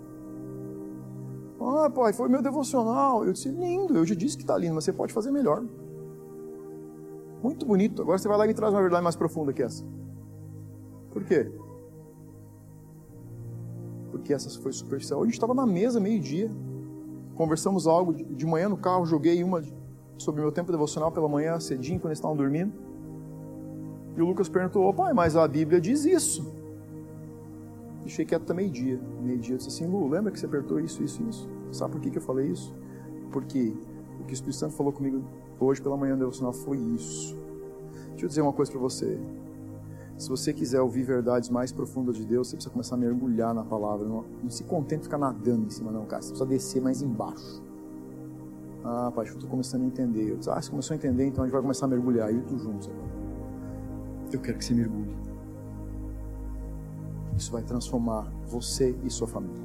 Ah, 1.59 1.89
pai, 1.89 2.13
foi 2.13 2.29
meu 2.29 2.41
devocional. 2.41 3.25
Eu 3.25 3.33
disse, 3.33 3.49
lindo, 3.49 3.95
eu 3.95 4.05
já 4.05 4.15
disse 4.15 4.37
que 4.37 4.43
está 4.43 4.57
lindo, 4.57 4.75
mas 4.75 4.83
você 4.85 4.93
pode 4.93 5.13
fazer 5.13 5.31
melhor. 5.31 5.63
Muito 7.41 7.65
bonito. 7.65 8.01
Agora 8.01 8.17
você 8.17 8.27
vai 8.27 8.37
lá 8.37 8.45
e 8.45 8.47
me 8.47 8.53
traz 8.53 8.73
uma 8.73 8.81
verdade 8.81 9.03
mais 9.03 9.15
profunda 9.15 9.51
que 9.51 9.61
essa. 9.61 9.83
Por 11.11 11.23
quê? 11.23 11.51
Porque 14.11 14.33
essa 14.33 14.49
foi 14.61 14.71
superficial. 14.71 15.19
Hoje 15.19 15.27
a 15.27 15.29
gente 15.31 15.35
estava 15.35 15.53
na 15.53 15.65
mesa, 15.65 15.99
meio-dia. 15.99 16.51
Conversamos 17.35 17.87
algo 17.87 18.13
de 18.13 18.45
manhã 18.45 18.69
no 18.69 18.77
carro, 18.77 19.05
joguei 19.05 19.43
uma 19.43 19.61
sobre 20.17 20.41
meu 20.41 20.51
tempo 20.51 20.71
devocional 20.71 21.11
pela 21.11 21.27
manhã, 21.27 21.59
cedinho, 21.59 21.99
quando 21.99 22.11
eles 22.11 22.19
estavam 22.19 22.35
dormindo. 22.37 22.71
E 24.15 24.21
o 24.21 24.25
Lucas 24.25 24.47
perguntou, 24.47 24.93
pai, 24.93 25.13
mas 25.13 25.35
a 25.35 25.47
Bíblia 25.47 25.81
diz 25.81 26.05
isso. 26.05 26.45
Deixei 28.01 28.25
quieto 28.25 28.43
até 28.43 28.53
meio-dia. 28.53 28.99
Meio-dia 29.21 29.57
disse 29.57 29.69
assim, 29.69 29.87
Lu, 29.87 30.07
lembra 30.07 30.31
que 30.31 30.39
você 30.39 30.45
apertou 30.45 30.79
isso, 30.79 31.01
isso, 31.03 31.23
isso? 31.23 31.49
Sabe 31.71 31.93
por 31.93 32.01
que, 32.01 32.11
que 32.11 32.17
eu 32.17 32.21
falei 32.21 32.47
isso? 32.47 32.73
Porque 33.31 33.73
o 34.19 34.25
que 34.25 34.33
o 34.33 34.35
Espírito 34.35 34.57
Santo 34.57 34.73
falou 34.73 34.91
comigo 34.91 35.23
hoje 35.59 35.81
pela 35.81 35.97
manhã 35.97 36.13
no 36.13 36.19
devocional 36.19 36.53
foi 36.53 36.77
isso. 36.77 37.35
Deixa 38.09 38.25
eu 38.25 38.27
dizer 38.27 38.41
uma 38.41 38.53
coisa 38.53 38.71
para 38.71 38.79
você. 38.79 39.19
Se 40.17 40.29
você 40.29 40.53
quiser 40.53 40.79
ouvir 40.81 41.03
verdades 41.03 41.49
mais 41.49 41.71
profundas 41.71 42.15
de 42.15 42.25
Deus, 42.25 42.47
você 42.49 42.55
precisa 42.55 42.71
começar 42.71 42.95
a 42.95 42.97
mergulhar 42.97 43.53
na 43.53 43.63
palavra. 43.63 44.07
Não, 44.07 44.23
não 44.43 44.49
se 44.49 44.63
contente 44.63 45.03
ficar 45.03 45.17
nadando 45.17 45.65
em 45.65 45.69
cima, 45.69 45.91
não, 45.91 46.05
cara. 46.05 46.21
Você 46.21 46.29
precisa 46.29 46.49
descer 46.49 46.81
mais 46.81 47.01
embaixo. 47.01 47.62
Ah, 48.85 49.11
eu 49.15 49.23
estou 49.23 49.49
começando 49.49 49.83
a 49.83 49.85
entender. 49.85 50.31
Eu 50.31 50.37
disse, 50.37 50.49
ah, 50.49 50.61
você 50.61 50.69
começou 50.69 50.93
a 50.93 50.97
entender, 50.97 51.25
então 51.25 51.43
a 51.43 51.47
gente 51.47 51.53
vai 51.53 51.61
começar 51.61 51.85
a 51.85 51.89
mergulhar. 51.89 52.33
E 52.33 52.41
tu 52.41 52.57
juntos 52.57 52.89
agora. 52.89 53.13
Eu 54.31 54.41
quero 54.41 54.57
que 54.57 54.65
você 54.65 54.73
mergulhe. 54.73 55.15
Isso 57.37 57.51
vai 57.51 57.63
transformar 57.63 58.29
você 58.45 58.95
e 59.03 59.09
sua 59.09 59.27
família. 59.27 59.63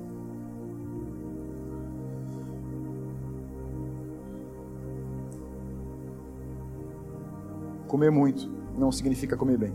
Comer 7.88 8.10
muito 8.10 8.48
não 8.76 8.92
significa 8.92 9.36
comer 9.36 9.58
bem. 9.58 9.72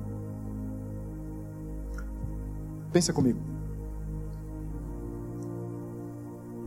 Pensa 2.94 3.12
comigo. 3.12 3.40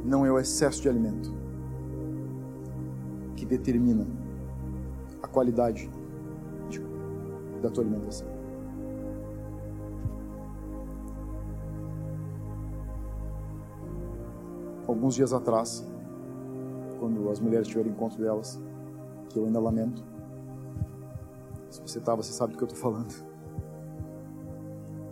Não 0.05 0.27
é 0.27 0.31
o 0.31 0.39
excesso 0.39 0.83
de 0.83 0.89
alimento 0.89 1.46
que 3.37 3.45
determina 3.45 4.07
a 5.23 5.29
qualidade 5.29 5.91
de, 6.69 6.81
da 7.61 7.71
tua 7.71 7.85
alimentação. 7.85 8.27
Alguns 14.87 15.15
dias 15.15 15.33
atrás, 15.33 15.85
quando 16.99 17.29
as 17.29 17.39
mulheres 17.39 17.69
tiveram 17.69 17.91
encontro 17.91 18.19
delas, 18.19 18.61
que 19.29 19.39
eu 19.39 19.45
ainda 19.45 19.61
lamento, 19.61 20.03
se 21.69 21.83
você 21.83 21.99
estava, 21.99 22.23
você 22.23 22.33
sabe 22.33 22.53
do 22.53 22.57
que 22.57 22.65
eu 22.65 22.69
estou 22.69 22.81
falando. 22.81 23.13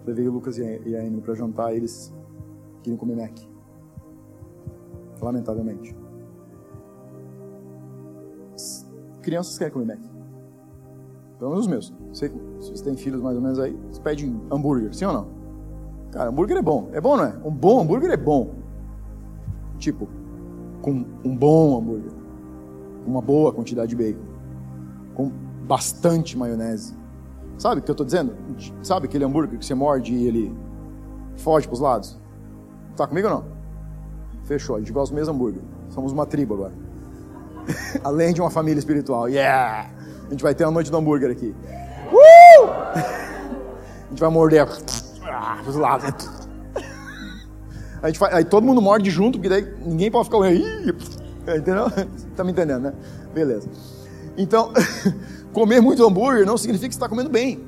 Levei 0.07 0.29
o 0.29 0.33
Lucas 0.33 0.59
e 0.59 0.97
a 0.97 1.05
Emily 1.05 1.21
para 1.21 1.35
jantar, 1.35 1.75
eles 1.75 2.15
queriam 2.83 2.97
comer 2.97 3.17
Mac. 3.17 3.37
Lamentavelmente. 5.21 6.04
Crianças 9.25 9.57
querem 9.59 9.73
comer 9.73 9.87
Mac. 9.87 10.01
Pelo 11.39 11.51
menos 11.51 11.65
os 11.65 11.71
meus. 11.71 11.95
Sei 12.13 12.29
se 12.29 12.37
vocês 12.57 12.81
têm 12.83 12.97
filhos 12.97 13.21
mais 13.23 13.37
ou 13.37 13.43
menos 13.43 13.59
aí, 13.59 13.77
eles 13.85 13.99
pedem 13.99 14.41
hambúrguer, 14.51 14.95
sim 14.95 15.07
ou 15.07 15.13
não? 15.13 15.29
Cara, 16.13 16.31
hambúrguer 16.31 16.59
é 16.59 16.63
bom. 16.63 16.91
É 16.93 17.01
bom, 17.01 17.17
não 17.17 17.25
é? 17.25 17.35
Um 17.45 17.51
bom 17.51 17.81
hambúrguer 17.81 18.11
é 18.11 18.17
bom. 18.17 18.55
Tipo, 19.79 20.09
com 20.81 21.05
um 21.25 21.37
bom 21.37 21.79
hambúrguer. 21.79 22.13
Uma 23.07 23.21
boa 23.21 23.53
quantidade 23.53 23.89
de 23.89 23.97
bacon. 23.97 24.25
Com 25.15 25.33
bastante 25.67 26.37
maionese. 26.37 26.95
Sabe 27.59 27.81
o 27.81 27.85
que 27.85 27.91
eu 27.91 27.95
estou 27.95 28.05
dizendo? 28.05 28.35
Sabe 28.83 29.07
aquele 29.07 29.25
hambúrguer 29.25 29.59
que 29.59 29.65
você 29.65 29.75
morde 29.75 30.13
e 30.13 30.27
ele 30.27 30.55
foge 31.37 31.67
para 31.67 31.75
os 31.75 31.81
lados? 31.81 32.21
Tá 32.97 33.07
comigo 33.07 33.29
ou 33.29 33.35
não? 33.35 33.45
Fechou, 34.45 34.77
a 34.77 34.79
gente 34.79 34.93
gosta 34.93 35.15
do 35.15 35.19
mesmo 35.19 35.35
hambúrguer. 35.35 35.63
Somos 35.89 36.13
uma 36.13 36.27
tribo 36.27 36.55
agora. 36.55 36.84
Além 38.05 38.33
de 38.33 38.41
uma 38.41 38.51
família 38.51 38.79
espiritual. 38.79 39.29
Yeah! 39.29 39.91
A 40.27 40.31
gente 40.31 40.43
vai 40.43 40.55
ter 40.55 40.65
uma 40.65 40.73
noite 40.73 40.91
do 40.91 40.97
hambúrguer 40.97 41.31
aqui. 41.31 41.55
Uh! 42.15 42.69
A 42.97 44.09
gente 44.11 44.21
vai 44.21 44.31
morder 44.31 44.69
ah, 45.25 45.59
lados. 45.67 46.31
A 48.01 48.09
gente 48.09 48.23
aí 48.31 48.45
todo 48.45 48.65
mundo 48.65 48.81
morde 48.81 49.11
junto, 49.11 49.39
porque 49.39 49.49
daí 49.49 49.67
ninguém 49.85 50.11
pode 50.11 50.27
ficar. 50.27 50.39
Entendeu? 51.57 51.87
Tá 52.37 52.45
me 52.45 52.53
entendendo, 52.53 52.83
né? 52.83 52.93
Beleza. 53.33 53.69
Então, 54.37 54.73
Comer 55.55 55.81
muito 55.81 56.05
hambúrguer 56.05 56.45
não 56.45 56.59
significa 56.59 56.89
que 56.89 56.95
você 56.95 56.99
está 56.99 57.09
comendo 57.09 57.31
bem. 57.31 57.65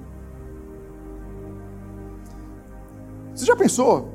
Você 3.33 3.45
já 3.45 3.55
pensou 3.55 4.13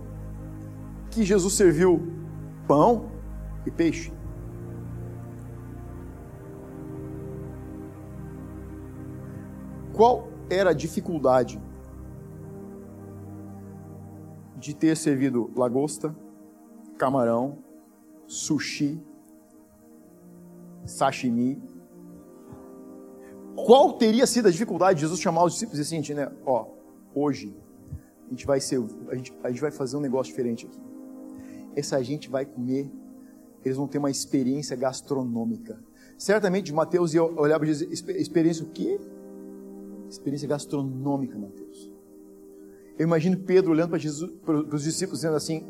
que 1.10 1.24
Jesus 1.24 1.54
serviu 1.54 2.06
pão 2.68 3.06
e 3.66 3.72
peixe? 3.72 4.12
Qual 10.02 10.30
era 10.50 10.72
a 10.72 10.74
dificuldade 10.74 11.62
de 14.58 14.74
ter 14.74 14.98
servido 14.98 15.52
lagosta, 15.56 16.16
camarão, 16.98 17.60
sushi, 18.26 19.00
sashimi 20.88 21.62
qual 23.56 23.94
teria 23.94 24.26
sido 24.26 24.48
a 24.48 24.52
dificuldade 24.52 24.96
de 24.96 25.02
Jesus 25.02 25.22
chamar 25.22 25.44
os 25.44 25.54
discípulos 25.54 25.78
e 25.78 25.84
dizer 25.84 25.98
assim, 26.00 26.14
né? 26.16 26.32
Ó, 26.48 26.66
hoje 27.14 27.56
a 28.26 28.30
gente 28.32 28.48
vai 28.48 28.60
ser, 28.60 28.84
a 29.08 29.16
gente, 29.16 29.32
a 29.44 29.50
gente 29.52 29.62
vai 29.62 29.70
fazer 29.70 29.98
um 29.98 30.02
negócio 30.02 30.32
diferente 30.32 30.66
aqui. 30.66 30.80
Essa 31.76 32.04
gente 32.04 32.28
vai 32.28 32.44
comer, 32.44 32.92
eles 33.64 33.78
vão 33.78 33.88
ter 33.88 34.00
uma 34.00 34.10
experiência 34.10 34.76
gastronômica. 34.76 35.80
Certamente 36.18 36.74
Mateus 36.74 37.14
ia 37.14 37.24
olhar 37.24 37.60
para 37.60 37.68
Jesus, 37.68 38.04
experiência 38.10 38.66
o 38.66 38.70
quê? 38.70 39.00
Experiência 40.12 40.46
gastronômica, 40.46 41.40
Mateus. 41.40 41.90
Eu 43.00 43.08
imagino 43.08 43.38
Pedro 43.38 43.72
olhando 43.72 43.92
para 43.92 43.98
Jesus, 43.98 44.30
para 44.46 44.58
os 44.58 44.84
discípulos 44.84 45.20
dizendo 45.20 45.38
assim: 45.38 45.66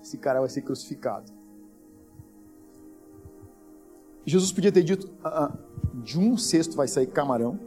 esse 0.00 0.16
cara 0.16 0.38
vai 0.38 0.48
ser 0.48 0.62
crucificado. 0.62 1.32
Jesus 4.24 4.52
podia 4.52 4.70
ter 4.70 4.84
dito: 4.84 5.10
ah, 5.24 5.46
ah, 5.46 5.58
de 6.04 6.20
um 6.20 6.38
cesto 6.38 6.76
vai 6.76 6.86
sair 6.86 7.08
camarão, 7.08 7.58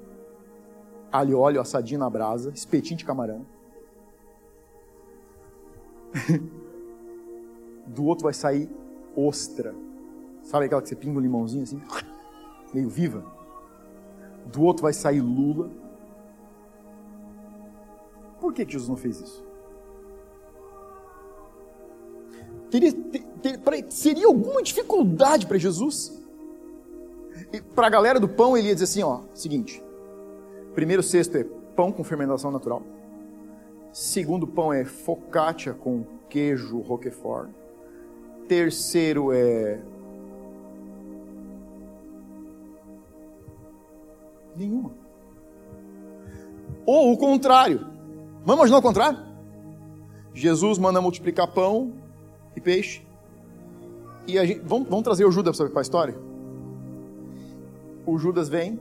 alho 1.12 1.38
óleo 1.38 1.60
assadinho 1.60 2.00
na 2.00 2.10
brasa, 2.10 2.52
espetinho 2.52 2.98
de 2.98 3.04
camarão. 3.04 3.46
Do 7.86 8.06
outro 8.06 8.24
vai 8.24 8.34
sair 8.34 8.70
ostra. 9.14 9.76
Sabe 10.42 10.68
aquela 10.68 10.82
que 10.82 10.88
você 10.88 10.96
pinga 10.96 11.20
um 11.20 11.22
limãozinho 11.22 11.64
assim, 11.64 11.82
meio 12.74 12.88
viva? 12.88 13.35
Do 14.46 14.62
outro 14.64 14.84
vai 14.84 14.94
sair 14.94 15.22
lula. 15.22 15.70
Por 18.40 18.54
que, 18.54 18.66
Jesus 18.70 18.88
não 18.88 18.98
fez 18.98 19.20
isso? 19.20 19.44
Teria, 22.70 22.94
ter, 22.94 23.24
ter, 23.42 23.86
seria 23.90 24.28
alguma 24.28 24.62
dificuldade 24.62 25.48
para 25.48 25.58
Jesus? 25.58 26.22
Para 27.74 27.88
a 27.88 27.90
galera 27.90 28.20
do 28.20 28.28
pão, 28.28 28.58
ele 28.58 28.68
ia 28.68 28.74
dizer 28.74 28.86
assim: 28.86 29.04
ó, 29.04 29.22
seguinte. 29.34 29.84
Primeiro 30.74 31.02
cesto 31.02 31.38
é 31.38 31.44
pão 31.76 31.92
com 31.92 32.04
fermentação 32.04 32.52
natural. 32.52 32.84
Segundo 33.94 34.46
pão 34.46 34.74
é 34.74 34.84
focaccia 34.84 35.74
com 35.74 36.06
queijo 36.30 36.80
roquefort. 36.80 37.50
Terceiro 38.48 39.32
é 39.32 39.80
nenhuma. 44.56 44.92
Ou 46.86 47.12
o 47.12 47.18
contrário. 47.18 47.80
Vamos 48.46 48.56
imaginar 48.56 48.78
o 48.78 48.82
contrário? 48.82 49.20
Jesus 50.34 50.78
manda 50.78 51.02
multiplicar 51.02 51.48
pão 51.48 51.94
e 52.56 52.62
peixe. 52.62 53.06
E 54.28 54.34
gente, 54.46 54.60
vamos, 54.60 54.88
vamos 54.90 55.04
trazer 55.04 55.26
o 55.26 55.32
Judas 55.32 55.58
para 55.58 55.80
a 55.80 55.82
história? 55.82 56.16
o 58.06 58.18
Judas 58.18 58.48
vem, 58.48 58.80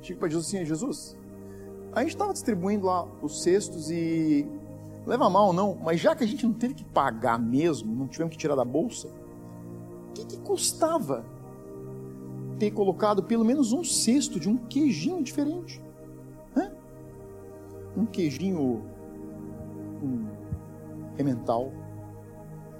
chega 0.00 0.20
para 0.20 0.28
Jesus 0.28 0.46
assim, 0.46 0.64
Jesus, 0.64 1.16
a 1.92 2.00
gente 2.00 2.10
estava 2.10 2.32
distribuindo 2.32 2.86
lá 2.86 3.06
os 3.20 3.42
cestos 3.42 3.90
e 3.90 4.46
leva 5.06 5.28
mal 5.28 5.52
não, 5.52 5.74
mas 5.74 6.00
já 6.00 6.14
que 6.14 6.22
a 6.22 6.26
gente 6.26 6.46
não 6.46 6.52
teve 6.52 6.74
que 6.74 6.84
pagar 6.84 7.38
mesmo, 7.38 7.94
não 7.94 8.06
tivemos 8.06 8.32
que 8.32 8.38
tirar 8.38 8.54
da 8.54 8.64
bolsa, 8.64 9.08
o 10.10 10.12
que, 10.12 10.24
que 10.24 10.36
custava 10.38 11.24
ter 12.58 12.70
colocado 12.70 13.22
pelo 13.22 13.44
menos 13.44 13.72
um 13.72 13.84
cesto 13.84 14.38
de 14.40 14.48
um 14.48 14.56
queijinho 14.56 15.22
diferente? 15.22 15.82
Hã? 16.56 16.70
Um 17.96 18.04
queijinho 18.04 18.82
um 20.02 20.26
emmental 21.18 21.72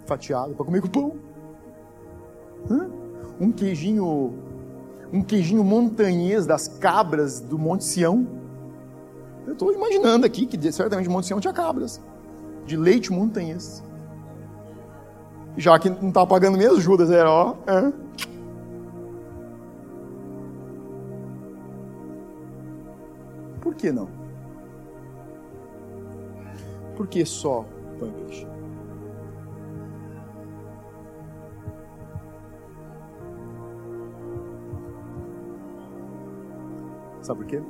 fatiado 0.07 0.55
para 0.55 0.65
comer 0.65 0.83
com 0.83 0.89
pão? 0.89 1.17
Hã? 2.71 2.91
Um 3.41 3.53
queijinho 3.53 4.35
um 5.13 5.23
queijinho 5.23 5.65
montanhês 5.65 6.45
das 6.45 6.69
cabras 6.69 7.41
do 7.41 7.59
Monte 7.59 7.85
Sião. 7.85 8.27
Eu 9.47 9.55
estou 9.55 9.73
imaginando 9.73 10.27
aqui 10.27 10.45
que 10.45 10.71
certamente 10.71 11.09
Monte 11.09 11.27
Sião 11.27 11.41
tinha 11.41 11.53
cabras, 11.53 12.01
de 12.67 12.77
leite 12.77 13.11
montanhês. 13.11 13.83
Já 15.57 15.79
que 15.79 15.89
não 15.89 16.09
estava 16.09 16.27
pagando 16.27 16.59
mesmo, 16.59 16.81
Judas 16.81 17.11
era, 17.11 17.31
ó. 17.31 17.55
É. 17.67 17.93
que 23.79 23.93
não? 23.93 24.09
Por 26.97 27.07
que 27.07 27.25
só 27.25 27.65
pão 27.99 28.09
e 28.09 28.13
peixe? 28.25 28.47
Sabe 37.23 37.41
por 37.41 37.47
quê? 37.47 37.63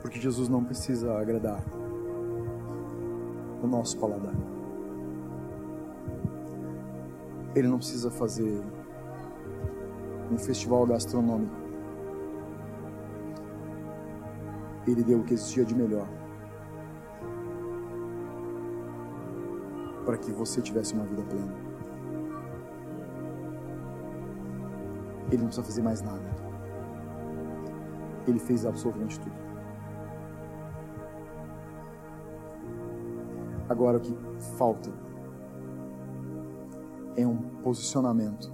Porque 0.00 0.20
Jesus 0.20 0.48
não 0.48 0.62
precisa 0.62 1.18
agradar 1.18 1.64
o 3.62 3.66
nosso 3.66 3.98
paladar. 3.98 4.61
Ele 7.54 7.68
não 7.68 7.76
precisa 7.78 8.10
fazer 8.10 8.62
um 10.30 10.38
festival 10.38 10.86
gastronômico. 10.86 11.54
Ele 14.86 15.04
deu 15.04 15.20
o 15.20 15.24
que 15.24 15.34
existia 15.34 15.64
de 15.64 15.74
melhor 15.74 16.08
para 20.04 20.16
que 20.16 20.32
você 20.32 20.60
tivesse 20.60 20.94
uma 20.94 21.04
vida 21.04 21.22
plena. 21.22 21.54
Ele 25.28 25.38
não 25.38 25.46
precisa 25.46 25.64
fazer 25.64 25.82
mais 25.82 26.02
nada. 26.02 26.22
Ele 28.26 28.38
fez 28.38 28.66
absolutamente 28.66 29.20
tudo. 29.20 29.42
Agora 33.68 33.98
o 33.98 34.00
que 34.00 34.14
falta 34.58 34.90
é 37.16 37.26
um 37.26 37.36
posicionamento 37.62 38.52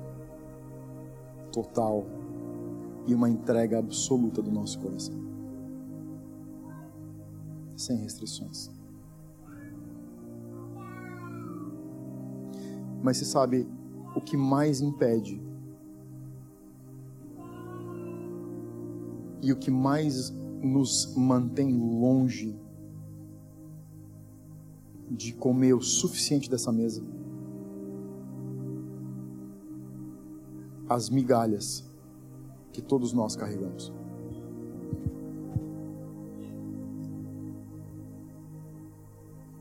total 1.53 2.07
e 3.07 3.15
uma 3.15 3.29
entrega 3.29 3.79
absoluta 3.79 4.43
do 4.43 4.51
nosso 4.51 4.79
coração. 4.81 5.15
Sem 7.77 7.97
restrições. 7.99 8.71
Mas 13.03 13.17
você 13.17 13.25
sabe 13.25 13.69
o 14.15 14.21
que 14.21 14.37
mais 14.37 14.81
impede 14.81 15.41
e 19.41 19.53
o 19.53 19.57
que 19.57 19.71
mais 19.71 20.31
nos 20.61 21.15
mantém 21.17 21.73
longe 21.73 22.59
de 25.11 25.33
comer 25.33 25.73
o 25.75 25.81
suficiente 25.81 26.51
dessa 26.51 26.73
mesa? 26.73 27.03
As 30.89 31.11
migalhas 31.11 31.85
que 32.73 32.81
todos 32.81 33.13
nós 33.13 33.37
carregamos. 33.37 33.93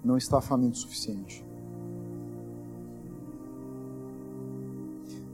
Não 0.03 0.17
está 0.17 0.39
faminto 0.39 0.78
o 0.78 0.80
suficiente. 0.80 1.45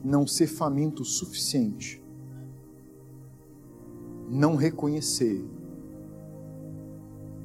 Não 0.03 0.25
ser 0.25 0.47
faminto 0.47 1.03
o 1.03 1.05
suficiente 1.05 2.03
não 4.33 4.55
reconhecer 4.55 5.45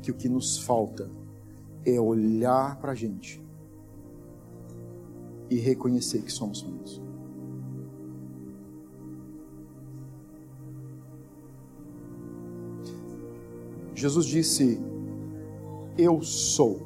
que 0.01 0.11
o 0.11 0.15
que 0.15 0.27
nos 0.27 0.59
falta 0.59 1.11
é 1.85 2.01
olhar 2.01 2.81
para 2.81 2.93
a 2.93 2.95
gente 2.95 3.43
e 5.51 5.57
reconhecer 5.57 6.23
que 6.23 6.33
somos 6.33 6.63
famintos. 6.63 7.01
Jesus 13.99 14.27
disse: 14.27 14.81
Eu 15.99 16.23
sou 16.23 16.81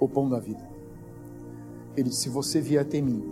o 0.00 0.08
pão 0.08 0.30
da 0.30 0.38
vida. 0.38 0.66
Ele 1.94 2.08
disse: 2.08 2.22
Se 2.22 2.28
você 2.30 2.58
vier 2.58 2.80
até 2.80 3.02
mim, 3.02 3.22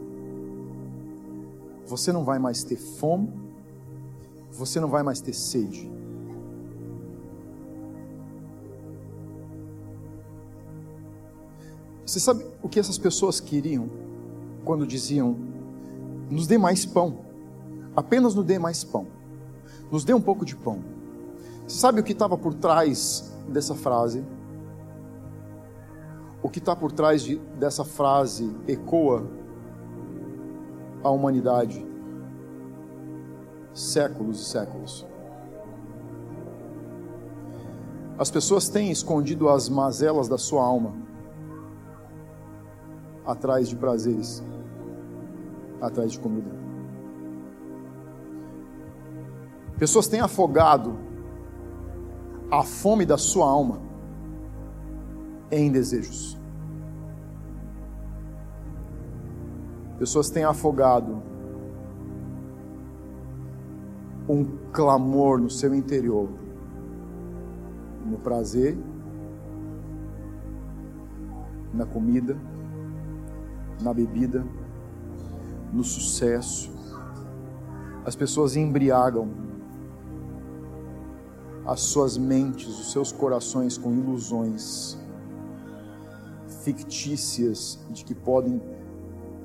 você 1.87 2.13
não 2.13 2.25
vai 2.25 2.39
mais 2.39 2.63
ter 2.63 2.77
fome, 2.77 3.33
você 4.51 4.79
não 4.81 4.89
vai 4.89 5.03
mais 5.03 5.23
ter 5.23 5.33
sede. 5.33 5.91
Você 12.05 12.21
sabe 12.21 12.45
o 12.63 12.69
que 12.69 12.79
essas 12.79 12.99
pessoas 12.99 13.41
queriam 13.41 13.89
quando 14.63 14.87
diziam: 14.87 15.35
nos 16.29 16.47
dê 16.47 16.59
mais 16.59 16.85
pão, 16.85 17.21
apenas 17.97 18.35
nos 18.35 18.45
dê 18.45 18.59
mais 18.59 18.85
pão, 18.85 19.07
nos 19.91 20.05
dê 20.05 20.13
um 20.13 20.21
pouco 20.21 20.45
de 20.45 20.55
pão. 20.55 21.02
Sabe 21.73 22.01
o 22.01 22.05
que 22.05 22.13
estava 22.13 22.37
por 22.37 22.53
trás 22.53 23.35
dessa 23.49 23.75
frase? 23.75 24.23
O 26.43 26.51
que 26.51 26.59
está 26.59 26.77
por 26.77 26.93
trás 26.93 27.23
de, 27.23 27.39
dessa 27.59 27.83
frase 27.83 28.55
ecoa 28.69 29.27
a 31.03 31.09
humanidade 31.09 31.85
séculos 33.73 34.43
e 34.43 34.45
séculos. 34.45 35.07
As 38.19 38.31
pessoas 38.31 38.69
têm 38.69 38.91
escondido 38.91 39.49
as 39.49 39.71
mazelas 39.71 40.29
da 40.29 40.37
sua 40.37 40.63
alma 40.63 40.93
atrás 43.25 43.67
de 43.67 43.77
prazeres, 43.77 44.45
atrás 45.81 46.13
de 46.13 46.21
comida. 46.21 46.51
Pessoas 49.79 50.07
têm 50.07 50.21
afogado 50.21 51.12
a 52.53 52.63
fome 52.63 53.07
da 53.07 53.17
sua 53.17 53.49
alma 53.49 53.81
em 55.51 55.73
desejos. 55.73 56.39
Pessoas 59.99 60.29
têm 60.29 60.45
afogado 60.45 61.23
um 64.29 64.45
clamor 64.71 65.41
no 65.41 65.49
seu 65.49 65.75
interior, 65.75 66.29
no 68.05 68.19
prazer, 68.19 68.77
na 71.73 71.87
comida, 71.87 72.37
na 73.81 73.95
bebida, 73.95 74.45
no 75.73 75.83
sucesso. 75.83 76.71
As 78.05 78.15
pessoas 78.15 78.57
embriagam 78.57 79.42
as 81.65 81.81
suas 81.81 82.19
mentes, 82.19 82.67
os 82.67 82.91
seus 82.91 83.13
corações 83.13 83.79
com 83.79 83.93
ilusões 83.93 84.99
fictícias 86.63 87.79
de 87.91 88.05
que 88.05 88.15
podem 88.15 88.61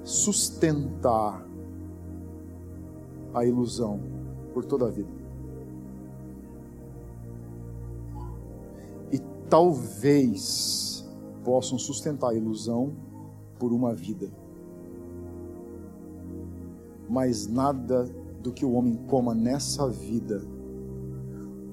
sustentar 0.04 1.46
a 3.34 3.46
ilusão 3.46 4.00
por 4.54 4.66
toda 4.66 4.88
a 4.88 4.90
vida. 4.90 5.12
E 9.12 9.20
talvez 9.50 11.06
possam 11.44 11.78
sustentar 11.78 12.32
a 12.32 12.34
ilusão 12.36 12.94
por 13.60 13.72
uma 13.72 13.94
vida. 13.94 14.30
Mas 17.10 17.48
nada 17.48 18.04
do 18.42 18.52
que 18.52 18.66
o 18.66 18.74
homem 18.74 18.96
coma 19.08 19.34
nessa 19.34 19.88
vida 19.88 20.57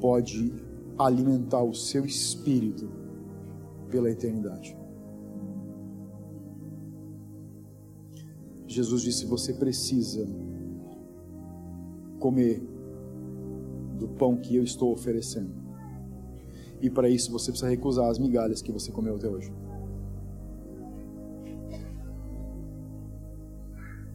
pode 0.05 0.53
alimentar 0.99 1.63
o 1.63 1.73
seu 1.73 2.05
espírito 2.05 2.87
pela 3.89 4.11
eternidade. 4.11 4.77
Jesus 8.67 9.01
disse: 9.01 9.25
Você 9.25 9.55
precisa 9.55 10.27
comer 12.19 12.61
do 13.99 14.07
pão 14.07 14.37
que 14.37 14.55
eu 14.55 14.63
estou 14.63 14.93
oferecendo. 14.93 15.55
E 16.83 16.91
para 16.91 17.09
isso 17.09 17.33
você 17.33 17.51
precisa 17.51 17.71
recusar 17.71 18.11
as 18.11 18.19
migalhas 18.19 18.61
que 18.61 18.71
você 18.71 18.93
comeu 18.93 19.17
até 19.17 19.27
hoje. 19.27 19.51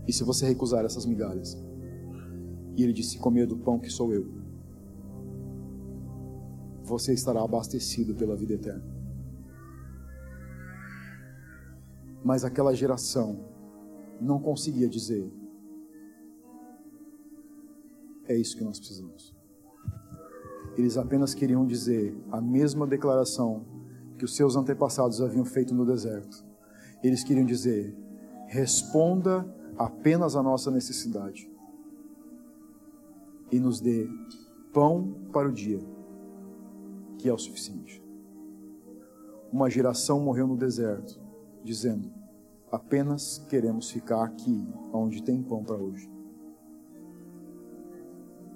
E 0.07 0.13
se 0.13 0.23
você 0.23 0.45
recusar 0.45 0.85
essas 0.85 1.07
migalhas, 1.07 1.57
e 2.77 2.83
ele 2.83 2.93
disse: 2.93 3.17
comer 3.17 3.47
do 3.47 3.57
pão 3.57 3.79
que 3.79 3.89
sou 3.89 4.13
eu, 4.13 4.38
você 6.89 7.13
estará 7.13 7.43
abastecido 7.43 8.15
pela 8.15 8.35
vida 8.35 8.53
eterna. 8.53 8.83
Mas 12.23 12.43
aquela 12.43 12.73
geração 12.73 13.45
não 14.19 14.39
conseguia 14.39 14.89
dizer: 14.89 15.31
é 18.27 18.35
isso 18.35 18.57
que 18.57 18.63
nós 18.63 18.79
precisamos. 18.79 19.35
Eles 20.75 20.97
apenas 20.97 21.33
queriam 21.33 21.65
dizer 21.65 22.17
a 22.31 22.41
mesma 22.41 22.87
declaração 22.87 23.65
que 24.17 24.25
os 24.25 24.35
seus 24.35 24.55
antepassados 24.55 25.21
haviam 25.21 25.45
feito 25.45 25.73
no 25.73 25.85
deserto. 25.85 26.43
Eles 27.03 27.23
queriam 27.23 27.45
dizer: 27.45 27.95
responda 28.47 29.47
apenas 29.77 30.35
à 30.35 30.41
nossa 30.41 30.71
necessidade 30.71 31.49
e 33.51 33.59
nos 33.59 33.79
dê 33.79 34.07
pão 34.73 35.15
para 35.31 35.47
o 35.47 35.51
dia, 35.51 35.79
que 37.19 37.29
é 37.29 37.33
o 37.33 37.37
suficiente. 37.37 38.01
Uma 39.51 39.69
geração 39.69 40.19
morreu 40.21 40.47
no 40.47 40.57
deserto, 40.57 41.19
dizendo: 41.63 42.11
apenas 42.71 43.37
queremos 43.49 43.91
ficar 43.91 44.23
aqui, 44.23 44.67
onde 44.91 45.21
tem 45.21 45.43
pão 45.43 45.63
para 45.63 45.75
hoje. 45.75 46.09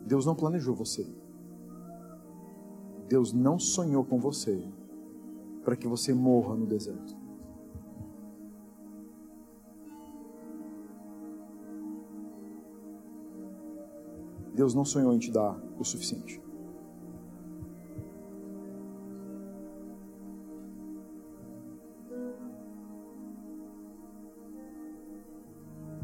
Deus 0.05 0.25
não 0.25 0.35
planejou 0.35 0.73
você. 0.73 1.05
Deus 3.07 3.31
não 3.33 3.59
sonhou 3.59 4.03
com 4.03 4.19
você 4.19 4.63
para 5.63 5.75
que 5.75 5.87
você 5.87 6.13
morra 6.13 6.55
no 6.55 6.65
deserto. 6.65 7.15
Deus 14.53 14.73
não 14.73 14.85
sonhou 14.85 15.13
em 15.13 15.19
te 15.19 15.31
dar 15.31 15.59
o 15.79 15.83
suficiente. 15.83 16.42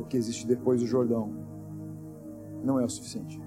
Que 0.09 0.17
existe 0.17 0.45
depois 0.45 0.81
do 0.81 0.87
Jordão 0.87 1.31
não 2.63 2.79
é 2.79 2.83
o 2.83 2.89
suficiente. 2.89 3.39